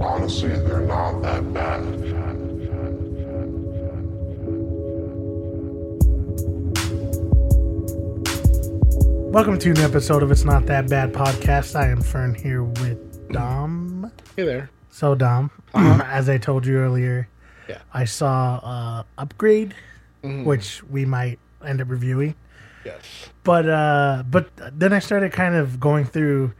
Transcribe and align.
Honestly, 0.00 0.48
they're 0.50 0.80
not 0.80 1.22
that 1.22 1.52
bad. 1.52 1.84
Welcome 9.34 9.58
to 9.58 9.70
an 9.70 9.78
episode 9.78 10.22
of 10.22 10.30
It's 10.30 10.44
Not 10.44 10.64
That 10.66 10.88
Bad 10.88 11.12
podcast. 11.12 11.74
I 11.78 11.88
am 11.88 12.00
Fern 12.00 12.34
here 12.34 12.62
with 12.62 13.28
Dom. 13.30 14.10
Hey 14.36 14.44
there. 14.44 14.70
So, 14.90 15.14
Dom, 15.14 15.50
as 15.74 16.28
I 16.30 16.38
told 16.38 16.64
you 16.64 16.78
earlier, 16.78 17.28
Yeah. 17.68 17.78
I 17.92 18.04
saw 18.06 18.56
uh, 18.62 19.02
Upgrade, 19.18 19.74
Mhm. 20.22 20.44
which 20.44 20.82
we 20.84 21.04
might 21.04 21.38
end 21.66 21.82
up 21.82 21.90
reviewing. 21.90 22.34
Yes. 22.84 23.02
But 23.42 23.68
uh, 23.68 24.22
but 24.30 24.48
then 24.72 24.92
I 24.94 24.98
started 25.00 25.32
kind 25.32 25.54
of 25.54 25.78
going 25.78 26.06
through, 26.06 26.52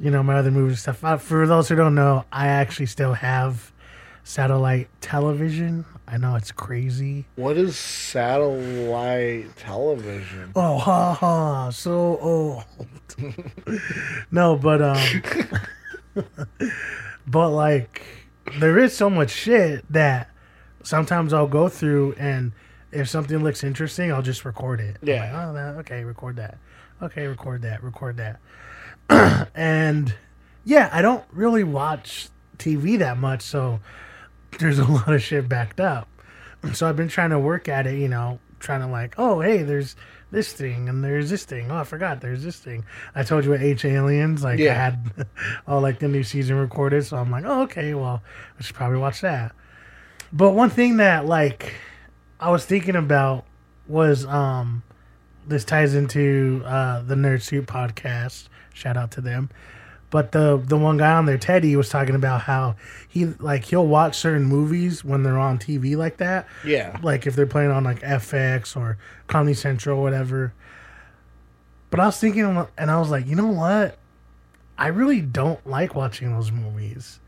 you 0.00 0.10
know, 0.10 0.22
my 0.22 0.36
other 0.36 0.50
movies 0.50 0.72
and 0.72 0.78
stuff. 0.78 1.04
Uh, 1.04 1.16
for 1.16 1.46
those 1.46 1.68
who 1.68 1.76
don't 1.76 1.94
know, 1.94 2.24
I 2.32 2.48
actually 2.48 2.86
still 2.86 3.14
have 3.14 3.72
satellite 4.24 4.88
television. 5.00 5.84
I 6.06 6.18
know 6.18 6.36
it's 6.36 6.52
crazy. 6.52 7.26
What 7.36 7.56
is 7.56 7.76
satellite 7.76 9.56
television? 9.56 10.52
Oh, 10.54 10.78
ha 10.78 11.14
ha, 11.14 11.70
so 11.70 12.18
old. 12.18 12.64
no, 14.30 14.56
but 14.56 14.82
um, 14.82 15.22
but 17.26 17.50
like, 17.50 18.02
there 18.58 18.78
is 18.78 18.96
so 18.96 19.10
much 19.10 19.30
shit 19.30 19.84
that 19.92 20.30
sometimes 20.82 21.32
I'll 21.32 21.46
go 21.48 21.68
through, 21.68 22.14
and 22.18 22.52
if 22.92 23.08
something 23.08 23.38
looks 23.38 23.64
interesting, 23.64 24.12
I'll 24.12 24.22
just 24.22 24.44
record 24.44 24.80
it. 24.80 24.96
Yeah. 25.02 25.22
like, 25.22 25.48
oh, 25.48 25.52
that, 25.54 25.76
okay, 25.80 26.04
record 26.04 26.36
that. 26.36 26.58
Okay, 27.02 27.26
record 27.26 27.62
that. 27.62 27.82
Record 27.82 28.16
that. 28.16 28.40
and 29.54 30.14
yeah, 30.64 30.90
I 30.92 31.02
don't 31.02 31.24
really 31.32 31.64
watch 31.64 32.28
TV 32.58 32.98
that 32.98 33.18
much, 33.18 33.42
so 33.42 33.80
there's 34.58 34.78
a 34.78 34.84
lot 34.90 35.12
of 35.12 35.22
shit 35.22 35.48
backed 35.48 35.80
up. 35.80 36.08
So 36.72 36.88
I've 36.88 36.96
been 36.96 37.08
trying 37.08 37.30
to 37.30 37.38
work 37.38 37.68
at 37.68 37.86
it, 37.86 37.98
you 37.98 38.08
know, 38.08 38.40
trying 38.58 38.80
to 38.80 38.88
like, 38.88 39.14
oh, 39.16 39.40
hey, 39.40 39.62
there's 39.62 39.94
this 40.30 40.52
thing 40.52 40.88
and 40.88 41.02
there's 41.02 41.30
this 41.30 41.44
thing. 41.44 41.70
Oh, 41.70 41.76
I 41.76 41.84
forgot 41.84 42.20
there's 42.20 42.42
this 42.42 42.58
thing. 42.58 42.84
I 43.14 43.22
told 43.22 43.44
you 43.44 43.50
with 43.50 43.62
H 43.62 43.84
Aliens, 43.84 44.42
like 44.42 44.60
I 44.60 44.74
had 44.74 45.26
all 45.66 45.80
like 45.80 46.00
the 46.00 46.08
new 46.08 46.22
season 46.22 46.56
recorded, 46.56 47.04
so 47.06 47.16
I'm 47.16 47.30
like, 47.30 47.44
oh, 47.46 47.62
okay, 47.62 47.94
well, 47.94 48.22
I 48.58 48.62
should 48.62 48.76
probably 48.76 48.98
watch 48.98 49.20
that. 49.22 49.54
But 50.32 50.52
one 50.52 50.70
thing 50.70 50.98
that 50.98 51.26
like 51.26 51.74
I 52.38 52.50
was 52.50 52.64
thinking 52.64 52.96
about 52.96 53.46
was 53.86 54.26
um 54.26 54.82
this 55.46 55.64
ties 55.64 55.94
into 55.94 56.62
uh 56.66 57.02
the 57.02 57.14
Nerd 57.14 57.42
Suit 57.42 57.66
podcast. 57.66 58.48
Shout 58.78 58.96
out 58.96 59.10
to 59.12 59.20
them. 59.20 59.50
But 60.10 60.32
the 60.32 60.56
the 60.64 60.76
one 60.76 60.96
guy 60.96 61.12
on 61.12 61.26
there, 61.26 61.36
Teddy, 61.36 61.74
was 61.76 61.88
talking 61.88 62.14
about 62.14 62.42
how 62.42 62.76
he 63.08 63.26
like 63.26 63.64
he'll 63.64 63.86
watch 63.86 64.16
certain 64.16 64.44
movies 64.44 65.04
when 65.04 65.22
they're 65.22 65.38
on 65.38 65.58
TV 65.58 65.96
like 65.96 66.18
that. 66.18 66.46
Yeah. 66.64 66.96
Like 67.02 67.26
if 67.26 67.34
they're 67.34 67.46
playing 67.46 67.72
on 67.72 67.84
like 67.84 68.00
FX 68.00 68.76
or 68.76 68.96
Comedy 69.26 69.54
Central 69.54 69.98
or 69.98 70.02
whatever. 70.02 70.54
But 71.90 72.00
I 72.00 72.06
was 72.06 72.18
thinking 72.18 72.44
and 72.78 72.90
I 72.90 72.98
was 72.98 73.10
like, 73.10 73.26
you 73.26 73.34
know 73.34 73.48
what? 73.48 73.98
I 74.78 74.86
really 74.86 75.20
don't 75.20 75.66
like 75.66 75.94
watching 75.94 76.32
those 76.32 76.52
movies. 76.52 77.18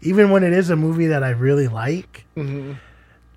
Even 0.00 0.30
when 0.30 0.44
it 0.44 0.52
is 0.52 0.70
a 0.70 0.76
movie 0.76 1.08
that 1.08 1.24
I 1.24 1.30
really 1.30 1.68
like, 1.68 2.24
hmm 2.34 2.74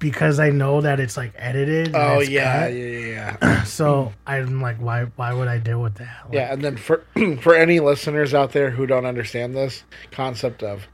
because 0.04 0.40
I 0.40 0.50
know 0.52 0.82
that 0.82 1.00
it's 1.00 1.16
like 1.18 1.34
edited. 1.38 1.88
and 1.88 1.96
Oh 1.96 2.20
yeah, 2.20 2.68
yeah, 2.68 2.86
yeah, 3.00 3.36
yeah. 3.42 3.64
So 3.64 4.12
I'm 4.28 4.62
like, 4.62 4.78
why? 4.78 5.06
Why 5.16 5.34
would 5.34 5.48
I 5.48 5.58
deal 5.58 5.82
with 5.82 5.95
that? 5.95 6.26
Like, 6.26 6.34
yeah. 6.34 6.54
And 6.54 6.62
then 6.62 6.76
for 6.78 7.04
for 7.42 7.56
any 7.56 7.80
listeners 7.80 8.34
out 8.34 8.52
there 8.52 8.70
who 8.70 8.86
don't 8.86 9.06
understand 9.06 9.56
this 9.56 9.84
concept 10.12 10.62
of 10.62 10.88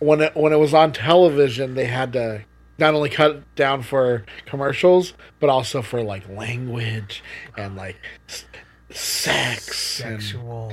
when 0.00 0.20
it 0.20 0.34
when 0.36 0.52
it 0.52 0.56
was 0.58 0.74
on 0.74 0.92
television, 0.92 1.74
they 1.74 1.86
had 1.86 2.12
to 2.14 2.42
not 2.78 2.94
only 2.94 3.08
cut 3.08 3.54
down 3.54 3.82
for 3.82 4.24
commercials, 4.44 5.14
but 5.38 5.48
also 5.48 5.80
for 5.82 6.02
like 6.02 6.28
language 6.28 7.22
and 7.56 7.76
like 7.76 7.96
s- 8.28 8.44
sex 8.90 9.78
sexual, 9.78 10.72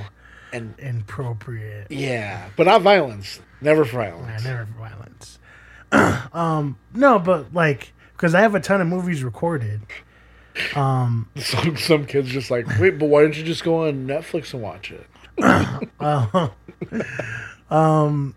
and 0.52 0.74
inappropriate. 0.80 1.86
yeah, 1.90 2.48
but 2.56 2.66
not 2.66 2.82
violence. 2.82 3.40
Never 3.60 3.84
for 3.84 4.02
Yeah, 4.02 4.10
violence. 4.16 4.44
never 4.44 4.64
violence. 4.78 5.38
um, 6.32 6.78
no, 6.94 7.18
but 7.18 7.52
like, 7.52 7.92
because 8.12 8.34
I 8.34 8.40
have 8.40 8.54
a 8.54 8.60
ton 8.60 8.80
of 8.80 8.86
movies 8.86 9.22
recorded. 9.24 9.80
Um, 10.74 11.28
Some 11.36 11.76
some 11.76 12.06
kids 12.06 12.28
just 12.28 12.50
like, 12.50 12.66
wait, 12.78 12.98
but 12.98 13.06
why 13.06 13.22
don't 13.22 13.36
you 13.36 13.44
just 13.44 13.64
go 13.64 13.86
on 13.86 14.06
Netflix 14.06 14.52
and 14.52 14.62
watch 14.62 14.90
it? 14.92 15.06
uh, 16.00 16.48
um, 17.70 18.34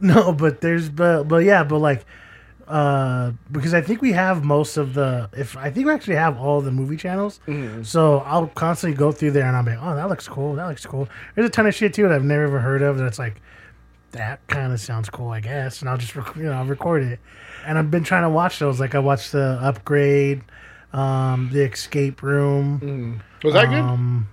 no, 0.00 0.32
but 0.32 0.60
there's, 0.60 0.88
but, 0.88 1.24
but 1.24 1.44
yeah, 1.44 1.64
but 1.64 1.78
like, 1.78 2.04
uh, 2.68 3.30
because 3.52 3.74
I 3.74 3.80
think 3.80 4.02
we 4.02 4.12
have 4.12 4.44
most 4.44 4.76
of 4.76 4.94
the, 4.94 5.30
if 5.32 5.56
I 5.56 5.70
think 5.70 5.86
we 5.86 5.92
actually 5.92 6.16
have 6.16 6.36
all 6.38 6.60
the 6.60 6.72
movie 6.72 6.96
channels. 6.96 7.40
So 7.82 8.18
I'll 8.18 8.48
constantly 8.48 8.96
go 8.98 9.12
through 9.12 9.30
there 9.30 9.46
and 9.46 9.56
I'll 9.56 9.62
be 9.62 9.70
like, 9.70 9.80
oh, 9.80 9.94
that 9.94 10.08
looks 10.08 10.26
cool. 10.26 10.56
That 10.56 10.66
looks 10.66 10.84
cool. 10.84 11.08
There's 11.34 11.46
a 11.46 11.50
ton 11.50 11.66
of 11.66 11.74
shit 11.74 11.94
too 11.94 12.02
that 12.02 12.12
I've 12.12 12.24
never 12.24 12.44
ever 12.44 12.58
heard 12.58 12.82
of 12.82 12.98
that's 12.98 13.20
like, 13.20 13.40
that 14.16 14.46
kind 14.48 14.72
of 14.72 14.80
sounds 14.80 15.08
cool, 15.10 15.30
I 15.30 15.40
guess. 15.40 15.80
And 15.80 15.88
I'll 15.88 15.96
just, 15.98 16.14
rec- 16.16 16.36
you 16.36 16.44
know, 16.44 16.52
I'll 16.52 16.64
record 16.66 17.02
it. 17.02 17.20
And 17.66 17.78
I've 17.78 17.90
been 17.90 18.04
trying 18.04 18.22
to 18.22 18.30
watch 18.30 18.58
those. 18.58 18.78
Like 18.80 18.94
I 18.94 18.98
watched 18.98 19.32
the 19.32 19.58
Upgrade, 19.62 20.42
um, 20.92 21.50
the 21.52 21.62
Escape 21.62 22.22
Room. 22.22 22.80
Mm. 22.80 23.44
Was 23.44 23.54
that 23.54 23.68
good? 23.68 23.80
Um, 23.80 24.28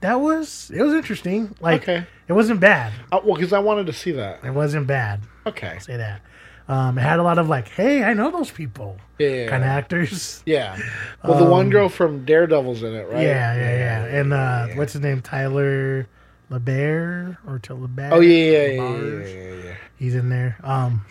that 0.00 0.20
was 0.20 0.70
it 0.74 0.82
was 0.82 0.94
interesting. 0.94 1.54
Like 1.60 1.82
Okay. 1.82 2.06
it 2.28 2.32
wasn't 2.32 2.60
bad. 2.60 2.92
Uh, 3.10 3.20
well, 3.24 3.34
because 3.34 3.52
I 3.52 3.58
wanted 3.58 3.86
to 3.86 3.92
see 3.92 4.12
that. 4.12 4.44
It 4.44 4.52
wasn't 4.52 4.86
bad. 4.86 5.22
Okay. 5.46 5.72
I'll 5.74 5.80
say 5.80 5.96
that. 5.96 6.20
Um, 6.68 6.98
it 6.98 7.00
had 7.00 7.18
a 7.18 7.22
lot 7.22 7.38
of 7.38 7.48
like, 7.48 7.68
hey, 7.68 8.04
I 8.04 8.12
know 8.12 8.30
those 8.30 8.50
people 8.50 8.98
Yeah. 9.18 9.28
yeah, 9.28 9.48
kind 9.48 9.62
of 9.62 9.68
yeah. 9.68 9.74
actors. 9.74 10.42
Yeah. 10.46 10.78
Well, 11.24 11.38
the 11.38 11.50
one 11.50 11.70
girl 11.70 11.88
from 11.88 12.24
Daredevil's 12.26 12.82
in 12.82 12.94
it, 12.94 13.08
right? 13.08 13.22
Yeah, 13.22 13.54
yeah, 13.56 13.76
yeah. 13.76 14.04
And 14.20 14.32
uh, 14.32 14.66
yeah. 14.68 14.76
what's 14.76 14.92
his 14.92 15.02
name? 15.02 15.20
Tyler 15.22 16.06
LeBaire 16.50 17.36
or 17.46 17.58
to 17.60 17.74
LeBaire? 17.74 18.12
Oh 18.12 18.20
yeah, 18.20 18.66
yeah, 18.66 18.66
yeah, 18.68 19.26
yeah, 19.26 19.54
yeah. 19.64 19.74
He's 19.96 20.14
in 20.14 20.28
there. 20.28 20.56
Um, 20.62 21.04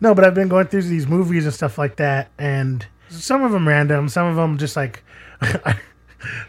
no, 0.00 0.14
but 0.14 0.24
I've 0.24 0.34
been 0.34 0.48
going 0.48 0.66
through 0.66 0.82
these 0.82 1.06
movies 1.06 1.44
and 1.44 1.54
stuff 1.54 1.78
like 1.78 1.96
that, 1.96 2.30
and 2.38 2.84
some 3.08 3.42
of 3.42 3.52
them 3.52 3.66
random, 3.68 4.08
some 4.08 4.26
of 4.26 4.36
them 4.36 4.58
just 4.58 4.76
like. 4.76 5.02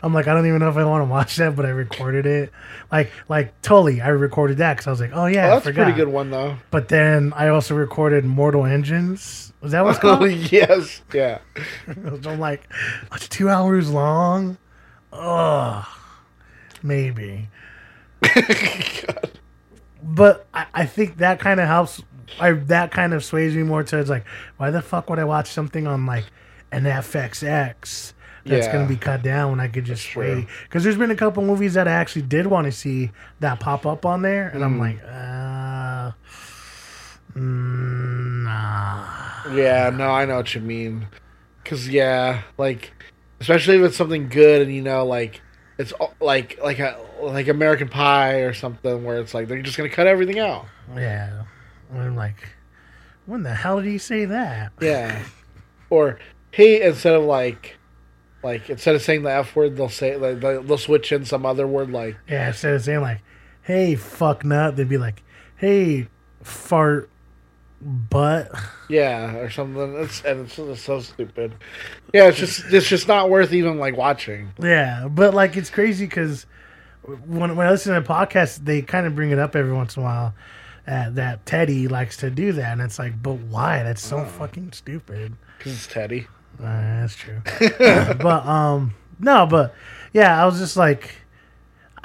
I'm 0.01 0.13
like, 0.13 0.27
I 0.27 0.33
don't 0.33 0.45
even 0.45 0.59
know 0.59 0.69
if 0.69 0.77
I 0.77 0.85
want 0.85 1.01
to 1.01 1.11
watch 1.11 1.35
that, 1.35 1.53
but 1.53 1.65
I 1.65 1.69
recorded 1.69 2.25
it. 2.25 2.49
Like, 2.91 3.11
like 3.27 3.59
Tully, 3.61 3.99
I 3.99 4.07
recorded 4.07 4.57
that 4.59 4.75
because 4.75 4.87
I 4.87 4.91
was 4.91 5.01
like, 5.01 5.11
oh 5.13 5.25
yeah, 5.25 5.47
Oh, 5.47 5.49
that's 5.55 5.67
a 5.67 5.73
pretty 5.73 5.91
good 5.91 6.07
one 6.07 6.31
though. 6.31 6.55
But 6.71 6.87
then 6.87 7.33
I 7.35 7.49
also 7.49 7.75
recorded 7.75 8.23
Mortal 8.23 8.65
Engines. 8.65 9.51
Was 9.61 9.73
that 9.73 9.83
what's 9.83 9.97
Oh 10.03 10.17
called? 10.17 10.31
yes, 10.51 11.01
yeah. 11.13 11.39
I'm 11.87 12.39
like, 12.39 12.69
it's 13.13 13.27
two 13.27 13.49
hours 13.49 13.91
long. 13.91 14.57
Ugh, 15.11 15.85
maybe. 16.81 17.49
But 20.03 20.45
I, 20.53 20.65
I 20.73 20.85
think 20.85 21.17
that 21.17 21.39
kind 21.39 21.59
of 21.59 21.67
helps. 21.67 22.01
I 22.39 22.51
that 22.51 22.91
kind 22.91 23.13
of 23.13 23.23
sways 23.23 23.55
me 23.55 23.63
more 23.63 23.83
towards 23.83 24.09
like, 24.09 24.25
why 24.57 24.69
the 24.71 24.81
fuck 24.81 25.09
would 25.09 25.19
I 25.19 25.23
watch 25.23 25.49
something 25.49 25.87
on 25.87 26.05
like 26.05 26.25
an 26.71 26.83
FXX 26.83 28.13
that's 28.45 28.67
Yeah. 28.67 28.71
gonna 28.71 28.87
be 28.87 28.97
cut 28.97 29.23
down 29.23 29.51
when 29.51 29.59
I 29.59 29.67
could 29.67 29.85
just 29.85 30.15
wait? 30.15 30.45
Because 30.63 30.83
there's 30.83 30.97
been 30.97 31.11
a 31.11 31.15
couple 31.15 31.43
movies 31.43 31.73
that 31.75 31.87
I 31.87 31.91
actually 31.91 32.23
did 32.23 32.47
want 32.47 32.65
to 32.65 32.71
see 32.71 33.11
that 33.39 33.59
pop 33.59 33.85
up 33.85 34.05
on 34.05 34.21
there, 34.21 34.49
and 34.49 34.61
Mm. 34.61 34.65
I'm 34.65 34.79
like, 34.79 34.99
uh, 35.03 36.11
mm, 37.39 38.43
nah. 38.43 39.53
Yeah, 39.53 39.89
no, 39.91 40.09
I 40.11 40.25
know 40.25 40.37
what 40.37 40.53
you 40.55 40.61
mean. 40.61 41.07
Cause 41.63 41.87
yeah, 41.87 42.41
like 42.57 42.91
especially 43.39 43.77
if 43.77 43.83
it's 43.83 43.97
something 43.97 44.29
good 44.29 44.61
and 44.63 44.73
you 44.73 44.81
know, 44.83 45.05
like 45.05 45.41
it's 45.77 45.91
all- 45.93 46.13
like 46.19 46.57
like 46.63 46.79
a 46.79 46.97
like 47.21 47.47
American 47.47 47.87
Pie 47.89 48.39
or 48.39 48.53
something 48.53 49.03
where 49.03 49.19
it's 49.19 49.33
like 49.33 49.47
they're 49.47 49.61
just 49.61 49.77
gonna 49.77 49.89
cut 49.89 50.07
everything 50.07 50.39
out. 50.39 50.65
Yeah. 50.95 51.43
I'm 51.93 52.15
like, 52.15 52.49
when 53.25 53.43
the 53.43 53.53
hell 53.53 53.81
did 53.81 53.89
he 53.89 53.97
say 53.97 54.25
that? 54.25 54.71
Yeah. 54.81 55.23
Or 55.89 56.19
hey, 56.51 56.81
instead 56.81 57.13
of 57.15 57.23
like 57.23 57.77
like 58.43 58.69
instead 58.69 58.95
of 58.95 59.01
saying 59.01 59.23
the 59.23 59.31
F 59.31 59.55
word, 59.55 59.75
they'll 59.77 59.89
say 59.89 60.15
like 60.17 60.39
they'll 60.39 60.61
they'll 60.63 60.77
switch 60.77 61.11
in 61.11 61.25
some 61.25 61.45
other 61.45 61.67
word 61.67 61.91
like 61.91 62.17
Yeah, 62.29 62.47
instead 62.49 62.73
of 62.73 62.83
saying 62.83 63.01
like, 63.01 63.21
hey, 63.61 63.95
fuck 63.95 64.43
nut, 64.45 64.75
they'd 64.75 64.89
be 64.89 64.97
like, 64.97 65.23
hey, 65.57 66.07
fart 66.43 67.09
butt. 67.81 68.51
Yeah, 68.89 69.37
or 69.37 69.49
something. 69.49 69.95
It's 69.97 70.23
and 70.23 70.45
it's, 70.45 70.57
it's 70.57 70.81
so 70.81 70.99
stupid. 71.01 71.53
Yeah, 72.13 72.27
it's 72.27 72.37
just 72.37 72.65
it's 72.71 72.87
just 72.87 73.07
not 73.07 73.29
worth 73.29 73.53
even 73.53 73.79
like 73.79 73.97
watching. 73.97 74.51
Yeah, 74.61 75.07
but 75.09 75.33
like 75.33 75.57
it's 75.57 75.69
crazy 75.69 76.05
because 76.05 76.45
when, 77.03 77.55
when 77.55 77.67
I 77.67 77.71
listen 77.71 77.93
to 77.93 78.07
podcasts, 78.07 78.63
they 78.63 78.81
kind 78.81 79.05
of 79.05 79.15
bring 79.15 79.31
it 79.31 79.39
up 79.39 79.55
every 79.55 79.73
once 79.73 79.97
in 79.97 80.03
a 80.03 80.05
while. 80.05 80.33
Uh, 80.87 81.09
that 81.09 81.43
Teddy 81.47 81.87
likes 81.87 82.17
to 82.17 82.29
do 82.29 82.51
that, 82.51 82.73
and 82.73 82.81
it's 82.81 82.99
like, 82.99 83.19
but 83.23 83.33
why? 83.33 83.81
That's 83.81 84.03
so 84.05 84.23
fucking 84.23 84.71
stupid. 84.73 85.33
Because 85.57 85.73
it's 85.73 85.87
Teddy. 85.87 86.27
Uh, 86.59 87.01
that's 87.01 87.15
true. 87.15 87.41
but 87.79 88.45
um, 88.45 88.93
no, 89.19 89.47
but 89.47 89.73
yeah, 90.13 90.39
I 90.39 90.45
was 90.45 90.59
just 90.59 90.77
like, 90.77 91.15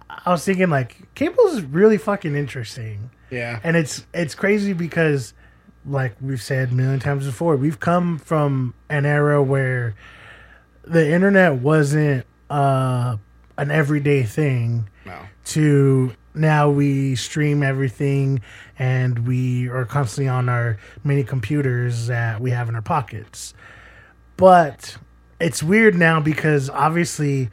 I 0.09 0.31
was 0.31 0.47
thinking 0.47 0.71
like, 0.71 1.15
Cable's 1.15 1.61
really 1.61 1.99
fucking 1.99 2.35
interesting. 2.35 3.11
Yeah. 3.31 3.61
and 3.63 3.77
it's 3.77 4.07
it's 4.13 4.35
crazy 4.35 4.73
because 4.73 5.35
like 5.87 6.15
we've 6.21 6.43
said 6.43 6.71
a 6.71 6.75
million 6.75 7.01
times 7.01 7.25
before 7.27 7.57
we've 7.57 7.81
come 7.81 8.19
from 8.19 8.75
an 8.89 9.07
era 9.07 9.43
where 9.43 9.95
the 10.85 11.11
internet 11.11 11.55
wasn't 11.55 12.27
uh 12.51 13.17
an 13.57 13.71
everyday 13.71 14.23
thing 14.23 14.89
No. 15.07 15.19
to 15.47 16.13
now 16.35 16.71
we 16.71 17.17
stream 17.17 17.63
everything 17.63 18.41
and 18.79 19.27
we 19.27 19.69
are 19.69 19.85
constantly 19.85 20.29
on 20.29 20.49
our 20.49 20.77
mini 21.05 21.25
computers 21.25 22.07
that 22.09 22.41
we 22.41 22.51
have 22.51 22.69
in 22.69 22.75
our 22.75 22.83
pockets 22.83 23.55
but 24.37 24.97
it's 25.41 25.63
weird 25.63 25.95
now 25.95 26.21
because 26.21 26.69
obviously 26.71 27.49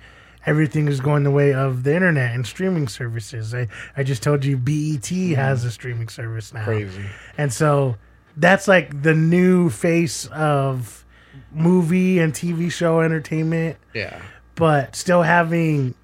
everything 0.46 0.88
is 0.88 1.00
going 1.00 1.24
the 1.24 1.32
way 1.32 1.54
of 1.54 1.84
the 1.84 1.94
internet 1.94 2.34
and 2.34 2.48
streaming 2.48 2.88
services. 2.88 3.54
I, 3.54 3.68
I 3.98 4.04
just 4.04 4.24
told 4.24 4.46
you 4.46 4.56
BET 4.58 5.06
has 5.36 5.66
a 5.66 5.72
streaming 5.72 6.08
service 6.08 6.54
now. 6.54 6.64
Crazy. 6.64 7.04
And 7.38 7.52
so 7.52 7.98
that's 8.38 8.68
like 8.68 9.02
the 9.04 9.14
new 9.14 9.70
face 9.70 10.28
of 10.28 11.04
movie 11.52 12.20
and 12.20 12.34
TV 12.34 12.72
show 12.72 13.02
entertainment, 13.02 13.78
Yeah. 13.94 14.22
but 14.56 14.96
still 14.96 15.24
having 15.24 15.96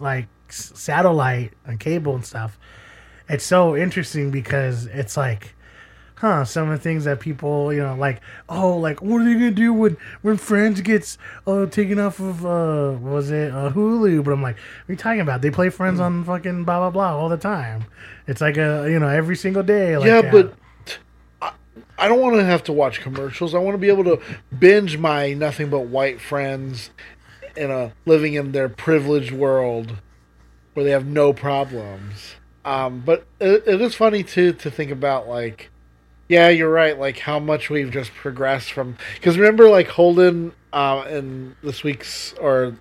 like 0.00 0.26
satellite 0.48 1.52
and 1.66 1.78
cable 1.78 2.14
and 2.14 2.24
stuff. 2.24 2.58
It's 3.28 3.44
so 3.44 3.76
interesting 3.76 4.30
because 4.30 4.86
it's 4.86 5.16
like, 5.16 5.54
huh, 6.16 6.44
some 6.44 6.70
of 6.70 6.78
the 6.78 6.82
things 6.82 7.04
that 7.04 7.20
people, 7.20 7.72
you 7.72 7.80
know, 7.82 7.94
like, 7.94 8.20
oh, 8.48 8.76
like, 8.76 9.00
what 9.02 9.20
are 9.20 9.24
they 9.24 9.34
gonna 9.34 9.50
do 9.50 9.72
when 9.72 9.96
when 10.22 10.36
Friends 10.36 10.80
gets 10.80 11.18
uh 11.46 11.66
taken 11.66 11.98
off 11.98 12.20
of 12.20 12.44
uh 12.44 12.92
what 12.92 13.12
was 13.12 13.30
it 13.30 13.52
uh, 13.52 13.70
Hulu? 13.70 14.24
But 14.24 14.32
I'm 14.32 14.42
like, 14.42 14.56
what 14.56 14.88
are 14.88 14.92
you 14.92 14.96
talking 14.96 15.20
about? 15.20 15.40
They 15.42 15.50
play 15.50 15.68
Friends 15.70 16.00
on 16.00 16.24
fucking 16.24 16.64
blah 16.64 16.78
blah 16.78 16.90
blah 16.90 17.16
all 17.18 17.28
the 17.28 17.36
time. 17.38 17.84
It's 18.26 18.40
like 18.40 18.56
a 18.56 18.86
you 18.90 18.98
know 18.98 19.08
every 19.08 19.36
single 19.36 19.62
day. 19.62 19.96
Like 19.96 20.06
yeah, 20.06 20.22
that. 20.22 20.32
but 20.32 20.54
I, 22.04 22.08
don't 22.08 22.20
want 22.20 22.36
to 22.36 22.44
have 22.44 22.64
to 22.64 22.72
watch 22.72 23.00
commercials. 23.00 23.54
I 23.54 23.58
want 23.58 23.74
to 23.74 23.78
be 23.78 23.88
able 23.88 24.04
to 24.04 24.20
binge 24.56 24.98
my 24.98 25.32
nothing 25.32 25.70
but 25.70 25.86
white 25.86 26.20
friends 26.20 26.90
in 27.56 27.70
a 27.70 27.92
living 28.06 28.34
in 28.34 28.52
their 28.52 28.68
privileged 28.68 29.32
world 29.32 29.98
where 30.74 30.84
they 30.84 30.90
have 30.90 31.06
no 31.06 31.32
problems. 31.32 32.36
Um, 32.64 33.02
but 33.04 33.26
it, 33.40 33.64
it 33.66 33.80
is 33.80 33.94
funny 33.94 34.22
too 34.22 34.52
to 34.54 34.70
think 34.70 34.90
about 34.90 35.28
like, 35.28 35.70
yeah, 36.28 36.48
you're 36.48 36.70
right. 36.70 36.98
Like 36.98 37.18
how 37.18 37.38
much 37.38 37.70
we've 37.70 37.90
just 37.90 38.12
progressed 38.14 38.72
from 38.72 38.96
because 39.14 39.36
remember 39.36 39.68
like 39.68 39.88
Holden 39.88 40.52
uh, 40.72 41.04
in 41.08 41.56
this 41.62 41.82
week's 41.82 42.32
or 42.34 42.76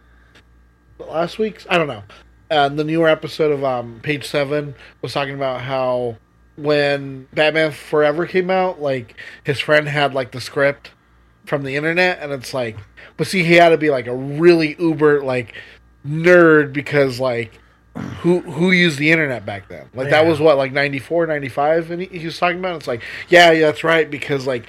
last 1.00 1.40
week's 1.40 1.66
I 1.70 1.78
don't 1.78 1.88
know. 1.88 2.04
And 2.50 2.78
the 2.78 2.84
newer 2.84 3.08
episode 3.08 3.52
of 3.52 3.64
um, 3.64 4.00
Page 4.04 4.28
Seven 4.28 4.76
was 5.02 5.14
talking 5.14 5.36
about 5.36 5.62
how 5.62 6.18
when 6.56 7.28
Batman 7.34 7.72
Forever 7.72 8.26
came 8.26 8.50
out, 8.50 8.82
like 8.82 9.16
his 9.44 9.60
friend 9.60 9.88
had 9.88 10.14
like 10.14 10.32
the 10.32 10.42
script 10.42 10.92
from 11.46 11.64
the 11.64 11.76
internet, 11.76 12.20
and 12.22 12.32
it's 12.32 12.54
like, 12.54 12.78
but 13.18 13.28
see, 13.28 13.44
he 13.44 13.54
had 13.56 13.70
to 13.70 13.78
be 13.78 13.90
like 13.90 14.08
a 14.08 14.16
really 14.16 14.76
uber 14.80 15.24
like 15.24 15.54
nerd 16.06 16.74
because 16.74 17.20
like 17.20 17.60
who 18.22 18.40
who 18.42 18.72
used 18.72 18.98
the 18.98 19.12
internet 19.12 19.46
back 19.46 19.68
then? 19.68 19.90
Like 19.94 20.10
that 20.10 20.26
was 20.26 20.40
what 20.40 20.58
like 20.58 20.72
94, 20.72 21.28
95? 21.28 21.92
and 21.92 22.02
he, 22.02 22.20
he 22.20 22.26
was 22.26 22.38
talking 22.38 22.60
about. 22.60 22.78
It's 22.78 22.88
like, 22.88 23.04
yeah, 23.30 23.52
yeah, 23.52 23.68
that's 23.68 23.84
right, 23.84 24.10
because 24.10 24.48
like 24.48 24.68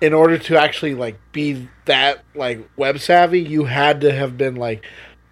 in 0.00 0.12
order 0.12 0.38
to 0.38 0.58
actually 0.58 0.94
like 0.94 1.18
be 1.32 1.68
that 1.84 2.24
like 2.34 2.68
web 2.76 2.98
savvy, 2.98 3.40
you 3.40 3.64
had 3.64 4.00
to 4.00 4.12
have 4.12 4.36
been 4.36 4.56
like 4.56 4.84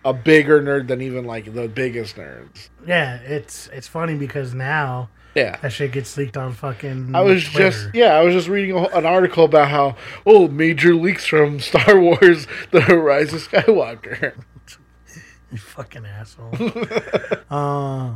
a 0.05 0.13
bigger 0.13 0.61
nerd 0.63 0.89
than 0.89 1.01
even 1.01 1.25
like 1.25 1.53
the 1.53 1.69
biggest 1.69 2.17
nerds. 2.17 2.69
yeah, 2.87 3.17
it's 3.17 3.69
it's 3.73 3.89
funny 3.89 4.15
because 4.15 4.55
now 4.55 5.09
Yeah. 5.35 5.57
that 5.63 5.73
shit 5.73 5.93
gets 5.93 6.17
leaked 6.17 6.37
on 6.37 6.53
fucking. 6.53 7.15
I 7.15 7.23
was 7.23 7.43
Twitter. 7.49 7.71
just 7.71 7.95
yeah, 7.95 8.15
I 8.15 8.23
was 8.23 8.35
just 8.35 8.49
reading 8.49 8.77
a, 8.77 8.83
an 8.89 9.07
article 9.07 9.45
about 9.45 9.69
how 9.71 9.97
oh 10.27 10.49
major 10.49 10.95
leaks 10.95 11.25
from 11.27 11.59
Star 11.71 11.99
Wars: 11.99 12.47
The 12.71 12.81
Rise 12.97 13.33
of 13.33 13.41
Skywalker. 13.49 14.35
You 15.51 15.59
fucking 15.59 16.07
asshole. 16.07 16.49
uh, 17.51 18.15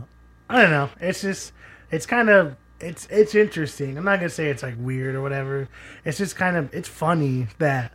I 0.48 0.62
don't 0.62 0.70
know. 0.70 0.88
It's 1.00 1.20
just, 1.20 1.52
it's 1.90 2.06
kind 2.06 2.30
of, 2.30 2.56
it's 2.80 3.06
it's 3.10 3.34
interesting. 3.34 3.98
I'm 3.98 4.04
not 4.04 4.20
gonna 4.20 4.30
say 4.30 4.46
it's 4.48 4.62
like 4.62 4.74
weird 4.78 5.14
or 5.14 5.20
whatever. 5.20 5.68
It's 6.06 6.16
just 6.16 6.34
kind 6.34 6.56
of, 6.56 6.72
it's 6.72 6.88
funny 6.88 7.48
that, 7.58 7.92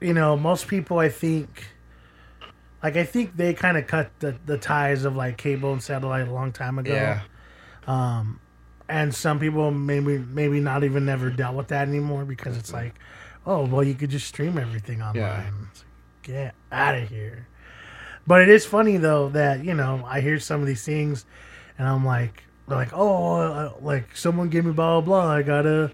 you 0.00 0.14
know, 0.14 0.34
most 0.34 0.66
people 0.66 0.98
I 0.98 1.10
think, 1.10 1.66
like 2.82 2.96
I 2.96 3.04
think 3.04 3.36
they 3.36 3.52
kind 3.52 3.76
of 3.76 3.86
cut 3.86 4.10
the 4.20 4.34
the 4.46 4.56
ties 4.56 5.04
of 5.04 5.14
like 5.14 5.36
cable 5.36 5.70
and 5.74 5.82
satellite 5.82 6.26
a 6.26 6.32
long 6.32 6.52
time 6.52 6.78
ago. 6.78 6.94
Yeah, 6.94 7.20
Um, 7.86 8.40
and 8.88 9.14
some 9.14 9.38
people 9.38 9.70
maybe 9.70 10.18
maybe 10.18 10.60
not 10.60 10.84
even 10.84 11.04
never 11.06 11.30
dealt 11.30 11.54
with 11.54 11.68
that 11.68 11.88
anymore 11.88 12.24
because 12.24 12.56
it's 12.56 12.72
like, 12.72 12.94
oh 13.46 13.64
well, 13.66 13.84
you 13.84 13.94
could 13.94 14.10
just 14.10 14.26
stream 14.26 14.58
everything 14.58 15.00
online. 15.00 15.14
Yeah. 15.14 15.44
Like, 15.44 15.84
Get 16.22 16.54
out 16.70 16.94
of 16.96 17.08
here. 17.08 17.46
But 18.26 18.42
it 18.42 18.48
is 18.48 18.66
funny 18.66 18.96
though 18.98 19.30
that 19.30 19.64
you 19.64 19.74
know 19.74 20.04
I 20.06 20.20
hear 20.20 20.38
some 20.38 20.60
of 20.60 20.66
these 20.66 20.84
things, 20.84 21.24
and 21.78 21.88
I'm 21.88 22.04
like, 22.04 22.44
they're 22.68 22.76
like, 22.76 22.92
oh, 22.92 23.34
uh, 23.40 23.72
like 23.80 24.14
someone 24.16 24.48
gave 24.50 24.64
me 24.64 24.72
blah 24.72 25.00
blah 25.00 25.22
blah. 25.22 25.32
I 25.32 25.42
gotta, 25.42 25.92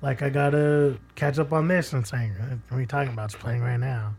like, 0.00 0.22
I 0.22 0.30
gotta 0.30 0.96
catch 1.16 1.38
up 1.38 1.52
on 1.52 1.66
this. 1.68 1.92
And 1.92 2.02
it's 2.02 2.12
like, 2.12 2.30
what 2.68 2.78
are 2.78 2.80
you 2.80 2.86
talking 2.86 3.12
about? 3.12 3.26
It's 3.26 3.34
playing 3.34 3.62
right 3.62 3.78
now. 3.80 4.14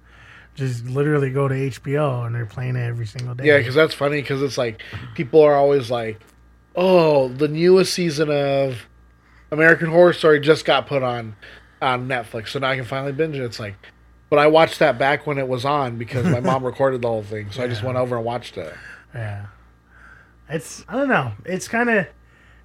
Just 0.56 0.86
literally 0.86 1.32
go 1.32 1.48
to 1.48 1.56
HBO 1.56 2.26
and 2.26 2.36
they're 2.36 2.46
playing 2.46 2.76
it 2.76 2.86
every 2.86 3.06
single 3.06 3.34
day. 3.36 3.46
yeah, 3.46 3.58
because 3.58 3.76
that's 3.76 3.94
funny 3.94 4.22
because 4.22 4.42
it's 4.42 4.58
like 4.58 4.82
people 5.16 5.42
are 5.42 5.56
always 5.56 5.90
like, 5.90 6.20
oh, 6.76 7.30
the 7.30 7.48
newest 7.48 7.94
season 7.94 8.30
of 8.30 8.88
American 9.52 9.90
Horror 9.90 10.14
Story 10.14 10.40
just 10.40 10.66
got 10.66 10.88
put 10.88 11.04
on 11.04 11.36
on 11.82 12.08
Netflix, 12.08 12.50
so 12.50 12.60
now 12.60 12.70
I 12.70 12.76
can 12.76 12.86
finally 12.86 13.12
binge 13.12 13.36
it. 13.36 13.44
It's 13.44 13.60
like, 13.60 13.76
but 14.30 14.40
I 14.40 14.48
watched 14.48 14.80
that 14.80 14.98
back 14.98 15.28
when 15.28 15.38
it 15.38 15.48
was 15.48 15.66
on 15.66 15.98
because 15.98 16.26
my 16.26 16.40
mom 16.40 16.64
recorded 16.66 17.02
the 17.02 17.08
whole 17.08 17.24
thing, 17.24 17.52
so 17.52 17.64
I 17.64 17.68
just 17.68 17.84
went 17.84 17.98
over 17.98 18.16
and 18.18 18.26
watched 18.26 18.58
it. 18.58 18.74
Yeah. 19.14 19.48
It's 20.50 20.86
I 20.88 20.94
don't 20.94 21.10
know. 21.10 21.34
It's 21.46 21.68
kind 21.68 21.90
of 21.90 22.08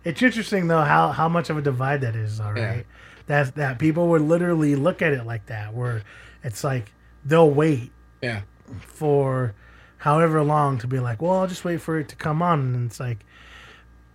it's 0.05 0.23
interesting 0.23 0.69
though 0.69 0.83
how 0.83 1.09
how 1.13 1.29
much 1.29 1.51
of 1.51 1.57
a 1.59 1.63
divide 1.63 2.01
that 2.03 2.15
is. 2.17 2.41
All 2.41 2.53
right, 2.53 2.61
Yeah. 2.79 2.83
that 3.27 3.55
that 3.57 3.79
people 3.79 4.09
would 4.09 4.23
literally 4.23 4.75
look 4.77 5.03
at 5.03 5.13
it 5.13 5.25
like 5.25 5.47
that, 5.47 5.73
where 5.75 6.03
it's 6.45 6.63
like 6.65 6.93
they'll 7.25 7.51
wait 7.51 7.93
Yeah, 8.23 8.43
for 8.81 9.55
however 9.99 10.43
long 10.43 10.79
to 10.79 10.87
be 10.87 10.99
like, 10.99 11.21
well, 11.23 11.33
I'll 11.41 11.47
just 11.47 11.65
wait 11.65 11.81
for 11.81 11.99
it 11.99 12.09
to 12.09 12.17
come 12.17 12.41
on, 12.43 12.61
and 12.75 12.87
it's 12.87 13.01
like, 13.01 13.25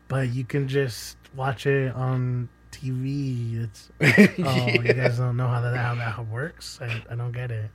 but 0.07 0.29
you 0.29 0.43
can 0.43 0.67
just 0.67 1.17
watch 1.35 1.65
it 1.65 1.93
on 1.95 2.49
TV. 2.71 3.63
It's 3.63 3.89
oh, 4.39 4.67
you 4.67 4.93
guys 4.93 5.17
don't 5.17 5.37
know 5.37 5.47
how 5.47 5.61
that 5.61 5.75
how 5.75 5.95
that 5.95 6.27
works. 6.27 6.79
I, 6.81 7.03
I 7.09 7.15
don't 7.15 7.31
get 7.31 7.51
it. 7.51 7.69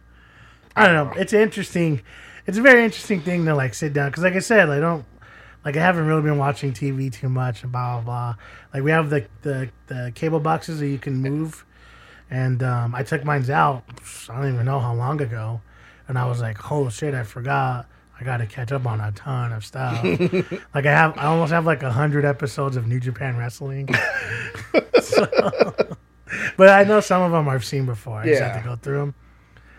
I 0.77 0.87
don't 0.87 0.95
know. 0.95 1.21
It's 1.21 1.33
interesting. 1.33 2.03
It's 2.47 2.59
a 2.59 2.63
very 2.63 2.85
interesting 2.85 3.21
thing 3.21 3.45
to 3.47 3.55
like 3.55 3.75
sit 3.75 3.93
down 3.93 4.11
because, 4.11 4.23
like 4.23 4.35
I 4.35 4.41
said, 4.41 4.71
I 4.71 4.81
don't 4.81 5.05
like 5.65 5.77
I 5.77 5.81
haven't 5.81 6.07
really 6.07 6.23
been 6.23 6.39
watching 6.39 6.73
TV 6.73 7.13
too 7.13 7.29
much 7.29 7.63
and 7.63 7.73
blah 7.73 8.01
blah 8.01 8.05
blah. 8.05 8.35
Like 8.73 8.83
we 8.83 8.91
have 8.91 9.11
the 9.11 9.27
the, 9.43 9.71
the 9.87 10.13
cable 10.15 10.41
boxes 10.41 10.81
that 10.81 10.89
you 10.89 10.99
can 10.99 11.17
move, 11.17 11.65
and 12.31 12.63
um, 12.63 12.95
I 12.95 13.03
took 13.03 13.25
mine's 13.25 13.51
out. 13.51 13.85
I 14.29 14.41
don't 14.41 14.55
even 14.55 14.67
know 14.67 14.81
how 14.81 14.95
long 14.95 15.21
ago, 15.21 15.61
and 16.09 16.19
I 16.19 16.27
was 16.27 16.41
like, 16.41 16.71
"Oh 16.71 16.89
shit, 16.89 17.15
I 17.15 17.25
forgot." 17.25 17.87
I 18.21 18.25
got 18.25 18.37
to 18.39 18.47
catch 18.47 18.71
up 18.73 18.87
on 18.87 19.01
a 19.01 19.13
ton 19.13 19.53
of 19.53 19.65
stuff. 19.65 20.03
like 20.75 20.85
I 20.87 20.91
have, 20.93 21.17
I 21.17 21.25
almost 21.27 21.53
have 21.53 21.65
like 21.65 21.83
a 21.83 21.91
hundred 21.91 22.25
episodes 22.25 22.77
of 22.77 22.87
New 22.87 23.01
Japan 23.01 23.37
Wrestling. 23.37 23.89
So- 25.01 25.27
but 26.57 26.69
I 26.69 26.85
know 26.85 27.01
some 27.01 27.23
of 27.23 27.33
them 27.33 27.49
I've 27.49 27.65
seen 27.65 27.87
before. 27.87 28.19
I 28.21 28.27
just 28.27 28.43
have 28.43 28.63
to 28.63 28.69
go 28.69 28.77
through 28.77 28.99
them. 28.99 29.15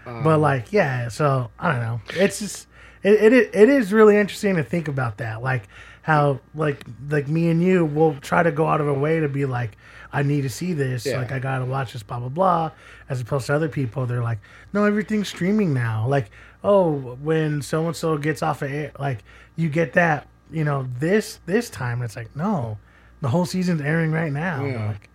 Um, 0.05 0.23
But 0.23 0.39
like, 0.39 0.73
yeah. 0.73 1.07
So 1.09 1.49
I 1.59 1.71
don't 1.71 1.81
know. 1.81 2.01
It's 2.15 2.39
just 2.39 2.67
it, 3.03 3.33
it 3.33 3.49
it 3.53 3.69
is 3.69 3.93
really 3.93 4.17
interesting 4.17 4.55
to 4.57 4.63
think 4.63 4.87
about 4.87 5.17
that. 5.17 5.41
Like 5.43 5.67
how 6.01 6.39
like 6.55 6.83
like 7.09 7.27
me 7.27 7.49
and 7.49 7.61
you 7.63 7.85
will 7.85 8.15
try 8.15 8.41
to 8.43 8.51
go 8.51 8.67
out 8.67 8.81
of 8.81 8.87
our 8.87 8.93
way 8.97 9.19
to 9.19 9.29
be 9.29 9.45
like, 9.45 9.77
I 10.11 10.23
need 10.23 10.41
to 10.41 10.49
see 10.49 10.73
this. 10.73 11.05
Yeah. 11.05 11.17
Like 11.17 11.31
I 11.31 11.39
gotta 11.39 11.65
watch 11.65 11.93
this. 11.93 12.03
Blah 12.03 12.19
blah 12.19 12.29
blah. 12.29 12.71
As 13.09 13.21
opposed 13.21 13.45
to 13.47 13.53
other 13.55 13.69
people, 13.69 14.05
they're 14.05 14.23
like, 14.23 14.39
no, 14.73 14.83
everything's 14.85 15.29
streaming 15.29 15.73
now. 15.73 16.07
Like 16.07 16.31
oh, 16.63 17.17
when 17.21 17.61
so 17.61 17.87
and 17.87 17.95
so 17.95 18.17
gets 18.17 18.41
off 18.43 18.61
of 18.61 18.71
air, 18.71 18.91
like 18.99 19.23
you 19.55 19.69
get 19.69 19.93
that. 19.93 20.27
You 20.51 20.65
know 20.65 20.87
this 20.99 21.39
this 21.45 21.69
time. 21.69 22.01
It's 22.01 22.15
like 22.15 22.35
no, 22.35 22.77
the 23.21 23.29
whole 23.29 23.45
season's 23.45 23.81
airing 23.81 24.11
right 24.11 24.31
now. 24.31 24.65
Yeah. 24.65 24.87
Like 24.87 25.09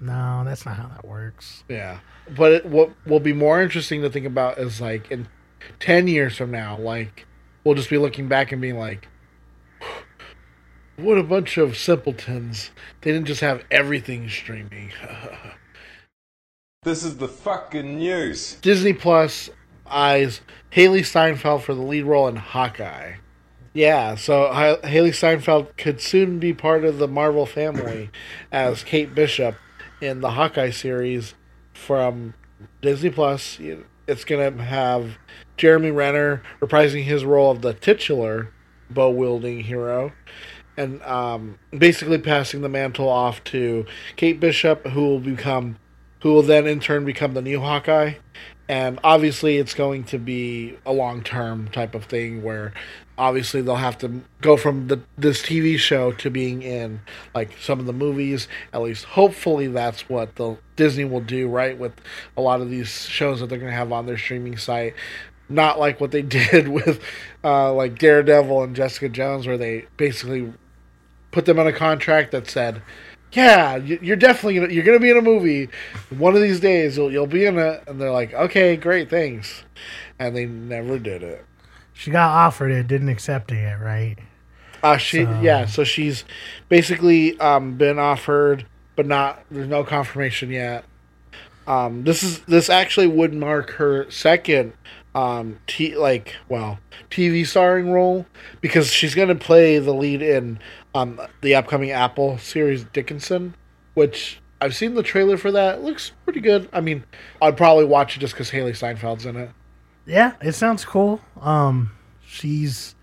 no, 0.00 0.42
that's 0.44 0.64
not 0.64 0.76
how 0.76 0.88
that 0.88 1.04
works. 1.04 1.64
Yeah, 1.68 1.98
but 2.36 2.52
it, 2.52 2.66
what 2.66 2.90
will 3.06 3.20
be 3.20 3.32
more 3.32 3.60
interesting 3.62 4.02
to 4.02 4.10
think 4.10 4.26
about 4.26 4.58
is 4.58 4.80
like 4.80 5.10
in 5.10 5.28
ten 5.78 6.08
years 6.08 6.36
from 6.36 6.50
now, 6.50 6.78
like 6.78 7.26
we'll 7.64 7.74
just 7.74 7.90
be 7.90 7.98
looking 7.98 8.28
back 8.28 8.52
and 8.52 8.62
being 8.62 8.78
like, 8.78 9.08
"What 10.96 11.18
a 11.18 11.22
bunch 11.22 11.58
of 11.58 11.76
simpletons! 11.76 12.70
They 13.02 13.12
didn't 13.12 13.26
just 13.26 13.40
have 13.42 13.64
everything 13.70 14.28
streaming." 14.28 14.92
This 16.84 17.02
is 17.02 17.16
the 17.16 17.28
fucking 17.28 17.98
news. 17.98 18.54
Disney 18.62 18.92
Plus 18.92 19.50
eyes 19.90 20.40
Hailee 20.72 21.04
Steinfeld 21.04 21.62
for 21.62 21.74
the 21.74 21.82
lead 21.82 22.04
role 22.04 22.28
in 22.28 22.36
Hawkeye. 22.36 23.14
Yeah, 23.72 24.14
so 24.16 24.52
Ha- 24.52 24.78
Hailee 24.82 25.14
Steinfeld 25.14 25.76
could 25.76 26.00
soon 26.00 26.38
be 26.38 26.52
part 26.52 26.84
of 26.84 26.98
the 26.98 27.08
Marvel 27.08 27.46
family 27.46 28.10
as 28.52 28.82
Kate 28.82 29.14
Bishop 29.14 29.54
in 30.00 30.20
the 30.20 30.32
Hawkeye 30.32 30.70
series 30.70 31.34
from 31.72 32.34
Disney 32.82 33.10
Plus. 33.10 33.58
It's 34.06 34.24
going 34.24 34.56
to 34.56 34.62
have 34.62 35.18
Jeremy 35.56 35.90
Renner 35.90 36.42
reprising 36.60 37.04
his 37.04 37.24
role 37.24 37.50
of 37.50 37.62
the 37.62 37.74
titular 37.74 38.52
bow 38.90 39.10
wielding 39.10 39.60
hero 39.60 40.12
and 40.78 41.02
um, 41.02 41.58
basically 41.76 42.18
passing 42.18 42.62
the 42.62 42.68
mantle 42.68 43.08
off 43.08 43.42
to 43.44 43.84
Kate 44.16 44.38
Bishop, 44.38 44.86
who 44.86 45.02
will 45.02 45.20
become, 45.20 45.76
who 46.22 46.32
will 46.32 46.42
then 46.42 46.66
in 46.66 46.78
turn 46.78 47.04
become 47.04 47.34
the 47.34 47.42
new 47.42 47.60
Hawkeye. 47.60 48.14
And 48.68 49.00
obviously, 49.02 49.56
it's 49.56 49.72
going 49.72 50.04
to 50.04 50.18
be 50.18 50.76
a 50.84 50.92
long 50.92 51.22
term 51.22 51.68
type 51.68 51.94
of 51.94 52.04
thing 52.04 52.42
where 52.42 52.74
obviously 53.16 53.62
they'll 53.62 53.76
have 53.76 53.98
to 53.98 54.22
go 54.42 54.56
from 54.56 54.88
the 54.88 55.00
this 55.16 55.42
TV 55.42 55.78
show 55.78 56.12
to 56.12 56.30
being 56.30 56.62
in 56.62 57.00
like 57.34 57.56
some 57.60 57.80
of 57.80 57.86
the 57.86 57.92
movies. 57.94 58.46
At 58.74 58.82
least, 58.82 59.04
hopefully, 59.04 59.68
that's 59.68 60.08
what 60.08 60.36
the 60.36 60.58
Disney 60.76 61.04
will 61.04 61.22
do, 61.22 61.48
right? 61.48 61.78
With 61.78 61.94
a 62.36 62.42
lot 62.42 62.60
of 62.60 62.68
these 62.68 63.06
shows 63.06 63.40
that 63.40 63.48
they're 63.48 63.58
going 63.58 63.70
to 63.70 63.76
have 63.76 63.92
on 63.92 64.06
their 64.06 64.18
streaming 64.18 64.58
site. 64.58 64.94
Not 65.48 65.78
like 65.78 65.98
what 65.98 66.10
they 66.10 66.22
did 66.50 66.68
with 66.68 67.02
uh, 67.42 67.72
like 67.72 67.98
Daredevil 67.98 68.62
and 68.62 68.76
Jessica 68.76 69.08
Jones, 69.08 69.46
where 69.46 69.58
they 69.58 69.86
basically 69.96 70.52
put 71.30 71.46
them 71.46 71.58
on 71.58 71.66
a 71.66 71.72
contract 71.72 72.32
that 72.32 72.48
said, 72.48 72.82
"Yeah, 73.32 73.76
you- 73.76 73.98
you're 74.02 74.16
definitely 74.16 74.54
gonna, 74.60 74.72
you're 74.72 74.84
going 74.84 74.98
to 74.98 75.02
be 75.02 75.10
in 75.10 75.16
a 75.16 75.22
movie 75.22 75.68
one 76.10 76.34
of 76.34 76.42
these 76.42 76.60
days. 76.60 76.96
You'll 76.96 77.12
you'll 77.12 77.26
be 77.26 77.44
in 77.46 77.58
it." 77.58 77.82
And 77.86 78.00
they're 78.00 78.10
like, 78.12 78.32
"Okay, 78.34 78.76
great, 78.76 79.10
thanks," 79.10 79.64
and 80.18 80.34
they 80.36 80.46
never 80.46 80.98
did 80.98 81.22
it. 81.22 81.44
She 81.92 82.10
got 82.10 82.30
offered 82.30 82.70
it, 82.70 82.86
didn't 82.86 83.08
accept 83.08 83.50
it 83.52 83.76
right? 83.80 84.16
Uh, 84.82 84.96
she 84.96 85.24
So- 85.24 85.40
yeah, 85.42 85.66
so 85.66 85.82
she's 85.84 86.24
basically 86.68 87.38
um, 87.40 87.74
been 87.76 87.98
offered, 87.98 88.64
but 88.96 89.06
not 89.06 89.42
there's 89.50 89.66
no 89.68 89.82
confirmation 89.84 90.50
yet. 90.50 90.84
Um, 91.66 92.04
this 92.04 92.22
is 92.22 92.38
this 92.40 92.70
actually 92.70 93.08
would 93.08 93.34
mark 93.34 93.70
her 93.72 94.10
second 94.10 94.72
um 95.14 95.58
t 95.66 95.96
like 95.96 96.36
well 96.48 96.78
TV 97.10 97.44
starring 97.46 97.90
role 97.90 98.26
because 98.60 98.92
she's 98.92 99.14
gonna 99.14 99.34
play 99.34 99.78
the 99.78 99.92
lead 99.92 100.22
in 100.22 100.58
um 100.98 101.20
the 101.40 101.54
upcoming 101.54 101.90
Apple 101.90 102.38
series 102.38 102.84
Dickinson, 102.84 103.54
which 103.94 104.40
I've 104.60 104.74
seen 104.74 104.94
the 104.94 105.02
trailer 105.02 105.36
for 105.36 105.52
that. 105.52 105.78
It 105.78 105.84
looks 105.84 106.12
pretty 106.24 106.40
good. 106.40 106.68
I 106.72 106.80
mean, 106.80 107.04
I'd 107.40 107.56
probably 107.56 107.84
watch 107.84 108.16
it 108.16 108.20
just 108.20 108.34
because 108.34 108.50
Hailee 108.50 108.70
Steinfeld's 108.72 109.24
in 109.26 109.36
it. 109.36 109.50
Yeah, 110.06 110.32
it 110.40 110.52
sounds 110.52 110.84
cool. 110.84 111.20
Um, 111.40 111.92
she's 112.26 112.94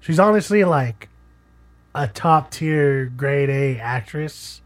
she's 0.00 0.18
honestly 0.18 0.64
like 0.64 1.08
a 1.94 2.06
top 2.08 2.50
tier 2.50 3.06
grade 3.06 3.50
A 3.50 3.78
actress. 3.78 4.60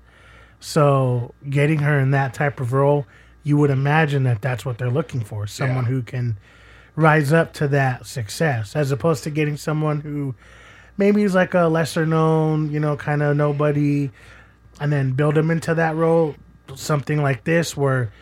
So 0.60 1.34
getting 1.48 1.80
her 1.80 1.98
in 2.00 2.10
that 2.12 2.32
type 2.34 2.58
of 2.60 2.72
role, 2.72 3.06
you 3.42 3.56
would 3.58 3.70
imagine 3.70 4.22
that 4.24 4.40
that's 4.40 4.64
what 4.64 4.78
they're 4.78 4.90
looking 4.90 5.20
for 5.20 5.46
someone 5.46 5.84
Yeah. 5.84 5.90
who 5.90 6.02
can 6.02 6.38
rise 6.96 7.32
up 7.32 7.52
to 7.54 7.68
that 7.68 8.06
success, 8.06 8.74
as 8.74 8.90
opposed 8.90 9.24
to 9.24 9.30
getting 9.30 9.56
someone 9.56 10.00
who 10.00 10.34
maybe 10.96 11.22
he's 11.22 11.34
like 11.34 11.54
a 11.54 11.66
lesser 11.68 12.06
known, 12.06 12.70
you 12.70 12.80
know, 12.80 12.96
kind 12.96 13.22
of 13.22 13.36
nobody, 13.36 14.10
and 14.80 14.92
then 14.92 15.12
build 15.12 15.36
him 15.36 15.50
into 15.50 15.74
that 15.74 15.96
role. 15.96 16.34
Something 16.74 17.22
like 17.22 17.44
this, 17.44 17.76
where 17.76 18.12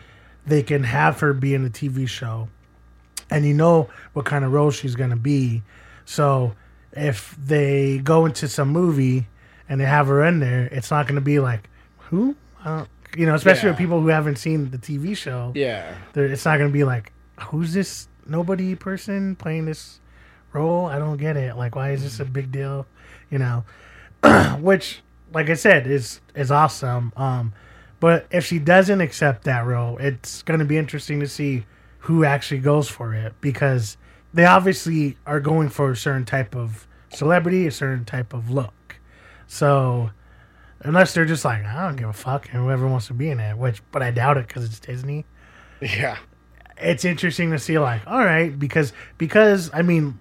they 0.45 0.63
can 0.63 0.83
have 0.83 1.19
her 1.21 1.33
be 1.33 1.53
in 1.53 1.65
a 1.65 1.69
TV 1.69 2.07
show 2.07 2.49
and 3.29 3.45
you 3.45 3.53
know 3.53 3.89
what 4.13 4.25
kind 4.25 4.45
of 4.45 4.51
role 4.51 4.71
she's 4.71 4.95
going 4.95 5.09
to 5.09 5.15
be. 5.15 5.63
So 6.05 6.53
if 6.91 7.35
they 7.37 7.99
go 7.99 8.25
into 8.25 8.47
some 8.47 8.69
movie 8.69 9.27
and 9.67 9.79
they 9.79 9.85
have 9.85 10.07
her 10.07 10.23
in 10.23 10.39
there, 10.39 10.67
it's 10.71 10.91
not 10.91 11.07
going 11.07 11.15
to 11.15 11.21
be 11.21 11.39
like, 11.39 11.69
who? 11.97 12.35
I 12.63 12.85
you 13.15 13.25
know, 13.25 13.35
especially 13.35 13.69
with 13.69 13.77
people 13.77 14.01
who 14.01 14.07
haven't 14.07 14.37
seen 14.37 14.71
the 14.71 14.77
TV 14.77 15.15
show. 15.15 15.51
Yeah, 15.55 15.95
It's 16.15 16.45
not 16.45 16.57
going 16.57 16.69
to 16.69 16.73
be 16.73 16.83
like, 16.83 17.11
who's 17.39 17.73
this 17.73 18.07
nobody 18.25 18.75
person 18.75 19.35
playing 19.35 19.65
this 19.65 19.99
role? 20.53 20.85
I 20.85 20.99
don't 20.99 21.17
get 21.17 21.37
it. 21.37 21.55
Like, 21.57 21.75
why 21.75 21.91
is 21.91 22.03
this 22.03 22.19
a 22.19 22.25
big 22.25 22.51
deal? 22.51 22.85
You 23.29 23.39
know, 23.39 23.65
which, 24.59 25.01
like 25.33 25.49
I 25.49 25.55
said, 25.55 25.87
is 25.87 26.21
is 26.35 26.51
awesome. 26.51 27.13
Um, 27.15 27.53
but 27.99 28.27
if 28.31 28.45
she 28.45 28.59
doesn't 28.59 29.01
accept 29.01 29.45
that 29.45 29.65
role, 29.65 29.97
it's 29.97 30.43
going 30.43 30.59
to 30.59 30.65
be 30.65 30.77
interesting 30.77 31.19
to 31.21 31.27
see 31.27 31.65
who 31.99 32.25
actually 32.25 32.59
goes 32.59 32.89
for 32.89 33.13
it 33.13 33.33
because 33.39 33.97
they 34.33 34.45
obviously 34.45 35.17
are 35.25 35.39
going 35.39 35.69
for 35.69 35.91
a 35.91 35.95
certain 35.95 36.25
type 36.25 36.55
of 36.55 36.87
celebrity, 37.09 37.65
a 37.67 37.71
certain 37.71 38.03
type 38.05 38.33
of 38.33 38.49
look. 38.49 38.97
So 39.47 40.11
unless 40.81 41.13
they're 41.13 41.25
just 41.25 41.45
like, 41.45 41.63
I 41.65 41.85
don't 41.87 41.95
give 41.95 42.09
a 42.09 42.13
fuck, 42.13 42.47
and 42.51 42.63
whoever 42.63 42.87
wants 42.87 43.07
to 43.07 43.13
be 43.13 43.29
in 43.29 43.39
it, 43.39 43.57
which, 43.57 43.81
but 43.91 44.01
I 44.03 44.11
doubt 44.11 44.37
it 44.37 44.47
because 44.47 44.65
it's 44.65 44.79
Disney. 44.79 45.25
yeah, 45.81 46.17
It's 46.77 47.05
interesting 47.05 47.51
to 47.51 47.59
see, 47.59 47.77
like, 47.79 48.01
all 48.07 48.23
right, 48.23 48.57
because 48.57 48.93
because 49.17 49.69
I 49.73 49.81
mean, 49.81 50.19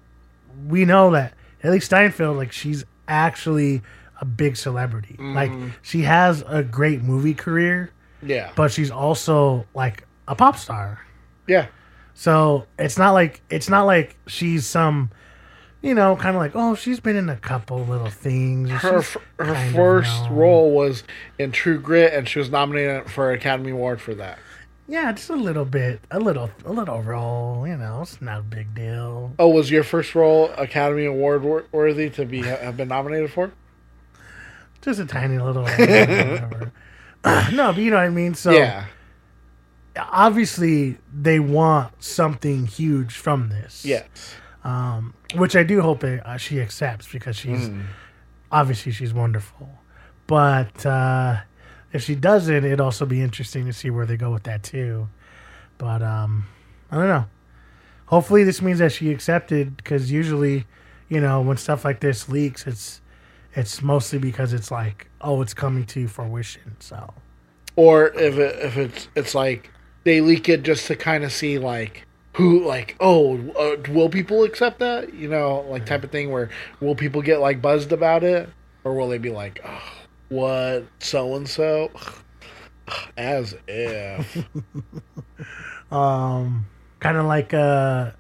we 0.73 0.87
know 0.87 1.11
that 1.13 1.35
Hailee 1.63 1.83
Steinfeld, 1.83 2.37
like, 2.37 2.51
she's 2.51 2.85
actually 3.07 3.83
a 4.21 4.25
big 4.25 4.57
celebrity. 4.57 5.17
Like, 5.19 5.51
mm-hmm. 5.51 5.69
she 5.83 6.03
has 6.03 6.43
a 6.49 6.63
great 6.63 7.03
movie 7.03 7.35
career, 7.35 7.91
yeah, 8.23 8.53
but 8.57 8.73
she's 8.73 8.91
also 8.91 9.67
like 9.75 10.07
a 10.27 10.35
pop 10.35 10.57
star. 10.57 11.05
yeah. 11.47 11.67
So 12.15 12.67
it's 12.79 12.99
not 12.99 13.13
like 13.13 13.41
it's 13.51 13.69
not 13.69 13.85
like 13.85 14.17
she's 14.27 14.67
some, 14.67 15.11
you 15.81 15.95
know, 15.95 16.15
kind 16.15 16.37
of 16.37 16.41
like 16.41 16.53
oh 16.55 16.75
she's 16.75 17.01
been 17.01 17.17
in 17.17 17.29
a 17.29 17.37
couple 17.37 17.85
little 17.85 18.11
things. 18.11 18.71
her 18.71 18.99
f- 18.99 19.17
her 19.39 19.73
first 19.73 20.29
role 20.31 20.73
was 20.73 21.05
in 21.39 21.53
True 21.53 21.81
Grit, 21.81 22.13
and 22.13 22.29
she 22.29 22.39
was 22.39 22.51
nominated 22.51 23.11
for 23.11 23.31
an 23.31 23.39
Academy 23.39 23.71
Award 23.73 24.01
for 24.01 24.15
that. 24.15 24.39
Yeah, 24.89 25.13
just 25.13 25.31
a 25.31 25.37
little 25.37 25.65
bit, 25.65 26.01
a 26.11 26.19
little, 26.19 26.51
a 26.65 26.73
little 26.73 27.01
role. 27.03 27.67
You 27.67 27.77
know, 27.77 28.03
it's 28.03 28.21
not 28.21 28.41
a 28.41 28.43
big 28.43 28.75
deal. 28.75 29.33
Oh, 29.39 29.49
was 29.49 29.71
your 29.71 29.85
first 29.85 30.15
role 30.15 30.51
Academy 30.59 31.05
Award 31.05 31.45
worthy 31.73 32.11
to 32.11 32.27
be 32.27 32.43
have 32.43 32.77
been 32.77 32.89
nominated 32.89 33.31
for? 33.33 33.53
Just 34.81 34.99
a 35.01 35.07
tiny 35.07 35.39
little. 35.39 35.65
no, 37.53 37.73
but 37.73 37.79
you 37.79 37.91
know 37.91 37.97
what 37.97 38.05
I 38.07 38.11
mean. 38.11 38.35
So 38.35 38.51
yeah, 38.51 38.87
obviously 39.97 40.99
they 41.13 41.39
want 41.39 42.03
something 42.03 42.67
huge 42.67 43.15
from 43.15 43.49
this. 43.49 43.85
yes, 43.85 44.09
um, 44.65 45.15
which 45.35 45.55
I 45.55 45.63
do 45.63 45.81
hope 45.81 46.03
it, 46.03 46.25
uh, 46.27 46.37
she 46.37 46.61
accepts 46.61 47.07
because 47.07 47.37
she's 47.37 47.71
obviously 48.51 48.91
she's 48.93 49.15
wonderful. 49.15 49.71
But 50.27 50.85
uh, 50.85 51.41
if 51.93 52.03
she 52.03 52.15
doesn't, 52.15 52.65
it'd 52.65 52.81
also 52.81 53.07
be 53.07 53.21
interesting 53.23 53.67
to 53.67 53.73
see 53.73 53.91
where 53.91 54.07
they 54.07 54.17
go 54.17 54.33
with 54.33 54.45
that 54.45 54.63
too. 54.63 55.09
But 55.79 56.03
um, 56.03 56.47
I 56.91 56.97
don't 56.97 57.09
know. 57.09 57.27
Hopefully, 58.07 58.45
this 58.45 58.61
means 58.61 58.79
that 58.79 58.93
she 58.93 59.11
accepted 59.11 59.77
because 59.77 60.11
usually, 60.11 60.67
you 61.09 61.21
know, 61.21 61.41
when 61.41 61.57
stuff 61.57 61.85
like 61.85 62.01
this 62.01 62.29
leaks, 62.29 62.67
it's 62.67 63.01
it's 63.55 63.83
mostly 63.83 64.19
because 64.19 64.53
it's 64.53 64.71
like, 64.71 65.09
oh, 65.21 65.43
it's 65.43 65.55
coming 65.55 65.85
to 65.87 66.09
fruition. 66.09 66.77
So 66.79 67.13
or 67.77 68.09
if 68.09 68.37
it, 68.37 68.59
if 68.59 68.77
it's 68.77 69.09
it's 69.15 69.35
like 69.35 69.71
they 70.05 70.21
leak 70.21 70.49
it 70.49 70.63
just 70.63 70.87
to 70.87 70.97
kind 70.97 71.25
of 71.25 71.33
see 71.33 71.59
like 71.59 72.07
who 72.35 72.65
like 72.65 72.97
oh 73.01 73.39
uh, 73.59 73.77
will 73.91 74.09
people 74.09 74.43
accept 74.45 74.79
that 74.79 75.13
you 75.15 75.29
know 75.29 75.65
like 75.69 75.87
type 75.87 76.05
of 76.05 76.11
thing 76.11 76.31
where 76.31 76.51
will 76.81 76.95
people 76.95 77.23
get 77.23 77.41
like 77.41 77.63
buzzed 77.63 77.93
about 77.93 78.25
it 78.25 78.49
or 78.85 78.95
will 78.95 79.09
they 79.09 79.19
be 79.19 79.31
like 79.31 79.61
oh, 79.65 79.93
what 80.33 80.85
so 80.99 81.37
and 81.37 81.49
so 81.49 81.91
as 83.17 83.55
if 83.69 84.47
um, 85.93 86.67
kind 87.01 87.17
of 87.17 87.27
like 87.27 87.55
uh, 87.55 88.11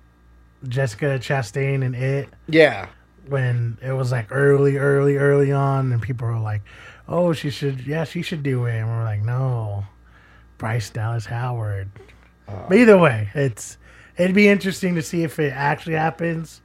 Jessica 0.68 1.18
Chastain 1.18 1.84
and 1.84 1.94
it. 1.94 2.28
yeah 2.48 2.88
when 3.28 3.78
it 3.82 3.92
was 3.92 4.12
like 4.12 4.26
early, 4.30 4.76
early, 4.76 5.16
early 5.16 5.52
on, 5.52 5.92
and 5.92 6.02
people 6.02 6.26
were 6.26 6.38
like, 6.38 6.62
"Oh, 7.08 7.32
she 7.32 7.50
should, 7.50 7.86
yeah, 7.86 8.04
she 8.04 8.22
should 8.22 8.42
do 8.42 8.66
it," 8.66 8.74
and 8.74 8.88
we're 8.88 9.04
like, 9.04 9.22
"No, 9.22 9.84
Bryce 10.58 10.90
Dallas 10.90 11.26
Howard." 11.26 11.90
but 12.46 12.76
either 12.76 12.98
way, 12.98 13.30
it's 13.34 13.78
it'd 14.16 14.34
be 14.34 14.48
interesting 14.48 14.94
to 14.96 15.02
see 15.02 15.22
if 15.22 15.38
it 15.38 15.52
actually 15.52 15.94
happens. 15.94 16.60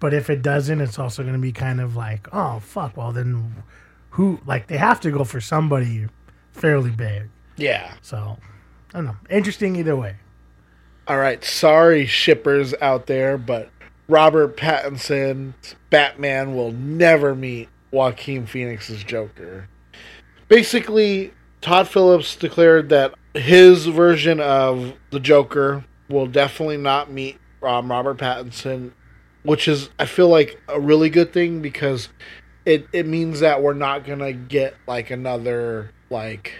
But 0.00 0.14
if 0.14 0.30
it 0.30 0.42
doesn't, 0.42 0.80
it's 0.80 0.98
also 0.98 1.22
going 1.22 1.34
to 1.34 1.40
be 1.40 1.52
kind 1.52 1.80
of 1.80 1.96
like, 1.96 2.28
"Oh, 2.32 2.60
fuck." 2.60 2.96
Well, 2.96 3.12
then 3.12 3.64
who? 4.10 4.40
Like 4.46 4.66
they 4.66 4.76
have 4.76 5.00
to 5.00 5.10
go 5.10 5.24
for 5.24 5.40
somebody 5.40 6.06
fairly 6.52 6.90
big. 6.90 7.28
yeah 7.56 7.94
So 8.02 8.38
I 8.92 8.98
don't 8.98 9.04
know. 9.06 9.16
Interesting 9.30 9.76
either 9.76 9.96
way. 9.96 10.16
All 11.06 11.18
right, 11.18 11.42
sorry 11.42 12.04
shippers 12.06 12.74
out 12.80 13.06
there, 13.06 13.38
but 13.38 13.70
Robert 14.08 14.56
Pattinson's 14.56 15.74
Batman 15.90 16.54
will 16.54 16.72
never 16.72 17.34
meet 17.34 17.68
Joaquin 17.90 18.46
Phoenix's 18.46 19.02
Joker. 19.04 19.68
Basically, 20.48 21.32
Todd 21.60 21.88
Phillips 21.88 22.36
declared 22.36 22.90
that 22.90 23.14
his 23.34 23.86
version 23.86 24.40
of 24.40 24.94
the 25.10 25.20
Joker 25.20 25.84
will 26.10 26.26
definitely 26.26 26.76
not 26.76 27.10
meet 27.10 27.38
um, 27.62 27.90
Robert 27.90 28.18
Pattinson 28.18 28.92
which 29.48 29.66
is 29.66 29.88
I 29.98 30.04
feel 30.04 30.28
like 30.28 30.60
a 30.68 30.78
really 30.78 31.10
good 31.10 31.32
thing 31.32 31.62
because 31.62 32.08
it 32.68 32.86
it 32.92 33.06
means 33.06 33.40
that 33.40 33.62
we're 33.62 33.72
not 33.72 34.04
gonna 34.04 34.32
get 34.32 34.76
like 34.86 35.10
another 35.10 35.90
like 36.10 36.52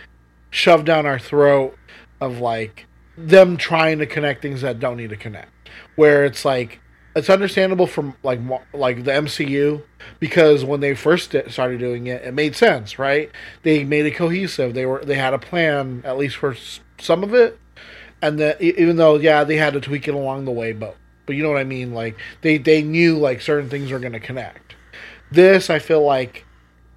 shoved 0.50 0.87
down 0.87 1.05
our 1.05 1.19
throat 1.19 1.77
of 2.19 2.41
like 2.41 2.87
them 3.19 3.59
trying 3.59 3.99
to 3.99 4.07
connect 4.07 4.41
things 4.41 4.62
that 4.62 4.81
don't 4.81 4.97
need 4.97 5.11
to 5.11 5.17
connect. 5.17 5.53
Where 5.97 6.25
it's 6.25 6.47
like 6.47 6.81
it's 7.15 7.29
understandable 7.29 7.87
from 7.87 8.15
like 8.23 8.41
like 8.73 9.05
the 9.05 9.11
MCU 9.11 9.83
because 10.19 10.65
when 10.65 10.81
they 10.81 10.95
first 10.95 11.37
started 11.49 11.79
doing 11.79 12.07
it, 12.07 12.23
it 12.23 12.33
made 12.33 12.57
sense, 12.57 12.99
right? 12.99 13.31
They 13.62 13.85
made 13.85 14.07
it 14.07 14.12
cohesive. 14.12 14.73
They 14.73 14.87
were 14.87 15.05
they 15.05 15.17
had 15.17 15.35
a 15.35 15.38
plan 15.38 16.00
at 16.07 16.17
least 16.17 16.37
for 16.37 16.57
some 16.99 17.23
of 17.23 17.35
it, 17.35 17.59
and 18.23 18.38
that 18.38 18.62
even 18.62 18.97
though 18.97 19.17
yeah 19.17 19.45
they 19.45 19.57
had 19.57 19.75
to 19.75 19.81
tweak 19.81 20.09
it 20.09 20.15
along 20.15 20.47
the 20.47 20.53
way, 20.53 20.73
but 20.73 20.97
but 21.27 21.37
you 21.37 21.43
know 21.43 21.50
what 21.50 21.61
I 21.61 21.65
mean. 21.65 21.93
Like 21.93 22.17
they 22.41 22.57
they 22.57 22.81
knew 22.81 23.19
like 23.19 23.43
certain 23.43 23.69
things 23.69 23.91
were 23.91 23.99
going 23.99 24.15
to 24.15 24.21
connect. 24.21 24.68
This 25.31 25.71
I 25.71 25.79
feel 25.79 26.03
like 26.03 26.45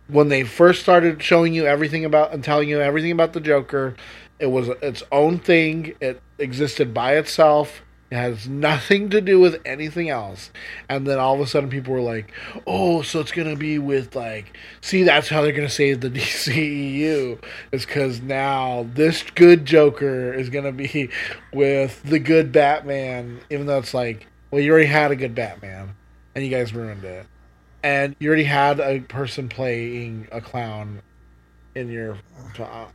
when 0.08 0.30
they 0.30 0.44
first 0.44 0.82
started 0.82 1.22
showing 1.24 1.54
you 1.54 1.66
everything 1.66 2.06
about 2.06 2.34
and 2.34 2.44
telling 2.44 2.70
you 2.70 2.82
everything 2.82 3.12
about 3.12 3.34
the 3.34 3.40
Joker, 3.40 3.96
it 4.40 4.48
was 4.48 4.70
its 4.82 5.04
own 5.12 5.40
thing. 5.40 5.96
It 6.02 6.22
existed 6.38 6.94
by 6.94 7.16
itself. 7.16 7.82
It 8.10 8.16
has 8.16 8.46
nothing 8.46 9.10
to 9.12 9.22
do 9.22 9.40
with 9.40 9.62
anything 9.64 10.10
else. 10.10 10.52
And 10.90 11.08
then 11.08 11.18
all 11.18 11.36
of 11.36 11.40
a 11.40 11.48
sudden, 11.48 11.70
people 11.70 11.94
were 11.94 12.02
like, 12.02 12.30
"Oh, 12.68 13.04
so 13.04 13.22
it's 13.22 13.32
gonna 13.32 13.56
be 13.56 13.80
with 13.80 14.16
like, 14.16 14.58
see, 14.82 15.04
that's 15.04 15.30
how 15.30 15.42
they're 15.42 15.54
gonna 15.54 15.70
save 15.70 16.02
the 16.02 16.10
DCEU. 16.18 17.42
Is 17.72 17.86
because 17.86 18.22
now 18.22 18.86
this 18.94 19.24
good 19.36 19.66
Joker 19.66 20.34
is 20.34 20.50
gonna 20.50 20.74
be 20.74 21.10
with 21.54 22.04
the 22.04 22.20
good 22.20 22.52
Batman, 22.52 23.40
even 23.50 23.66
though 23.66 23.80
it's 23.80 23.94
like, 23.94 24.28
well, 24.50 24.62
you 24.62 24.74
already 24.74 24.88
had 24.88 25.12
a 25.12 25.16
good 25.16 25.34
Batman, 25.34 25.96
and 26.36 26.44
you 26.44 26.52
guys 26.52 26.74
ruined 26.74 27.06
it." 27.06 27.26
And 27.84 28.16
you 28.20 28.28
already 28.28 28.44
had 28.44 28.80
a 28.80 29.00
person 29.02 29.50
playing 29.50 30.28
a 30.32 30.42
clown 30.42 31.02
in 31.76 31.90
your 31.90 32.18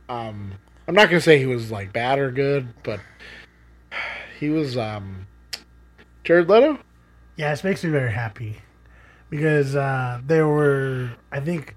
um 0.09 0.51
i'm 0.87 0.93
not 0.93 1.09
gonna 1.09 1.19
say 1.19 1.39
he 1.39 1.45
was 1.45 1.71
like 1.71 1.91
bad 1.91 2.19
or 2.19 2.31
good 2.31 2.67
but 2.83 2.99
he 4.39 4.49
was 4.49 4.77
um 4.77 5.27
jared 6.27 6.49
leto? 6.49 6.77
Yeah, 7.37 7.51
this 7.51 7.63
makes 7.63 7.83
me 7.83 7.89
very 7.89 8.11
happy. 8.11 8.57
Because 9.29 9.75
uh, 9.75 10.19
there 10.25 10.47
were, 10.47 11.11
I 11.31 11.39
think, 11.39 11.75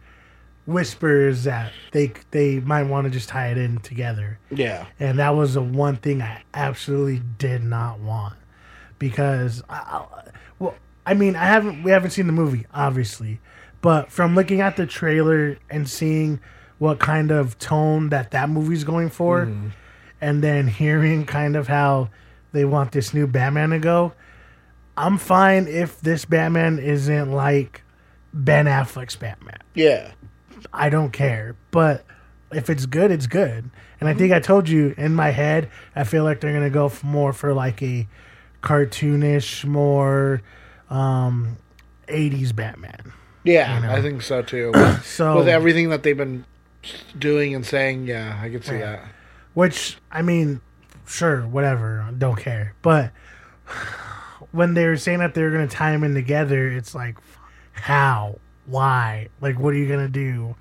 whispers 0.67 1.45
that 1.45 1.73
they 1.93 2.12
they 2.31 2.61
might 2.61 2.85
want 2.85 3.05
to 3.07 3.11
just 3.11 3.29
tie 3.29 3.49
it 3.49 3.59
in 3.59 3.79
together, 3.79 4.38
yeah. 4.50 4.87
And 4.99 5.19
that 5.19 5.31
was 5.31 5.55
the 5.55 5.62
one 5.62 5.97
thing 5.97 6.23
I 6.23 6.43
absolutely 6.55 7.23
did 7.38 7.62
not 7.62 8.00
want. 8.00 8.35
Because, 8.99 9.62
I, 9.69 9.76
I, 9.76 10.31
I 11.07 11.14
mean, 11.14 11.37
I 11.37 11.45
haven't 11.45 11.83
we 11.83 11.90
haven't 11.90 12.11
seen 12.11 12.26
the 12.26 12.33
movie 12.33 12.66
obviously, 12.73 13.40
but 13.80 14.11
from 14.11 14.35
looking 14.35 14.61
at 14.61 14.76
the 14.76 14.87
trailer 14.87 15.59
and 15.69 15.88
seeing 15.88 16.40
what 16.78 16.99
kind 16.99 17.30
of 17.30 17.59
tone 17.59 18.09
that 18.09 18.30
that 18.30 18.49
movie's 18.49 18.85
going 18.85 19.11
for, 19.11 19.47
mm-hmm. 19.47 19.69
and 20.21 20.42
then 20.42 20.66
hearing 20.66 21.26
kind 21.26 21.57
of 21.57 21.69
how 21.69 22.09
they 22.52 22.64
want 22.64 22.92
this 22.92 23.12
new 23.12 23.26
Batman 23.26 23.71
to 23.71 23.78
go. 23.78 24.12
I'm 24.97 25.19
fine 25.19 25.66
if 25.66 26.00
this 26.00 26.25
Batman 26.25 26.78
isn't 26.78 27.33
like 27.33 27.83
Ben 28.33 28.66
Affleck's 28.66 29.16
Batman. 29.16 29.59
yeah 29.75 30.12
I 30.73 30.90
don't 30.90 31.11
care. 31.11 31.57
But 31.71 32.04
if 32.52 32.71
it's 32.71 32.87
good, 32.87 33.11
it's 33.11 33.26
good. 33.26 33.71
And 34.00 34.09
I 34.09 34.14
think 34.14 34.33
I 34.33 34.40
told 34.40 34.69
you 34.69 34.95
in 34.97 35.14
my 35.14 35.30
head, 35.30 35.71
I 35.95 36.04
feel 36.04 36.25
like 36.25 36.40
they're 36.40 36.52
gonna 36.52 36.71
go 36.71 36.88
for 36.88 37.07
more 37.07 37.33
for 37.33 37.52
like 37.54 37.83
a 37.83 38.09
cartoonish, 38.62 39.64
more 39.64 40.42
um, 40.90 41.56
'80s 42.09 42.54
Batman. 42.54 43.12
yeah 43.44 43.76
You 43.76 43.87
know. 43.87 43.92
i 43.92 44.02
think 44.02 44.23
so 44.23 44.42
too 44.42 44.73
So 45.04 45.37
with 45.38 45.49
everything 45.49 45.88
that 45.90 46.02
they've 46.02 46.16
been 46.16 46.44
doing 47.18 47.54
and 47.54 47.64
saying 47.64 48.06
yeah 48.06 48.38
i 48.42 48.49
could 48.50 48.64
see 48.64 48.75
Yeah. 48.78 48.97
that 48.97 49.04
Which 49.54 49.97
I 50.11 50.23
mean, 50.23 50.61
sure, 51.06 51.42
whatever, 51.42 52.06
don't 52.16 52.37
care. 52.38 52.75
But 52.82 53.12
when 54.53 54.74
they 54.74 54.87
were 54.87 54.96
saying 54.96 55.18
that 55.20 55.35
they 55.35 55.42
were 55.42 55.50
gonna 55.50 55.66
tie 55.68 55.92
them 55.92 56.05
in 56.05 56.14
together, 56.14 56.68
it's 56.68 56.94
like, 56.94 57.16
how, 57.72 58.38
why, 58.66 59.29
like, 59.40 59.59
what 59.59 59.74
are 59.74 59.76
you 59.76 59.88
gonna 59.88 60.09
do? 60.09 60.55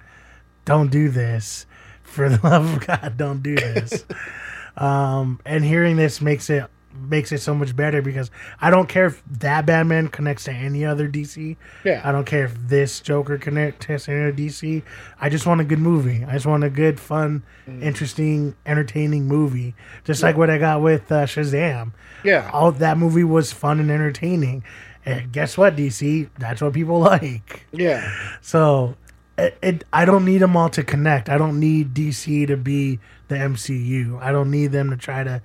Don't 0.66 0.90
do 0.92 1.10
this, 1.10 1.66
for 2.04 2.30
the 2.30 2.40
love 2.48 2.74
of 2.78 2.88
God, 2.88 3.14
don't 3.18 3.42
do 3.44 3.56
this. 3.56 4.06
um, 4.78 5.40
and 5.46 5.64
hearing 5.64 5.96
this 5.98 6.20
makes 6.22 6.50
it 6.50 6.66
makes 7.02 7.32
it 7.32 7.40
so 7.40 7.54
much 7.54 7.76
better 7.76 8.02
because 8.02 8.32
I 8.62 8.70
don't 8.70 8.88
care 8.88 9.06
if 9.08 9.24
that 9.40 9.66
Batman 9.66 10.08
connects 10.08 10.46
to 10.46 10.52
any 10.52 10.86
other 10.86 11.08
DC. 11.08 11.56
Yeah. 11.84 12.02
I 12.04 12.12
don't 12.12 12.26
care 12.26 12.46
if 12.46 12.56
this 12.68 13.00
Joker 13.00 13.38
connects 13.38 13.86
to 13.86 14.12
any 14.12 14.22
other 14.22 14.34
DC. 14.34 14.84
I 15.20 15.30
just 15.30 15.46
want 15.46 15.62
a 15.62 15.64
good 15.64 15.80
movie. 15.80 16.24
I 16.26 16.34
just 16.34 16.46
want 16.46 16.64
a 16.64 16.70
good, 16.70 17.00
fun, 17.00 17.44
interesting, 17.82 18.56
entertaining 18.66 19.28
movie. 19.28 19.76
Just 20.04 20.24
like 20.24 20.38
what 20.38 20.50
I 20.50 20.58
got 20.58 20.82
with 20.82 21.12
uh, 21.12 21.26
Shazam. 21.26 21.94
yeah 22.24 22.50
All 22.54 22.72
that 22.72 22.98
movie 22.98 23.24
was 23.24 23.52
fun 23.52 23.80
and 23.80 23.92
entertaining. 23.92 24.64
And 25.06 25.32
guess 25.32 25.58
what, 25.58 25.76
DC? 25.76 26.30
That's 26.38 26.62
what 26.62 26.74
people 26.74 27.00
like. 27.14 27.66
yeah 27.72 28.12
So 28.42 28.96
it, 29.38 29.58
it, 29.62 29.84
I 29.94 30.06
don't 30.06 30.26
need 30.26 30.40
them 30.40 30.56
all 30.58 30.70
to 30.70 30.84
connect. 30.84 31.30
I 31.30 31.38
don't 31.38 31.60
need 31.60 31.94
DC 31.94 32.48
to 32.48 32.58
be 32.58 33.00
the 33.30 33.36
MCU. 33.36 34.22
I 34.22 34.32
don't 34.32 34.52
need 34.52 34.72
them 34.72 34.90
to 34.90 34.98
try 34.98 35.24
to 35.24 35.42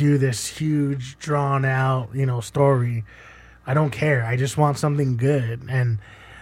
do 0.00 0.16
this 0.18 0.46
huge, 0.46 1.18
drawn 1.18 1.64
out, 1.66 2.08
you 2.14 2.24
know, 2.24 2.40
story. 2.40 3.04
I 3.66 3.74
don't 3.74 3.90
care. 3.90 4.24
I 4.24 4.36
just 4.36 4.56
want 4.56 4.78
something 4.78 5.16
good, 5.18 5.62
and 5.68 5.98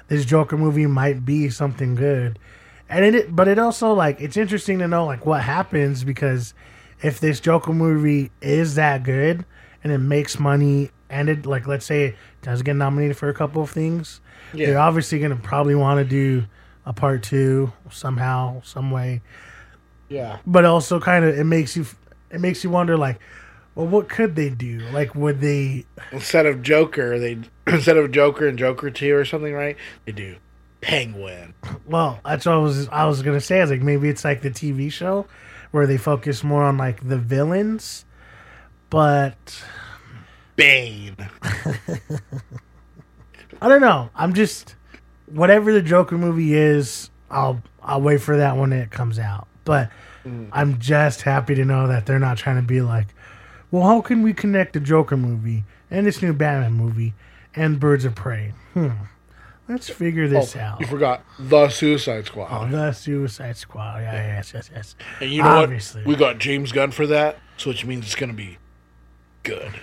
this 0.07 0.25
Joker 0.25 0.57
movie 0.57 0.87
might 0.87 1.25
be 1.25 1.51
something 1.51 1.97
good. 1.97 2.39
And 2.89 3.05
it, 3.05 3.35
but 3.35 3.49
it 3.49 3.59
also 3.59 3.93
like 3.93 4.21
it's 4.21 4.37
interesting 4.37 4.79
to 4.79 4.87
know 4.89 5.05
like 5.05 5.27
what 5.27 5.43
happens 5.43 6.05
because 6.05 6.55
if 7.03 7.19
this 7.21 7.41
Joker 7.41 7.73
movie 7.73 8.31
is 8.41 8.77
that 8.77 9.03
good 9.03 9.45
and 9.83 9.93
it 9.93 9.99
makes 9.99 10.39
money 10.39 10.91
and 11.11 11.29
it 11.29 11.45
like 11.45 11.67
let's 11.67 11.85
say 11.85 12.05
it 12.07 12.17
does 12.43 12.63
get 12.63 12.77
nominated 12.77 13.17
for 13.17 13.29
a 13.29 13.35
couple 13.35 13.61
of 13.63 13.71
things, 13.71 14.21
Yeah. 14.55 14.67
they're 14.69 14.79
obviously 14.79 15.19
gonna 15.19 15.37
probably 15.37 15.75
want 15.75 15.99
to 15.99 16.05
do 16.09 16.47
a 16.87 16.93
part 16.95 17.23
two 17.25 17.73
somehow, 17.91 18.63
some 18.63 18.91
way. 18.91 19.21
yeah 20.09 20.39
But 20.47 20.65
also 20.65 20.99
kind 21.01 21.25
of 21.27 21.37
it 21.39 21.45
makes 21.45 21.77
you 21.77 21.85
it 22.31 22.41
makes 22.41 22.63
you 22.65 22.71
wonder 22.71 22.97
like, 22.97 23.19
well, 23.79 23.87
what 23.87 24.09
could 24.09 24.35
they 24.35 24.51
do? 24.51 24.81
Like, 24.93 25.15
would 25.15 25.41
they? 25.41 25.87
instead 26.11 26.47
of 26.47 26.63
joker 26.63 27.19
they 27.19 27.39
instead 27.67 27.97
of 27.97 28.11
joker 28.11 28.49
and 28.49 28.59
joker 28.59 28.91
2 28.91 29.15
or 29.15 29.25
something 29.25 29.53
right 29.53 29.77
they 30.05 30.13
do 30.13 30.37
penguin 30.81 31.55
Well, 31.87 32.21
that's 32.25 32.47
what 32.47 32.55
I 32.55 32.59
was 32.59 32.89
I 32.89 33.07
was 33.07 33.23
gonna 33.23 33.41
say. 33.41 33.59
I 33.59 33.63
was 33.63 33.71
like, 33.71 33.83
maybe 33.83 34.09
it's 34.09 34.25
like 34.25 34.43
the 34.43 34.51
TV 34.51 34.91
show 34.93 35.27
where 35.71 35.87
they 35.87 35.97
focus 35.97 36.43
more 36.43 36.65
on 36.65 36.77
like 36.77 37.07
the 37.07 37.19
villains, 37.19 38.05
but 38.91 39.63
bane 40.57 41.17
I 43.61 43.69
don't 43.69 43.81
know. 43.81 44.11
I'm 44.15 44.35
just 44.35 44.77
whatever 45.27 45.73
the 45.73 45.83
Joker 45.83 46.17
movie 46.17 46.55
is. 46.55 47.11
I'll 47.31 47.63
I'll 47.83 48.01
wait 48.01 48.21
for 48.21 48.37
that 48.37 48.57
when 48.57 48.73
it 48.73 48.91
comes 48.91 49.19
out. 49.19 49.49
But 49.65 49.91
mm. 50.25 50.49
I'm 50.53 50.79
just 50.79 51.23
happy 51.23 51.55
to 51.57 51.65
know 51.65 51.89
that 51.89 52.07
they're 52.07 52.19
not 52.19 52.39
trying 52.39 52.57
to 52.57 52.63
be 52.63 52.81
like, 52.81 53.09
well, 53.71 53.83
how 53.85 54.01
can 54.01 54.23
we 54.23 54.33
connect 54.33 54.73
the 54.75 54.81
Joker 54.81 55.17
movie 55.17 55.65
and 55.91 56.07
this 56.07 56.23
new 56.23 56.33
Batman 56.33 56.73
movie 56.75 57.15
and 57.55 57.79
Birds 57.81 58.05
of 58.05 58.15
Prey? 58.15 58.53
Hmm. 58.75 58.89
Let's 59.69 59.91
figure 59.91 60.27
this 60.29 60.57
Oh, 60.57 60.61
out. 60.61 60.81
you 60.81 60.87
forgot 60.87 61.23
the 61.39 61.69
suicide 61.69 62.25
squad 62.25 62.49
Oh, 62.51 62.71
the 62.71 62.93
Suicide 62.93 63.57
Squad. 63.59 63.99
Yeah, 64.03 64.37
yes, 64.37 64.53
yes, 64.55 64.71
yes. 64.75 64.97
And 65.21 65.31
you 65.31 65.43
know 65.43 65.49
Obviously. 65.63 66.01
what? 66.03 66.09
We 66.09 66.17
got 66.17 66.39
James 66.39 66.73
Gunn 66.73 66.91
for 66.91 67.07
that, 67.09 67.37
so 67.59 67.69
which 67.69 67.85
means 67.85 68.07
it's 68.07 68.15
going 68.15 68.31
to 68.31 68.35
be 68.37 68.57
good. 69.43 69.75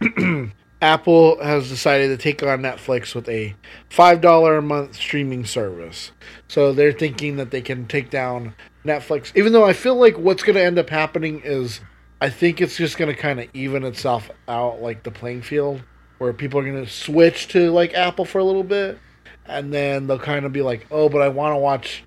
Apple 0.82 1.42
has 1.42 1.68
decided 1.68 2.08
to 2.08 2.16
take 2.16 2.42
on 2.42 2.60
Netflix 2.60 3.14
with 3.14 3.28
a 3.28 3.54
$5 3.90 4.58
a 4.58 4.62
month 4.62 4.96
streaming 4.96 5.44
service. 5.44 6.10
So 6.48 6.72
they're 6.72 6.92
thinking 6.92 7.36
that 7.36 7.50
they 7.50 7.60
can 7.60 7.86
take 7.86 8.08
down 8.10 8.54
Netflix. 8.84 9.30
Even 9.34 9.52
though 9.52 9.64
I 9.64 9.72
feel 9.74 9.94
like 9.96 10.18
what's 10.18 10.42
going 10.42 10.56
to 10.56 10.62
end 10.64 10.78
up 10.78 10.88
happening 10.90 11.42
is 11.44 11.80
I 12.20 12.28
think 12.30 12.60
it's 12.60 12.76
just 12.76 12.98
going 12.98 13.14
to 13.14 13.20
kind 13.20 13.40
of 13.40 13.48
even 13.54 13.84
itself 13.84 14.30
out 14.46 14.82
like 14.82 15.02
the 15.02 15.10
playing 15.10 15.42
field 15.42 15.82
where 16.18 16.32
people 16.32 16.60
are 16.60 16.64
going 16.64 16.84
to 16.84 16.90
switch 16.90 17.48
to 17.48 17.70
like 17.70 17.94
Apple 17.94 18.24
for 18.24 18.38
a 18.38 18.44
little 18.44 18.64
bit 18.64 18.98
and 19.46 19.72
then 19.72 20.06
they'll 20.06 20.18
kind 20.18 20.44
of 20.44 20.52
be 20.52 20.62
like, 20.62 20.86
"Oh, 20.90 21.08
but 21.08 21.22
I 21.22 21.28
want 21.28 21.54
to 21.54 21.58
watch 21.58 22.04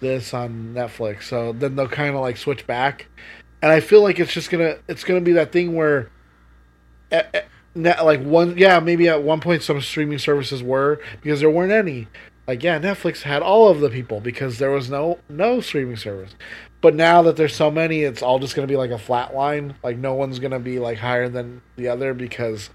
this 0.00 0.34
on 0.34 0.72
Netflix. 0.74 1.24
So 1.24 1.52
then 1.52 1.76
they'll 1.76 1.88
kind 1.88 2.14
of 2.14 2.20
like 2.20 2.36
switch 2.36 2.66
back, 2.66 3.06
and 3.62 3.70
I 3.70 3.80
feel 3.80 4.02
like 4.02 4.18
it's 4.18 4.32
just 4.32 4.50
gonna 4.50 4.78
it's 4.88 5.04
gonna 5.04 5.20
be 5.20 5.32
that 5.32 5.52
thing 5.52 5.76
where, 5.76 6.10
eh, 7.12 7.42
net, 7.74 8.04
like 8.04 8.22
one 8.22 8.56
yeah 8.58 8.80
maybe 8.80 9.08
at 9.08 9.22
one 9.22 9.40
point 9.40 9.62
some 9.62 9.80
streaming 9.80 10.18
services 10.18 10.62
were 10.62 11.00
because 11.22 11.40
there 11.40 11.50
weren't 11.50 11.72
any 11.72 12.08
like 12.50 12.64
yeah, 12.64 12.80
Netflix 12.80 13.22
had 13.22 13.42
all 13.42 13.68
of 13.68 13.78
the 13.78 13.88
people 13.88 14.18
because 14.20 14.58
there 14.58 14.72
was 14.72 14.90
no 14.90 15.20
no 15.28 15.60
streaming 15.60 15.94
service. 15.96 16.34
But 16.80 16.96
now 16.96 17.22
that 17.22 17.36
there's 17.36 17.54
so 17.54 17.70
many, 17.70 18.00
it's 18.00 18.22
all 18.22 18.40
just 18.40 18.56
gonna 18.56 18.66
be 18.66 18.76
like 18.76 18.90
a 18.90 18.98
flat 18.98 19.32
line. 19.32 19.76
Like 19.84 19.98
no 19.98 20.14
one's 20.14 20.40
gonna 20.40 20.58
be 20.58 20.80
like 20.80 20.98
higher 20.98 21.28
than 21.28 21.62
the 21.76 21.86
other 21.86 22.12
because. 22.12 22.70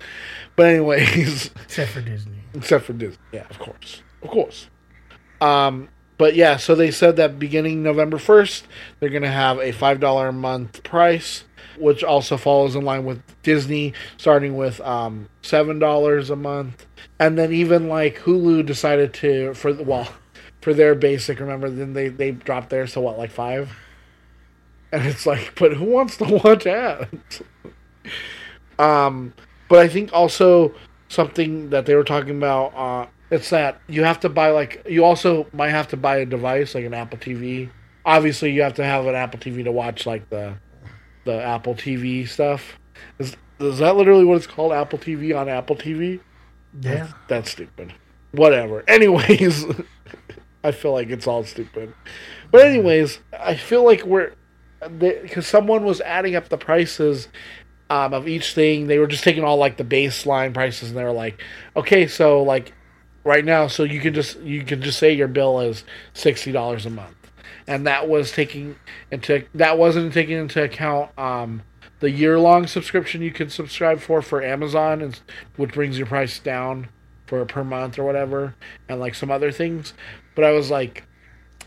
But 0.55 0.67
anyways, 0.67 1.47
Except 1.65 1.91
for 1.91 1.99
Disney. 1.99 2.37
except 2.53 2.85
for 2.85 2.93
Disney, 2.93 3.17
yeah, 3.33 3.47
of 3.49 3.59
course, 3.59 4.01
of 4.23 4.29
course. 4.29 4.69
Um, 5.41 5.89
but 6.17 6.35
yeah, 6.35 6.55
so 6.55 6.73
they 6.73 6.89
said 6.91 7.17
that 7.17 7.37
beginning 7.37 7.83
November 7.83 8.17
first, 8.17 8.65
they're 9.01 9.09
gonna 9.09 9.29
have 9.29 9.59
a 9.59 9.73
five 9.73 9.99
dollar 9.99 10.29
a 10.29 10.31
month 10.33 10.83
price, 10.83 11.43
which 11.77 12.03
also 12.03 12.37
follows 12.37 12.75
in 12.75 12.83
line 12.83 13.05
with 13.05 13.21
Disney, 13.43 13.93
starting 14.17 14.57
with 14.57 14.79
um, 14.81 15.29
seven 15.41 15.79
dollars 15.79 16.29
a 16.29 16.35
month, 16.35 16.85
and 17.19 17.37
then 17.37 17.51
even 17.53 17.87
like 17.87 18.19
Hulu 18.19 18.65
decided 18.65 19.13
to 19.15 19.53
for 19.53 19.73
the 19.73 19.83
well 19.83 20.07
for 20.61 20.73
their 20.73 20.95
basic. 20.95 21.39
Remember, 21.39 21.69
then 21.69 21.93
they 21.93 22.09
they 22.09 22.31
dropped 22.31 22.69
theirs 22.69 22.93
to 22.93 23.01
what 23.01 23.17
like 23.17 23.31
five, 23.31 23.75
and 24.91 25.05
it's 25.05 25.25
like, 25.25 25.53
but 25.59 25.73
who 25.73 25.85
wants 25.85 26.17
to 26.17 26.23
watch 26.43 26.65
ads? 26.65 27.41
um, 28.79 29.33
but 29.69 29.79
I 29.79 29.87
think 29.87 30.11
also 30.13 30.73
something 31.09 31.69
that 31.69 31.85
they 31.85 31.95
were 31.95 32.03
talking 32.03 32.37
about. 32.37 32.75
Uh, 32.75 33.07
it's 33.31 33.49
that 33.49 33.79
you 33.87 34.03
have 34.03 34.19
to 34.21 34.29
buy 34.29 34.51
like 34.51 34.85
you 34.87 35.03
also 35.03 35.47
might 35.51 35.69
have 35.69 35.87
to 35.89 35.97
buy 35.97 36.17
a 36.17 36.25
device 36.25 36.75
like 36.75 36.85
an 36.85 36.93
Apple 36.93 37.17
TV. 37.17 37.69
Obviously, 38.05 38.51
you 38.51 38.61
have 38.61 38.75
to 38.75 38.83
have 38.83 39.07
an 39.07 39.15
Apple 39.15 39.39
TV 39.39 39.63
to 39.63 39.71
watch 39.71 40.05
like 40.05 40.29
the 40.29 40.55
the 41.25 41.41
Apple 41.41 41.75
TV 41.75 42.27
stuff. 42.27 42.77
Is 43.19 43.35
is 43.59 43.79
that 43.79 43.95
literally 43.95 44.25
what 44.25 44.37
it's 44.37 44.47
called? 44.47 44.71
Apple 44.71 44.99
TV 44.99 45.37
on 45.37 45.49
Apple 45.49 45.75
TV? 45.75 46.19
Yeah. 46.81 47.07
That's 47.27 47.51
stupid. 47.51 47.93
Whatever. 48.31 48.83
Anyways, 48.87 49.65
I 50.63 50.71
feel 50.71 50.93
like 50.93 51.09
it's 51.09 51.27
all 51.27 51.43
stupid. 51.43 51.93
But 52.51 52.67
anyways, 52.67 53.19
I 53.39 53.55
feel 53.55 53.83
like 53.83 54.03
we're 54.03 54.33
because 54.99 55.47
someone 55.47 55.83
was 55.83 56.01
adding 56.01 56.35
up 56.35 56.49
the 56.49 56.57
prices 56.57 57.27
um, 57.89 58.13
of 58.13 58.27
each 58.27 58.53
thing. 58.53 58.87
They 58.87 58.99
were 58.99 59.07
just 59.07 59.23
taking 59.23 59.43
all 59.43 59.57
like 59.57 59.77
the 59.77 59.83
baseline 59.83 60.53
prices, 60.53 60.89
and 60.89 60.97
they 60.97 61.03
were 61.03 61.11
like, 61.11 61.41
okay, 61.75 62.07
so 62.07 62.43
like 62.43 62.73
right 63.23 63.45
now, 63.45 63.67
so 63.67 63.83
you 63.83 63.99
can 63.99 64.13
just 64.13 64.39
you 64.39 64.63
can 64.63 64.81
just 64.81 64.99
say 64.99 65.13
your 65.13 65.27
bill 65.27 65.59
is 65.59 65.83
sixty 66.13 66.51
dollars 66.51 66.85
a 66.85 66.89
month, 66.89 67.24
and 67.67 67.87
that 67.87 68.07
was 68.07 68.31
taking 68.31 68.75
into 69.11 69.45
that 69.55 69.77
wasn't 69.77 70.13
taking 70.13 70.37
into 70.37 70.63
account 70.63 71.17
um, 71.17 71.63
the 71.99 72.11
year 72.11 72.39
long 72.39 72.67
subscription 72.67 73.21
you 73.21 73.31
can 73.31 73.49
subscribe 73.49 73.99
for 73.99 74.21
for 74.21 74.43
Amazon, 74.43 75.01
and 75.01 75.19
which 75.55 75.73
brings 75.73 75.97
your 75.97 76.07
price 76.07 76.39
down 76.39 76.89
for 77.25 77.43
per 77.45 77.63
month 77.63 77.97
or 77.97 78.03
whatever, 78.03 78.55
and 78.87 78.99
like 78.99 79.15
some 79.15 79.31
other 79.31 79.51
things. 79.51 79.93
But 80.35 80.43
I 80.45 80.51
was 80.51 80.69
like, 80.69 81.05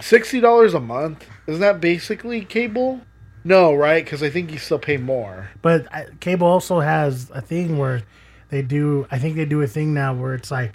sixty 0.00 0.40
dollars 0.40 0.74
a 0.74 0.80
month 0.80 1.26
isn't 1.46 1.60
that 1.60 1.80
basically 1.80 2.44
cable? 2.44 3.00
No, 3.42 3.72
right? 3.74 4.04
Because 4.04 4.22
I 4.22 4.28
think 4.28 4.52
you 4.52 4.58
still 4.58 4.78
pay 4.78 4.98
more. 4.98 5.48
But 5.62 5.92
I, 5.92 6.06
cable 6.20 6.46
also 6.46 6.80
has 6.80 7.30
a 7.30 7.40
thing 7.40 7.78
where 7.78 8.02
they 8.50 8.60
do. 8.60 9.06
I 9.10 9.18
think 9.18 9.36
they 9.36 9.46
do 9.46 9.62
a 9.62 9.66
thing 9.66 9.94
now 9.94 10.12
where 10.12 10.34
it's 10.34 10.50
like 10.50 10.74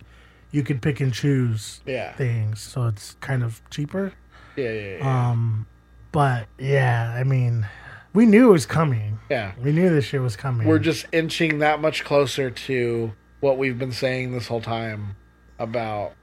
you 0.52 0.64
can 0.64 0.80
pick 0.80 1.00
and 1.00 1.14
choose 1.14 1.82
Yeah, 1.86 2.14
things, 2.14 2.60
so 2.62 2.88
it's 2.88 3.16
kind 3.22 3.44
of 3.44 3.62
cheaper. 3.70 4.14
Yeah, 4.56 4.72
yeah, 4.72 4.98
yeah. 4.98 5.30
Um, 5.30 5.66
but 6.12 6.48
yeah, 6.60 7.14
I 7.18 7.24
mean, 7.24 7.66
we 8.14 8.26
knew 8.26 8.50
it 8.50 8.54
was 8.54 8.66
coming. 8.66 9.20
yeah. 9.30 9.54
We 9.62 9.72
knew 9.72 9.90
this 9.90 10.06
shit 10.06 10.22
was 10.22 10.36
coming. 10.36 10.68
We're 10.68 10.80
just 10.80 11.06
inching 11.12 11.60
that 11.60 11.82
much 11.82 12.04
closer 12.04 12.50
to 12.52 13.14
what 13.40 13.58
we've 13.58 13.78
been 13.78 13.92
saying 13.92 14.32
this 14.32 14.48
whole 14.48 14.62
time 14.62 15.16
about 15.60 16.14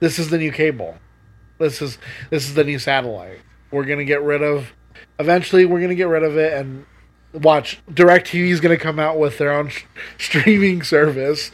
this 0.00 0.18
is 0.18 0.30
the 0.30 0.38
new 0.38 0.50
cable. 0.52 0.96
This 1.58 1.80
is 1.82 1.98
this 2.30 2.48
is 2.48 2.54
the 2.54 2.64
new 2.64 2.78
satellite. 2.78 3.40
We're 3.70 3.84
gonna 3.84 4.04
get 4.04 4.22
rid 4.22 4.42
of. 4.42 4.72
Eventually, 5.18 5.64
we're 5.64 5.80
gonna 5.80 5.94
get 5.94 6.08
rid 6.08 6.22
of 6.22 6.36
it 6.36 6.52
and 6.54 6.86
watch. 7.32 7.80
Directv 7.90 8.34
is 8.48 8.60
gonna 8.60 8.76
come 8.76 8.98
out 8.98 9.18
with 9.18 9.38
their 9.38 9.52
own 9.52 9.68
sh- 9.68 9.84
streaming 10.18 10.82
service, 10.82 11.50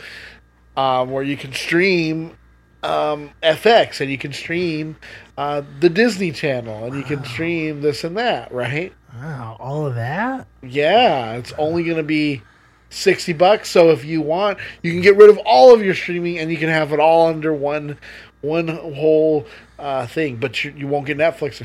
um, 0.76 1.10
where 1.10 1.22
you 1.22 1.36
can 1.36 1.52
stream 1.52 2.36
um, 2.82 3.30
FX 3.42 4.00
and 4.00 4.10
you 4.10 4.18
can 4.18 4.32
stream 4.32 4.96
uh, 5.36 5.62
the 5.80 5.88
Disney 5.88 6.32
Channel 6.32 6.86
and 6.86 6.96
you 6.96 7.02
can 7.02 7.24
stream 7.24 7.80
this 7.80 8.04
and 8.04 8.16
that. 8.16 8.52
Right? 8.52 8.92
wow, 9.14 9.56
all 9.58 9.86
of 9.86 9.94
that. 9.96 10.46
Yeah, 10.62 11.34
it's 11.34 11.52
only 11.58 11.84
going 11.84 11.96
to 11.96 12.02
be 12.02 12.42
60 12.90 13.32
bucks. 13.34 13.70
So 13.70 13.90
if 13.90 14.04
you 14.04 14.20
want, 14.20 14.58
you 14.82 14.92
can 14.92 15.00
get 15.00 15.16
rid 15.16 15.30
of 15.30 15.38
all 15.38 15.74
of 15.74 15.82
your 15.82 15.94
streaming 15.94 16.38
and 16.38 16.50
you 16.50 16.56
can 16.56 16.68
have 16.68 16.92
it 16.92 17.00
all 17.00 17.28
under 17.28 17.52
one 17.52 17.98
one 18.42 18.68
whole 18.68 19.46
uh, 19.78 20.06
thing, 20.06 20.36
but 20.36 20.64
you, 20.64 20.72
you 20.74 20.88
won't 20.88 21.06
get 21.06 21.18
Netflix 21.18 21.60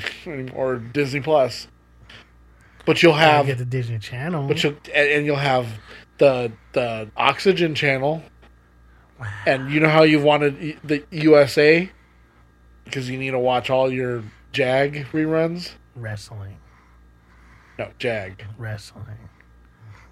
or 0.55 0.77
Disney 0.77 1.21
Plus. 1.21 1.67
But 2.85 3.01
you'll 3.01 3.13
have 3.13 3.47
get 3.47 3.57
the 3.57 3.65
Disney 3.65 3.97
Channel. 3.97 4.47
but 4.47 4.61
you'll 4.61 4.75
and, 4.93 5.09
and 5.09 5.25
you'll 5.25 5.37
have 5.37 5.67
the 6.17 6.51
the 6.73 7.09
Oxygen 7.17 7.75
channel. 7.75 8.23
And 9.45 9.71
you 9.71 9.79
know 9.79 9.89
how 9.89 10.03
you 10.03 10.19
wanted 10.21 10.77
the 10.83 11.03
USA 11.11 11.89
because 12.83 13.09
you 13.09 13.17
need 13.17 13.31
to 13.31 13.39
watch 13.39 13.69
all 13.69 13.91
your 13.91 14.23
Jag 14.51 15.05
reruns? 15.13 15.71
wrestling, 15.95 16.57
No, 17.79 17.89
Jag. 17.97 18.45
wrestling. 18.57 19.29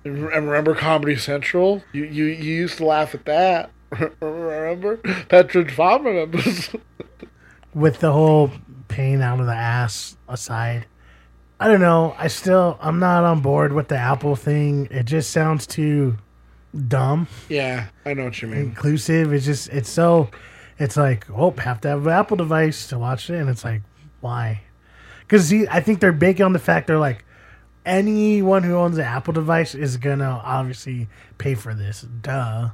And 0.06 0.26
remember 0.28 0.74
Comedy 0.76 1.16
Central? 1.18 1.84
You 1.92 2.04
you, 2.06 2.26
you 2.26 2.54
used 2.56 2.78
to 2.78 2.86
laugh 2.86 3.13
at 3.16 3.26
that. 3.26 3.72
remember? 4.22 4.98
Petra 5.30 5.70
Fama 5.70 6.12
members. 6.13 6.70
With 7.74 8.00
the 8.00 8.12
whole 8.12 8.52
pain 8.88 9.22
out 9.22 9.39
of 9.39 9.46
the 9.46 9.54
ass 9.56 10.16
aside, 10.30 10.86
I 11.60 11.68
don't 11.68 11.82
know. 11.82 12.16
I 12.18 12.28
still 12.28 12.78
I'm 12.82 13.00
not 13.00 13.24
on 13.24 13.42
board 13.42 13.74
with 13.74 13.88
the 13.88 13.98
Apple 13.98 14.36
thing. 14.36 14.88
It 14.92 15.04
just 15.06 15.32
sounds 15.32 15.66
too 15.66 16.18
dumb. 16.88 17.28
yeah, 17.50 17.88
I 18.06 18.14
know 18.14 18.26
what 18.26 18.42
you 18.42 18.48
mean. 18.48 18.60
inclusive. 18.62 19.34
It's 19.34 19.46
just 19.46 19.70
it's 19.70 19.90
so 19.90 20.30
it's 20.80 20.98
like 20.98 21.30
oh 21.30 21.52
have 21.52 21.82
to 21.82 21.90
have 21.90 22.06
an 22.06 22.14
Apple 22.14 22.38
device 22.38 22.88
to 22.88 22.98
watch 23.00 23.30
it, 23.30 23.36
and 23.40 23.50
it's 23.50 23.64
like 23.64 23.82
why? 24.22 24.62
Because 25.22 25.52
I 25.54 25.80
think 25.80 26.00
they're 26.00 26.12
banking 26.12 26.46
on 26.46 26.54
the 26.54 26.60
fact 26.60 26.88
they're 26.88 26.98
like 26.98 27.26
anyone 27.86 28.64
who 28.64 28.76
owns 28.76 28.98
an 28.98 29.04
Apple 29.04 29.34
device 29.34 29.76
is 29.76 29.98
gonna 29.98 30.42
obviously 30.44 31.08
pay 31.38 31.56
for 31.56 31.74
this, 31.74 32.02
duh. 32.02 32.70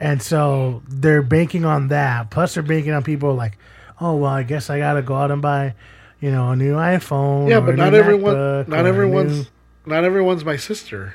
And 0.00 0.22
so 0.22 0.82
they're 0.88 1.22
banking 1.22 1.64
on 1.64 1.88
that. 1.88 2.30
Plus, 2.30 2.54
they're 2.54 2.62
banking 2.62 2.92
on 2.92 3.02
people 3.02 3.34
like, 3.34 3.58
oh 4.00 4.16
well, 4.16 4.30
I 4.30 4.42
guess 4.42 4.70
I 4.70 4.78
gotta 4.78 5.02
go 5.02 5.14
out 5.16 5.30
and 5.30 5.42
buy, 5.42 5.74
you 6.20 6.30
know, 6.30 6.50
a 6.50 6.56
new 6.56 6.74
iPhone. 6.74 7.48
Yeah, 7.48 7.60
but 7.60 7.76
not 7.76 7.94
everyone 7.94 8.34
MacBook 8.34 8.68
not 8.68 8.86
everyone's 8.86 9.38
new- 9.38 9.46
not 9.86 10.04
everyone's 10.04 10.44
my 10.44 10.56
sister. 10.56 11.14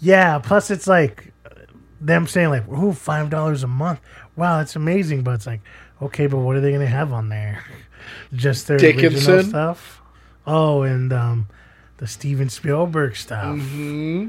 Yeah, 0.00 0.38
plus 0.38 0.70
it's 0.70 0.86
like 0.86 1.32
them 2.00 2.26
saying 2.26 2.50
like, 2.50 2.68
"Ooh, 2.68 2.92
five 2.92 3.30
dollars 3.30 3.62
a 3.62 3.66
month. 3.68 4.00
Wow, 4.36 4.58
that's 4.58 4.76
amazing." 4.76 5.22
But 5.22 5.34
it's 5.34 5.46
like, 5.46 5.60
okay, 6.02 6.26
but 6.26 6.38
what 6.38 6.56
are 6.56 6.60
they 6.60 6.72
gonna 6.72 6.86
have 6.86 7.12
on 7.12 7.28
there? 7.28 7.64
Just 8.34 8.66
their 8.66 8.78
original 9.08 9.20
stuff. 9.48 10.02
Oh, 10.46 10.82
and 10.82 11.12
um, 11.12 11.46
the 11.96 12.06
Steven 12.06 12.48
Spielberg 12.50 13.16
stuff. 13.16 13.58
hmm 13.58 14.28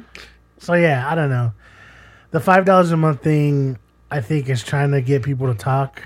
So 0.60 0.73
yeah, 0.73 1.10
I 1.12 1.15
don't 1.15 1.30
know. 1.30 1.54
The 2.32 2.39
five 2.39 2.65
dollars 2.65 2.91
a 2.91 2.97
month 2.97 3.21
thing, 3.23 3.78
I 4.10 4.21
think, 4.21 4.49
is 4.49 4.63
trying 4.63 4.91
to 4.91 5.01
get 5.01 5.23
people 5.23 5.47
to 5.47 5.58
talk, 5.58 6.04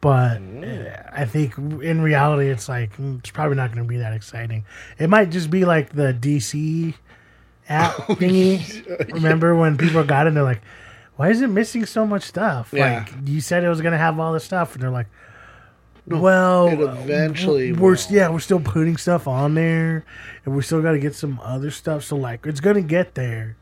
but 0.00 0.40
uh, 0.40 0.96
I 1.12 1.24
think 1.26 1.56
in 1.58 2.00
reality, 2.00 2.50
it's 2.50 2.68
like 2.68 2.96
mm, 2.96 3.18
it's 3.20 3.30
probably 3.30 3.56
not 3.56 3.72
going 3.72 3.84
to 3.84 3.88
be 3.88 3.98
that 3.98 4.12
exciting. 4.12 4.64
It 4.98 5.08
might 5.10 5.30
just 5.30 5.50
be 5.50 5.64
like 5.64 5.90
the 5.92 6.12
DC 6.12 6.94
app 7.70 7.94
oh, 8.08 8.14
thingy. 8.14 9.12
Remember 9.14 9.54
when 9.54 9.78
people 9.78 10.04
got 10.04 10.26
it? 10.26 10.34
They're 10.34 10.42
like, 10.42 10.60
"Why 11.16 11.30
is 11.30 11.40
it 11.40 11.48
missing 11.48 11.86
so 11.86 12.06
much 12.06 12.24
stuff?" 12.24 12.70
Yeah. 12.72 13.06
Like 13.08 13.28
you 13.28 13.40
said, 13.40 13.64
it 13.64 13.68
was 13.68 13.80
going 13.80 13.92
to 13.92 13.98
have 13.98 14.18
all 14.18 14.32
this 14.32 14.44
stuff, 14.44 14.74
and 14.74 14.82
they're 14.82 14.90
like. 14.90 15.06
well, 16.06 16.68
it 16.68 16.80
eventually 16.80 17.72
we're 17.72 17.92
will. 17.92 17.98
yeah, 18.10 18.28
we're 18.28 18.40
still 18.40 18.60
putting 18.60 18.96
stuff 18.96 19.28
on 19.28 19.54
there, 19.54 20.04
and 20.44 20.54
we 20.56 20.62
still 20.62 20.82
got 20.82 20.92
to 20.92 20.98
get 20.98 21.14
some 21.14 21.40
other 21.42 21.70
stuff. 21.70 22.04
So 22.04 22.16
like, 22.16 22.44
it's 22.46 22.60
gonna 22.60 22.82
get 22.82 23.14
there. 23.14 23.56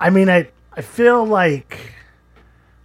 I 0.00 0.10
mean, 0.10 0.28
I 0.30 0.48
I 0.72 0.80
feel 0.82 1.24
like 1.26 1.92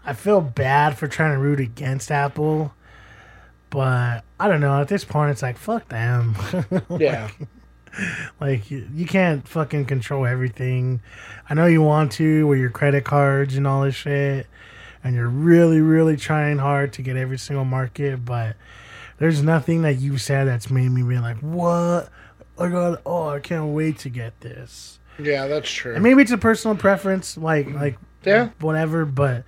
I 0.05 0.13
feel 0.13 0.41
bad 0.41 0.97
for 0.97 1.07
trying 1.07 1.33
to 1.33 1.37
root 1.39 1.59
against 1.59 2.11
Apple, 2.11 2.73
but 3.69 4.23
I 4.39 4.47
don't 4.47 4.59
know. 4.59 4.81
At 4.81 4.87
this 4.87 5.05
point, 5.05 5.31
it's 5.31 5.41
like 5.41 5.57
fuck 5.57 5.87
them. 5.89 6.35
Yeah. 6.99 7.29
like 8.39 8.69
you, 8.71 8.87
you 8.93 9.05
can't 9.05 9.47
fucking 9.47 9.85
control 9.85 10.25
everything. 10.25 11.01
I 11.49 11.53
know 11.53 11.65
you 11.65 11.81
want 11.81 12.11
to 12.13 12.47
with 12.47 12.59
your 12.59 12.69
credit 12.69 13.03
cards 13.03 13.55
and 13.55 13.67
all 13.67 13.83
this 13.83 13.95
shit, 13.95 14.47
and 15.03 15.15
you're 15.15 15.27
really, 15.27 15.81
really 15.81 16.17
trying 16.17 16.57
hard 16.57 16.93
to 16.93 17.01
get 17.01 17.15
every 17.17 17.37
single 17.37 17.65
market, 17.65 18.23
but 18.25 18.55
there's 19.17 19.41
nothing 19.43 19.83
that 19.83 19.95
you 19.99 20.17
said 20.17 20.47
that's 20.47 20.69
made 20.69 20.89
me 20.89 21.03
be 21.03 21.17
like, 21.19 21.37
what? 21.39 22.09
Oh 22.57 22.65
I 22.65 22.69
got, 22.69 23.01
oh, 23.05 23.29
I 23.29 23.39
can't 23.39 23.67
wait 23.73 23.97
to 23.99 24.09
get 24.09 24.39
this. 24.41 24.99
Yeah, 25.19 25.47
that's 25.47 25.69
true. 25.71 25.93
And 25.93 26.03
maybe 26.03 26.21
it's 26.21 26.31
a 26.31 26.37
personal 26.37 26.75
preference, 26.77 27.37
like, 27.37 27.67
like, 27.71 27.97
Yeah. 28.23 28.49
whatever. 28.59 29.05
But 29.05 29.43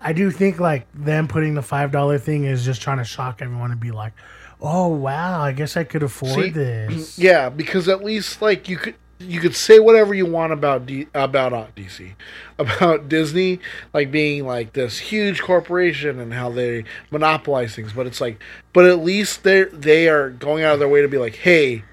I 0.00 0.12
do 0.12 0.30
think 0.30 0.58
like 0.60 0.86
them 0.94 1.28
putting 1.28 1.54
the 1.54 1.62
five 1.62 1.92
dollar 1.92 2.18
thing 2.18 2.44
is 2.44 2.64
just 2.64 2.80
trying 2.82 2.98
to 2.98 3.04
shock 3.04 3.40
everyone 3.42 3.70
and 3.70 3.80
be 3.80 3.90
like, 3.90 4.12
"Oh 4.60 4.88
wow, 4.88 5.40
I 5.40 5.52
guess 5.52 5.76
I 5.76 5.84
could 5.84 6.02
afford 6.02 6.34
See, 6.34 6.50
this." 6.50 7.18
Yeah, 7.18 7.48
because 7.48 7.88
at 7.88 8.04
least 8.04 8.40
like 8.42 8.68
you 8.68 8.76
could 8.76 8.94
you 9.18 9.38
could 9.38 9.54
say 9.54 9.78
whatever 9.78 10.14
you 10.14 10.24
want 10.24 10.52
about 10.52 10.86
D, 10.86 11.06
about 11.14 11.52
uh, 11.52 11.66
DC 11.76 12.14
about 12.58 13.08
Disney 13.08 13.60
like 13.92 14.10
being 14.10 14.46
like 14.46 14.72
this 14.72 14.98
huge 14.98 15.42
corporation 15.42 16.18
and 16.18 16.32
how 16.32 16.50
they 16.50 16.84
monopolize 17.10 17.74
things, 17.74 17.92
but 17.92 18.06
it's 18.06 18.20
like 18.20 18.40
but 18.72 18.86
at 18.86 19.00
least 19.00 19.42
they 19.44 19.64
they 19.64 20.08
are 20.08 20.30
going 20.30 20.64
out 20.64 20.74
of 20.74 20.78
their 20.78 20.88
way 20.88 21.02
to 21.02 21.08
be 21.08 21.18
like, 21.18 21.36
"Hey, 21.36 21.84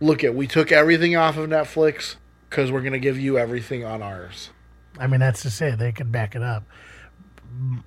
look 0.00 0.24
at 0.24 0.34
we 0.34 0.46
took 0.46 0.72
everything 0.72 1.16
off 1.16 1.36
of 1.36 1.48
Netflix 1.48 2.16
cuz 2.50 2.72
we're 2.72 2.80
going 2.80 2.92
to 2.92 2.98
give 2.98 3.18
you 3.18 3.38
everything 3.38 3.84
on 3.84 4.02
ours." 4.02 4.50
I 4.98 5.06
mean, 5.06 5.20
that's 5.20 5.42
to 5.42 5.50
say 5.50 5.74
They 5.74 5.92
could 5.92 6.12
back 6.12 6.34
it 6.34 6.42
up. 6.42 6.64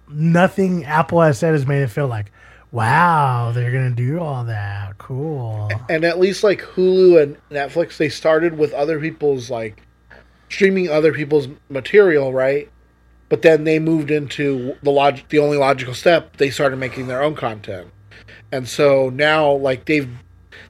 Nothing 0.09 0.83
Apple 0.83 1.21
has 1.21 1.39
said 1.39 1.53
has 1.53 1.65
made 1.65 1.81
it 1.81 1.87
feel 1.89 2.07
like, 2.07 2.31
wow, 2.73 3.51
they're 3.53 3.71
gonna 3.71 3.91
do 3.91 4.19
all 4.19 4.43
that. 4.43 4.97
Cool. 4.97 5.69
and 5.89 6.03
at 6.03 6.19
least 6.19 6.43
like 6.43 6.61
Hulu 6.61 7.21
and 7.21 7.37
Netflix, 7.49 7.95
they 7.95 8.09
started 8.09 8.57
with 8.57 8.73
other 8.73 8.99
people's 8.99 9.49
like 9.49 9.81
streaming 10.49 10.89
other 10.89 11.13
people's 11.13 11.47
material, 11.69 12.33
right? 12.33 12.69
But 13.29 13.41
then 13.41 13.63
they 13.63 13.79
moved 13.79 14.11
into 14.11 14.75
the 14.83 14.91
log- 14.91 15.27
the 15.29 15.39
only 15.39 15.57
logical 15.57 15.93
step. 15.93 16.37
They 16.37 16.49
started 16.49 16.77
making 16.77 17.07
their 17.07 17.23
own 17.23 17.35
content, 17.35 17.89
and 18.51 18.67
so 18.67 19.09
now 19.09 19.51
like 19.51 19.85
they've 19.85 20.09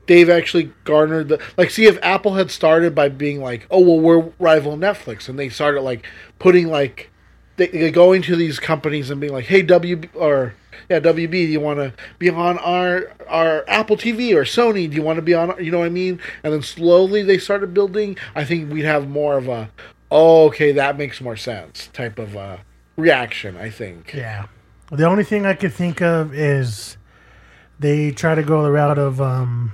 they've 0.07 0.29
actually 0.29 0.71
garnered 0.83 1.29
the 1.29 1.41
like. 1.57 1.69
See 1.69 1.85
if 1.85 1.97
Apple 2.01 2.35
had 2.35 2.51
started 2.51 2.93
by 2.93 3.09
being 3.09 3.41
like, 3.41 3.65
oh 3.71 3.79
well, 3.79 3.99
we're 3.99 4.31
rival 4.39 4.77
Netflix, 4.77 5.27
and 5.29 5.37
they 5.39 5.49
started 5.49 5.81
like 5.81 6.05
putting 6.39 6.67
like 6.67 7.09
they, 7.57 7.67
they 7.67 7.91
going 7.91 8.21
to 8.23 8.35
these 8.35 8.59
companies 8.59 9.09
and 9.09 9.19
being 9.21 9.33
like, 9.33 9.45
hey 9.45 9.61
W 9.61 10.01
or 10.15 10.53
yeah 10.89 10.99
WB, 10.99 11.31
do 11.31 11.37
you 11.37 11.59
want 11.59 11.77
to 11.79 11.93
be 12.19 12.29
on 12.29 12.57
our 12.59 13.11
our 13.27 13.63
Apple 13.67 13.95
TV 13.97 14.33
or 14.35 14.43
Sony? 14.43 14.89
Do 14.89 14.95
you 14.95 15.01
want 15.03 15.17
to 15.17 15.21
be 15.21 15.33
on? 15.33 15.53
You 15.63 15.71
know 15.71 15.79
what 15.79 15.85
I 15.85 15.89
mean? 15.89 16.19
And 16.43 16.53
then 16.53 16.61
slowly 16.61 17.23
they 17.23 17.37
started 17.37 17.73
building. 17.73 18.17
I 18.35 18.43
think 18.43 18.71
we'd 18.71 18.85
have 18.85 19.07
more 19.09 19.37
of 19.37 19.47
a 19.47 19.69
oh 20.11 20.45
okay 20.47 20.71
that 20.73 20.97
makes 20.97 21.21
more 21.21 21.35
sense 21.37 21.89
type 21.93 22.19
of 22.19 22.35
uh, 22.35 22.57
reaction. 22.97 23.55
I 23.57 23.69
think. 23.69 24.13
Yeah. 24.13 24.47
The 24.91 25.05
only 25.05 25.23
thing 25.23 25.45
I 25.45 25.53
could 25.53 25.73
think 25.73 26.01
of 26.01 26.33
is 26.33 26.97
they 27.79 28.11
try 28.11 28.35
to 28.35 28.43
go 28.43 28.61
the 28.63 28.71
route 28.71 28.99
of 28.99 29.19
um, 29.21 29.71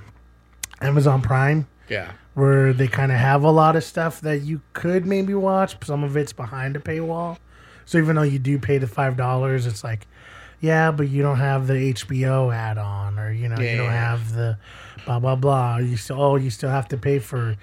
Amazon 0.80 1.20
Prime, 1.20 1.66
Yeah. 1.88 2.12
where 2.34 2.72
they 2.72 2.88
kind 2.88 3.12
of 3.12 3.18
have 3.18 3.42
a 3.42 3.50
lot 3.50 3.76
of 3.76 3.84
stuff 3.84 4.20
that 4.22 4.38
you 4.42 4.62
could 4.72 5.04
maybe 5.04 5.34
watch. 5.34 5.76
Some 5.84 6.04
of 6.04 6.16
it's 6.16 6.32
behind 6.32 6.74
a 6.76 6.78
paywall. 6.78 7.36
So 7.90 7.98
even 7.98 8.14
though 8.14 8.22
you 8.22 8.38
do 8.38 8.56
pay 8.56 8.78
the 8.78 8.86
five 8.86 9.16
dollars, 9.16 9.66
it's 9.66 9.82
like, 9.82 10.06
yeah, 10.60 10.92
but 10.92 11.08
you 11.08 11.22
don't 11.22 11.38
have 11.38 11.66
the 11.66 11.74
HBO 11.92 12.54
add-on, 12.54 13.18
or 13.18 13.32
you 13.32 13.48
know, 13.48 13.60
you 13.60 13.76
don't 13.78 13.86
Yeah. 13.86 14.10
have 14.10 14.32
the 14.32 14.58
blah 15.06 15.18
blah 15.18 15.34
blah. 15.34 15.78
You 15.78 15.96
still, 15.96 16.22
oh, 16.22 16.36
you 16.36 16.50
still 16.50 16.70
have 16.70 16.86
to 16.90 16.96
pay 16.96 17.18
for 17.18 17.56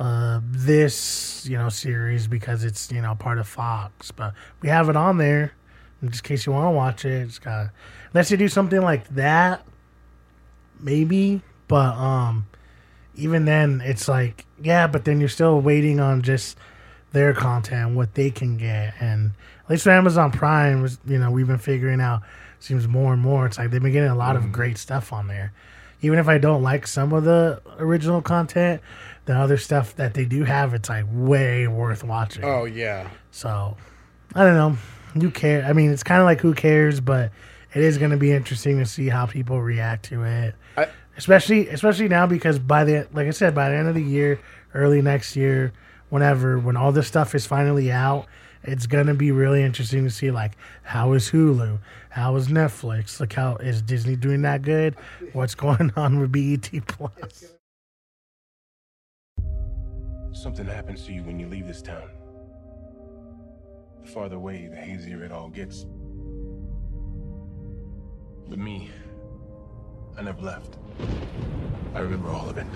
uh, 0.00 0.40
this, 0.50 1.46
you 1.48 1.56
know, 1.56 1.68
series 1.68 2.26
because 2.26 2.64
it's 2.64 2.90
you 2.90 3.00
know 3.00 3.14
part 3.14 3.38
of 3.38 3.46
Fox. 3.46 4.10
But 4.10 4.34
we 4.62 4.68
have 4.68 4.88
it 4.88 4.96
on 4.96 5.18
there, 5.18 5.52
in 6.02 6.10
just 6.10 6.24
case 6.24 6.44
you 6.44 6.50
want 6.50 6.66
to 6.66 6.70
watch 6.72 7.04
it. 7.04 7.22
It's 7.22 7.38
got 7.38 7.68
unless 8.12 8.32
you 8.32 8.36
do 8.36 8.48
something 8.48 8.82
like 8.82 9.06
that, 9.10 9.64
maybe. 10.80 11.40
But 11.68 11.94
um, 11.94 12.46
even 13.14 13.44
then, 13.44 13.80
it's 13.84 14.08
like 14.08 14.44
yeah, 14.60 14.88
but 14.88 15.04
then 15.04 15.20
you're 15.20 15.28
still 15.28 15.60
waiting 15.60 16.00
on 16.00 16.22
just 16.22 16.58
their 17.12 17.32
content, 17.34 17.94
what 17.94 18.14
they 18.14 18.30
can 18.30 18.56
get, 18.56 18.94
and 18.98 19.32
least 19.72 19.84
for 19.84 19.90
Amazon 19.90 20.30
Prime, 20.30 20.88
you 21.06 21.18
know 21.18 21.30
we've 21.30 21.46
been 21.46 21.58
figuring 21.58 22.00
out 22.00 22.22
seems 22.60 22.86
more 22.86 23.12
and 23.12 23.20
more. 23.20 23.46
It's 23.46 23.58
like 23.58 23.70
they've 23.70 23.82
been 23.82 23.92
getting 23.92 24.10
a 24.10 24.16
lot 24.16 24.36
of 24.36 24.42
mm-hmm. 24.42 24.52
great 24.52 24.78
stuff 24.78 25.12
on 25.12 25.26
there. 25.26 25.52
Even 26.00 26.18
if 26.18 26.28
I 26.28 26.38
don't 26.38 26.62
like 26.62 26.86
some 26.86 27.12
of 27.12 27.24
the 27.24 27.60
original 27.78 28.22
content, 28.22 28.80
the 29.24 29.36
other 29.36 29.56
stuff 29.56 29.94
that 29.96 30.14
they 30.14 30.24
do 30.24 30.44
have, 30.44 30.74
it's 30.74 30.88
like 30.88 31.04
way 31.10 31.68
worth 31.68 32.04
watching. 32.04 32.44
Oh 32.44 32.64
yeah. 32.64 33.08
So 33.30 33.76
I 34.34 34.44
don't 34.44 34.54
know. 34.54 34.76
Who 35.20 35.30
care? 35.30 35.64
I 35.64 35.72
mean, 35.72 35.90
it's 35.90 36.02
kind 36.02 36.20
of 36.20 36.24
like 36.24 36.40
who 36.40 36.54
cares, 36.54 37.00
but 37.00 37.30
it 37.74 37.82
is 37.82 37.98
going 37.98 38.10
to 38.10 38.16
be 38.16 38.32
interesting 38.32 38.78
to 38.78 38.86
see 38.86 39.08
how 39.08 39.26
people 39.26 39.60
react 39.60 40.06
to 40.06 40.24
it. 40.24 40.54
I- 40.76 40.88
especially, 41.16 41.68
especially 41.68 42.08
now 42.08 42.26
because 42.26 42.58
by 42.58 42.84
the 42.84 43.06
like 43.12 43.26
I 43.26 43.30
said, 43.30 43.54
by 43.54 43.70
the 43.70 43.76
end 43.76 43.88
of 43.88 43.94
the 43.94 44.02
year, 44.02 44.40
early 44.74 45.02
next 45.02 45.36
year, 45.36 45.72
whenever 46.08 46.58
when 46.58 46.76
all 46.76 46.92
this 46.92 47.06
stuff 47.06 47.34
is 47.34 47.46
finally 47.46 47.92
out, 47.92 48.26
it's 48.64 48.86
to 49.06 49.14
be 49.14 49.32
really 49.32 49.62
interesting 49.62 50.04
to 50.04 50.10
see 50.10 50.30
like 50.30 50.52
how 50.82 51.12
is 51.12 51.30
Hulu, 51.30 51.78
how 52.10 52.36
is 52.36 52.48
Netflix, 52.48 53.18
like 53.20 53.32
how 53.32 53.56
is 53.56 53.82
Disney 53.82 54.16
doing 54.16 54.42
that 54.42 54.62
good? 54.62 54.96
What's 55.32 55.54
going 55.54 55.92
on 55.96 56.20
with 56.20 56.32
BET 56.32 56.70
Plus? 56.86 57.52
Something 60.32 60.66
happens 60.66 61.04
to 61.06 61.12
you 61.12 61.22
when 61.22 61.38
you 61.38 61.46
leave 61.48 61.66
this 61.66 61.82
town. 61.82 62.08
The 64.02 64.08
farther 64.08 64.36
away, 64.36 64.68
the 64.68 64.76
hazier 64.76 65.22
it 65.22 65.30
all 65.30 65.48
gets. 65.48 65.84
But 68.48 68.58
me, 68.58 68.90
I 70.18 70.22
never 70.22 70.40
left. 70.40 70.78
I 71.94 72.00
remember 72.00 72.30
all 72.30 72.48
of 72.48 72.58
it. 72.58 72.66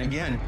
Again. 0.00 0.45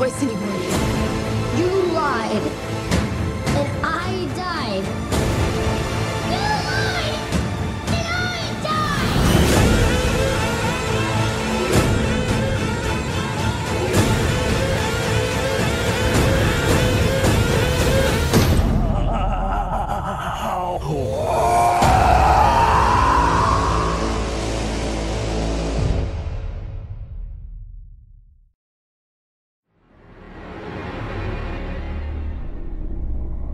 Choice 0.00 0.22
anymore. 0.22 0.59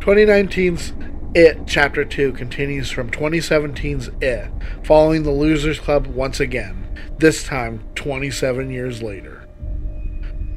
2019's 0.06 0.92
It 1.34 1.66
Chapter 1.66 2.04
2 2.04 2.30
continues 2.34 2.92
from 2.92 3.10
2017's 3.10 4.08
It, 4.20 4.48
following 4.84 5.24
the 5.24 5.32
Losers 5.32 5.80
Club 5.80 6.06
once 6.06 6.38
again, 6.38 6.96
this 7.18 7.42
time 7.42 7.82
27 7.96 8.70
years 8.70 9.02
later. 9.02 9.48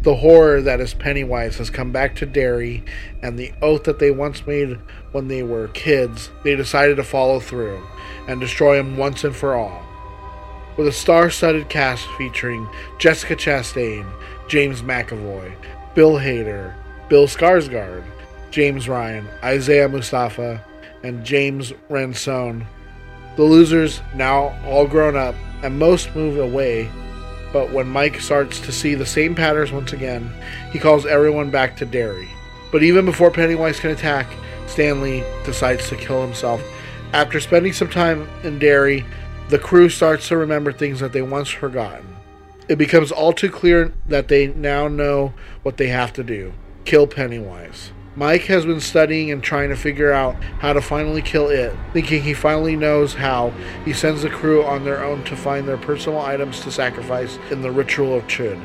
The 0.04 0.18
horror 0.18 0.62
that 0.62 0.80
is 0.80 0.94
Pennywise 0.94 1.58
has 1.58 1.72
come 1.72 1.92
back 1.92 2.16
to 2.18 2.28
Derry, 2.28 2.84
and 3.24 3.40
the 3.40 3.52
oath 3.60 3.86
that 3.86 3.98
they 3.98 4.12
once 4.12 4.46
made 4.46 4.78
when 5.14 5.30
they 5.30 5.42
were 5.42 5.70
kids, 5.70 6.30
they 6.44 6.56
decided 6.56 6.98
to 6.98 7.04
follow 7.04 7.40
through 7.40 7.82
and 8.28 8.40
destroy 8.40 8.78
him 8.78 8.98
once 8.98 9.24
and 9.24 9.36
for 9.36 9.56
all. 9.56 9.84
With 10.78 10.86
a 10.86 10.92
star 10.92 11.32
studded 11.32 11.70
cast 11.70 12.08
featuring 12.20 12.70
Jessica 13.00 13.36
Chastain, 13.36 14.06
James 14.48 14.84
McAvoy, 14.84 15.56
Bill 15.96 16.18
Hader, 16.18 16.76
Bill 17.10 17.26
Skarsgård, 17.26 18.06
James 18.52 18.90
Ryan, 18.90 19.28
Isaiah 19.44 19.90
Mustafa, 19.90 20.64
and 21.04 21.26
James 21.26 21.74
Ransone. 21.90 22.66
The 23.36 23.44
losers, 23.44 24.02
now 24.16 24.58
all 24.66 24.88
grown 24.88 25.16
up, 25.16 25.36
and 25.64 25.78
most 25.78 26.16
move 26.16 26.38
away, 26.38 26.90
but 27.52 27.72
when 27.72 27.88
Mike 27.88 28.20
starts 28.20 28.60
to 28.62 28.72
see 28.72 28.96
the 28.96 29.06
same 29.06 29.36
patterns 29.36 29.72
once 29.72 29.94
again, 29.94 30.32
he 30.72 30.80
calls 30.80 31.06
everyone 31.06 31.50
back 31.50 31.76
to 31.78 31.86
Derry. 31.86 32.30
But 32.72 32.84
even 32.84 33.06
before 33.06 33.32
Pennywise 33.32 33.80
can 33.80 33.92
attack, 33.92 34.28
Stanley 34.68 35.24
decides 35.46 35.90
to 35.90 35.96
kill 35.96 36.22
himself. 36.22 36.62
After 37.14 37.40
spending 37.40 37.74
some 37.74 37.90
time 37.90 38.30
in 38.44 38.60
Derry, 38.60 39.04
the 39.50 39.58
crew 39.58 39.90
starts 39.90 40.28
to 40.28 40.38
remember 40.38 40.72
things 40.72 41.00
that 41.00 41.12
they 41.12 41.24
once 41.24 41.50
forgotten. 41.50 42.06
It 42.68 42.78
becomes 42.78 43.12
all 43.12 43.34
too 43.34 43.50
clear 43.50 43.92
that 44.08 44.28
they 44.28 44.48
now 44.48 44.88
know 44.88 45.34
what 45.64 45.78
they 45.78 45.88
have 45.88 46.14
to 46.14 46.24
do 46.24 46.54
kill 46.86 47.06
Pennywise. 47.06 47.92
Mike 48.20 48.48
has 48.48 48.66
been 48.66 48.82
studying 48.82 49.32
and 49.32 49.42
trying 49.42 49.70
to 49.70 49.78
figure 49.78 50.12
out 50.12 50.36
how 50.60 50.74
to 50.74 50.82
finally 50.82 51.22
kill 51.22 51.48
it. 51.48 51.74
Thinking 51.94 52.22
he 52.22 52.34
finally 52.34 52.76
knows 52.76 53.14
how, 53.14 53.54
he 53.86 53.94
sends 53.94 54.24
the 54.24 54.30
crew 54.30 54.62
on 54.62 54.84
their 54.84 55.02
own 55.02 55.24
to 55.24 55.38
find 55.38 55.66
their 55.66 55.78
personal 55.78 56.20
items 56.20 56.60
to 56.60 56.70
sacrifice 56.70 57.40
in 57.50 57.62
the 57.62 57.72
ritual 57.72 58.14
of 58.14 58.28
Chud. 58.28 58.62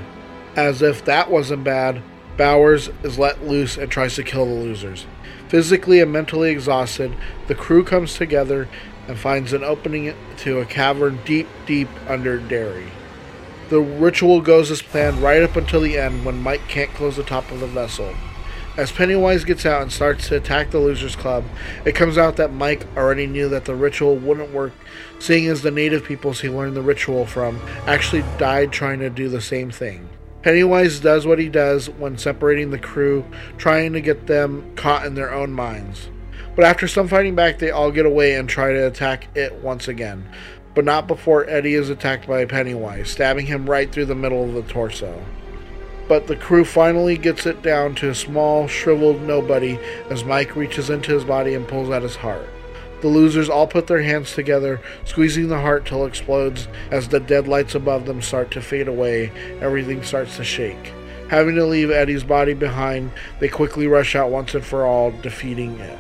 As 0.57 0.83
if 0.83 1.05
that 1.05 1.31
wasn't 1.31 1.63
bad, 1.63 2.03
Bowers 2.37 2.91
is 3.05 3.17
let 3.17 3.47
loose 3.47 3.77
and 3.77 3.89
tries 3.89 4.17
to 4.17 4.25
kill 4.25 4.45
the 4.45 4.61
losers. 4.61 5.07
Physically 5.47 6.01
and 6.01 6.13
mentally 6.13 6.51
exhausted, 6.51 7.15
the 7.47 7.55
crew 7.55 7.85
comes 7.85 8.15
together 8.15 8.69
and 9.07 9.17
finds 9.17 9.53
an 9.53 9.63
opening 9.63 10.17
to 10.39 10.59
a 10.59 10.67
cavern 10.67 11.21
deep, 11.25 11.47
deep 11.65 11.89
under 12.09 12.39
Derry. 12.39 12.91
The 13.69 13.81
ritual 13.81 14.41
goes 14.41 14.73
as 14.73 14.83
planned 14.83 15.19
right 15.19 15.45
up 15.45 15.55
until 15.55 15.83
the 15.83 15.97
end 15.97 16.25
when 16.25 16.43
Mike 16.43 16.67
can't 16.67 16.91
close 16.91 17.15
the 17.15 17.23
top 17.23 17.53
of 17.53 17.61
the 17.61 17.69
vessel. 17.69 18.17
As 18.77 18.91
Pennywise 18.91 19.45
gets 19.45 19.65
out 19.65 19.83
and 19.83 19.93
starts 19.93 20.27
to 20.29 20.37
attack 20.37 20.73
the 20.73 20.81
Losers 20.81 21.15
Club, 21.15 21.45
it 21.85 21.95
comes 21.95 22.19
out 22.19 22.35
that 22.37 22.53
Mike 22.53 22.85
already 22.97 23.29
knew 23.29 23.49
that 23.49 23.67
the 23.67 23.75
ritual 23.77 24.17
wouldn't 24.17 24.53
work, 24.53 24.73
seeing 25.21 25.47
as 25.47 25.63
the 25.63 25.71
native 25.71 26.05
peoples 26.05 26.41
he 26.41 26.49
learned 26.49 26.75
the 26.75 26.83
ritual 26.83 27.25
from 27.25 27.61
actually 27.87 28.25
died 28.37 28.73
trying 28.73 28.99
to 28.99 29.09
do 29.09 29.29
the 29.29 29.41
same 29.41 29.71
thing. 29.71 30.09
Pennywise 30.43 30.99
does 30.99 31.25
what 31.25 31.39
he 31.39 31.49
does 31.49 31.89
when 31.89 32.19
separating 32.19 32.73
the 32.73 32.79
crew, 32.79 33.25
trying 33.59 33.93
to 33.93 34.01
get 34.01 34.27
them 34.27 34.75
caught 34.75 35.07
in 35.07 35.15
their 35.15 35.33
own 35.33 35.53
minds. 35.53 36.09
But 36.57 36.65
after 36.65 36.89
some 36.89 37.07
fighting 37.07 37.37
back, 37.37 37.61
they 37.61 37.71
all 37.71 37.93
get 37.93 38.07
away 38.07 38.35
and 38.35 38.49
try 38.49 38.73
to 38.73 38.89
attack 38.89 39.29
it 39.37 39.55
once 39.55 39.87
again. 39.87 40.29
But 40.75 40.85
not 40.85 41.07
before 41.07 41.49
Eddie 41.49 41.75
is 41.75 41.91
attacked 41.91 42.27
by 42.27 42.45
Pennywise, 42.45 43.09
stabbing 43.09 43.47
him 43.47 43.71
right 43.71 43.91
through 43.91 44.07
the 44.07 44.17
middle 44.17 44.43
of 44.43 44.55
the 44.55 44.63
torso. 44.63 45.25
But 46.07 46.27
the 46.27 46.37
crew 46.37 46.65
finally 46.65 47.17
gets 47.17 47.47
it 47.47 47.63
down 47.63 47.95
to 47.97 48.11
a 48.11 48.15
small, 48.15 48.69
shriveled 48.69 49.23
nobody 49.23 49.79
as 50.11 50.25
Mike 50.25 50.55
reaches 50.55 50.91
into 50.91 51.13
his 51.13 51.25
body 51.25 51.55
and 51.55 51.67
pulls 51.67 51.91
out 51.91 52.03
his 52.03 52.17
heart. 52.17 52.49
The 53.01 53.09
losers 53.09 53.49
all 53.51 53.67
put 53.67 53.87
their 53.87 54.03
hands 54.03 54.35
together, 54.35 54.81
squeezing 55.05 55.49
the 55.49 55.61
heart 55.61 55.87
till 55.87 56.05
it 56.05 56.09
explodes. 56.09 56.69
As 56.91 57.09
the 57.09 57.21
dead 57.21 57.49
lights 57.49 57.75
above 57.75 58.07
them 58.07 58.23
start 58.23 58.51
to 58.53 58.63
fade 58.63 58.89
away, 58.89 59.31
everything 59.61 60.03
starts 60.03 60.37
to 60.37 60.45
shake. 60.45 60.93
Having 61.29 61.57
to 61.57 61.65
leave 61.65 61.91
Eddie's 61.91 62.25
body 62.25 62.55
behind, 62.55 63.11
they 63.41 63.49
quickly 63.49 63.87
rush 63.87 64.15
out 64.15 64.31
once 64.31 64.55
and 64.55 64.65
for 64.65 64.87
all, 64.87 65.11
defeating 65.11 65.79
it. 65.81 65.99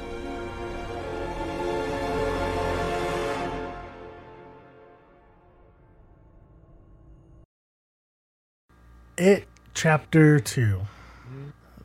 It 9.17 9.47
Chapter 9.75 10.39
2 10.39 10.83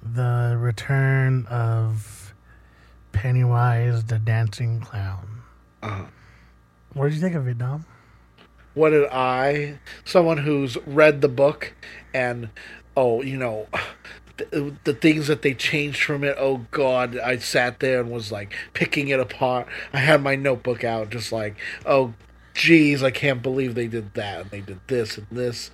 The 0.04 0.56
Return 0.60 1.48
of 1.48 2.36
Pennywise 3.12 4.06
the 4.06 4.20
Dancing 4.20 4.80
Clown. 4.80 5.42
Uh-huh. 5.82 6.06
What 6.94 7.06
did 7.06 7.16
you 7.16 7.20
think 7.20 7.36
of 7.36 7.48
it, 7.48 7.58
Dom? 7.58 7.88
What 8.76 8.92
did 8.92 9.10
I, 9.10 9.80
someone 10.06 10.38
who's 10.38 10.78
read 10.86 11.22
the 11.22 11.28
book 11.28 11.74
and, 12.14 12.52
oh, 12.96 13.24
you 13.24 13.38
know, 13.38 13.68
the, 14.38 14.76
the 14.84 14.94
things 14.94 15.26
that 15.26 15.42
they 15.42 15.56
changed 15.56 16.04
from 16.04 16.24
it, 16.24 16.36
oh 16.38 16.68
God, 16.70 17.18
I 17.18 17.38
sat 17.38 17.80
there 17.80 18.02
and 18.02 18.12
was 18.12 18.32
like 18.32 18.54
picking 18.76 19.08
it 19.08 19.20
apart. 19.20 19.68
I 19.92 19.98
had 19.98 20.22
my 20.22 20.36
notebook 20.36 20.84
out, 20.84 21.10
just 21.10 21.32
like, 21.32 21.56
oh, 21.88 22.14
geez, 22.54 23.02
I 23.02 23.10
can't 23.10 23.42
believe 23.42 23.74
they 23.74 23.88
did 23.88 24.14
that 24.14 24.42
and 24.42 24.52
they 24.52 24.62
did 24.62 24.80
this 24.88 25.18
and 25.18 25.26
this. 25.32 25.72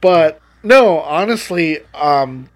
But 0.00 0.40
no, 0.62 1.00
honestly, 1.00 1.78
um, 1.94 2.48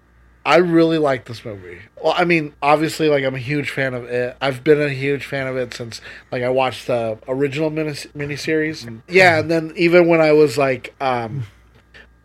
I 0.45 0.57
really 0.57 0.99
like 0.99 1.25
this 1.25 1.43
movie. 1.43 1.79
Well, 2.01 2.13
I 2.15 2.23
mean, 2.23 2.53
obviously, 2.61 3.09
like 3.09 3.23
I'm 3.23 3.33
a 3.33 3.39
huge 3.39 3.71
fan 3.71 3.93
of 3.95 4.05
it. 4.05 4.37
I've 4.39 4.63
been 4.63 4.79
a 4.79 4.89
huge 4.89 5.25
fan 5.25 5.47
of 5.47 5.57
it 5.57 5.73
since 5.73 6.01
like 6.31 6.43
I 6.43 6.49
watched 6.49 6.87
the 6.87 7.17
original 7.27 7.71
mini 7.71 7.91
miniseries. 7.91 9.01
Yeah, 9.07 9.39
and 9.39 9.49
then 9.49 9.73
even 9.75 10.07
when 10.07 10.21
I 10.21 10.33
was 10.33 10.57
like, 10.57 10.93
um, 11.01 11.47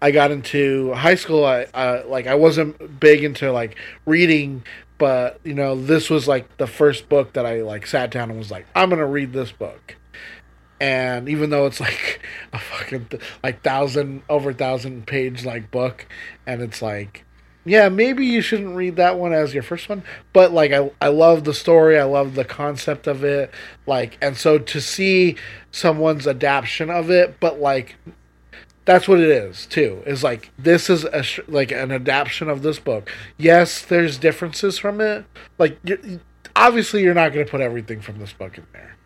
I 0.02 0.10
got 0.10 0.30
into 0.30 0.92
high 0.92 1.14
school, 1.14 1.46
I 1.46 1.62
uh, 1.72 2.04
like 2.06 2.26
I 2.26 2.34
wasn't 2.34 3.00
big 3.00 3.24
into 3.24 3.50
like 3.52 3.76
reading, 4.04 4.64
but 4.98 5.40
you 5.42 5.54
know, 5.54 5.80
this 5.80 6.10
was 6.10 6.28
like 6.28 6.58
the 6.58 6.66
first 6.66 7.08
book 7.08 7.32
that 7.32 7.46
I 7.46 7.62
like 7.62 7.86
sat 7.86 8.10
down 8.10 8.28
and 8.28 8.38
was 8.38 8.50
like, 8.50 8.66
I'm 8.74 8.90
gonna 8.90 9.06
read 9.06 9.32
this 9.32 9.50
book 9.50 9.96
and 10.80 11.28
even 11.28 11.50
though 11.50 11.66
it's 11.66 11.80
like 11.80 12.20
a 12.52 12.58
fucking 12.58 13.08
like 13.42 13.62
thousand 13.62 14.22
over 14.28 14.52
thousand 14.52 15.06
page 15.06 15.44
like 15.44 15.70
book 15.70 16.06
and 16.46 16.62
it's 16.62 16.80
like 16.82 17.24
yeah 17.64 17.88
maybe 17.88 18.24
you 18.24 18.40
shouldn't 18.40 18.74
read 18.74 18.96
that 18.96 19.18
one 19.18 19.32
as 19.32 19.52
your 19.52 19.62
first 19.62 19.88
one 19.88 20.02
but 20.32 20.52
like 20.52 20.72
i 20.72 20.90
i 21.00 21.08
love 21.08 21.44
the 21.44 21.52
story 21.52 21.98
i 21.98 22.04
love 22.04 22.34
the 22.34 22.44
concept 22.44 23.06
of 23.06 23.22
it 23.22 23.52
like 23.86 24.16
and 24.22 24.36
so 24.36 24.58
to 24.58 24.80
see 24.80 25.36
someone's 25.70 26.26
adaptation 26.26 26.90
of 26.90 27.10
it 27.10 27.38
but 27.38 27.60
like 27.60 27.96
that's 28.86 29.06
what 29.06 29.20
it 29.20 29.28
is 29.28 29.66
too 29.66 30.02
is 30.06 30.24
like 30.24 30.50
this 30.58 30.88
is 30.88 31.04
a 31.04 31.22
like 31.48 31.70
an 31.70 31.92
adaptation 31.92 32.48
of 32.48 32.62
this 32.62 32.78
book. 32.78 33.08
Yes 33.36 33.82
there's 33.82 34.18
differences 34.18 34.78
from 34.78 35.00
it 35.00 35.24
like 35.58 35.78
you 35.84 36.20
obviously 36.56 37.02
you're 37.02 37.14
not 37.14 37.32
going 37.32 37.44
to 37.44 37.50
put 37.50 37.60
everything 37.60 38.00
from 38.00 38.18
this 38.18 38.32
book 38.32 38.58
in 38.58 38.66
there 38.72 38.96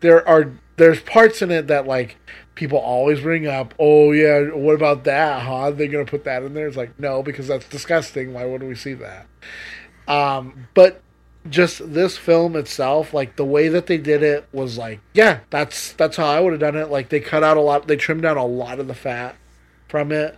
there 0.00 0.26
are 0.26 0.52
there's 0.76 1.00
parts 1.00 1.42
in 1.42 1.50
it 1.50 1.66
that 1.68 1.86
like 1.86 2.16
people 2.54 2.78
always 2.78 3.20
bring 3.20 3.46
up. 3.46 3.74
Oh 3.78 4.12
yeah, 4.12 4.50
what 4.50 4.74
about 4.74 5.04
that? 5.04 5.42
Huh? 5.42 5.70
They're 5.70 5.88
gonna 5.88 6.04
put 6.04 6.24
that 6.24 6.42
in 6.42 6.54
there. 6.54 6.66
It's 6.66 6.76
like 6.76 6.98
no, 6.98 7.22
because 7.22 7.48
that's 7.48 7.68
disgusting. 7.68 8.32
Why 8.32 8.44
would 8.44 8.62
we 8.62 8.74
see 8.74 8.94
that? 8.94 9.26
Um, 10.08 10.68
but 10.74 11.02
just 11.48 11.94
this 11.94 12.18
film 12.18 12.56
itself, 12.56 13.14
like 13.14 13.36
the 13.36 13.44
way 13.44 13.68
that 13.68 13.86
they 13.86 13.96
did 13.96 14.22
it 14.22 14.46
was 14.52 14.76
like, 14.76 15.00
yeah, 15.14 15.40
that's 15.50 15.92
that's 15.92 16.16
how 16.16 16.26
I 16.26 16.40
would 16.40 16.52
have 16.52 16.60
done 16.60 16.76
it. 16.76 16.90
Like 16.90 17.08
they 17.08 17.20
cut 17.20 17.42
out 17.42 17.56
a 17.56 17.60
lot, 17.60 17.86
they 17.86 17.96
trimmed 17.96 18.22
down 18.22 18.36
a 18.36 18.44
lot 18.44 18.78
of 18.78 18.88
the 18.88 18.94
fat 18.94 19.36
from 19.88 20.12
it. 20.12 20.36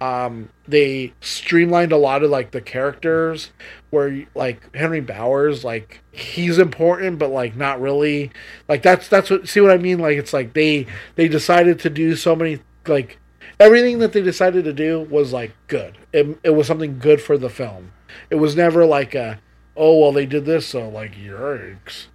Um, 0.00 0.50
they 0.66 1.12
streamlined 1.20 1.92
a 1.92 1.96
lot 1.96 2.22
of 2.22 2.30
like 2.30 2.50
the 2.50 2.60
characters 2.60 3.50
where 3.90 4.26
like 4.34 4.74
Henry 4.74 5.00
Bowers, 5.00 5.64
like 5.64 6.00
he's 6.12 6.58
important, 6.58 7.18
but 7.18 7.30
like 7.30 7.56
not 7.56 7.80
really. 7.80 8.30
Like 8.68 8.82
that's 8.82 9.08
that's 9.08 9.30
what 9.30 9.48
see 9.48 9.60
what 9.60 9.70
I 9.70 9.78
mean. 9.78 9.98
Like 9.98 10.18
it's 10.18 10.32
like 10.32 10.52
they 10.52 10.86
they 11.14 11.28
decided 11.28 11.78
to 11.80 11.90
do 11.90 12.16
so 12.16 12.34
many 12.36 12.60
like 12.86 13.18
everything 13.60 13.98
that 14.00 14.12
they 14.12 14.22
decided 14.22 14.64
to 14.64 14.72
do 14.72 15.00
was 15.00 15.32
like 15.32 15.52
good. 15.68 15.98
It 16.12 16.38
it 16.42 16.50
was 16.50 16.66
something 16.66 16.98
good 16.98 17.20
for 17.20 17.38
the 17.38 17.50
film. 17.50 17.92
It 18.30 18.36
was 18.36 18.56
never 18.56 18.84
like 18.84 19.14
a 19.14 19.40
oh 19.76 19.98
well 20.00 20.12
they 20.12 20.26
did 20.26 20.44
this 20.44 20.66
so 20.66 20.88
like 20.88 21.14
yikes. 21.14 22.06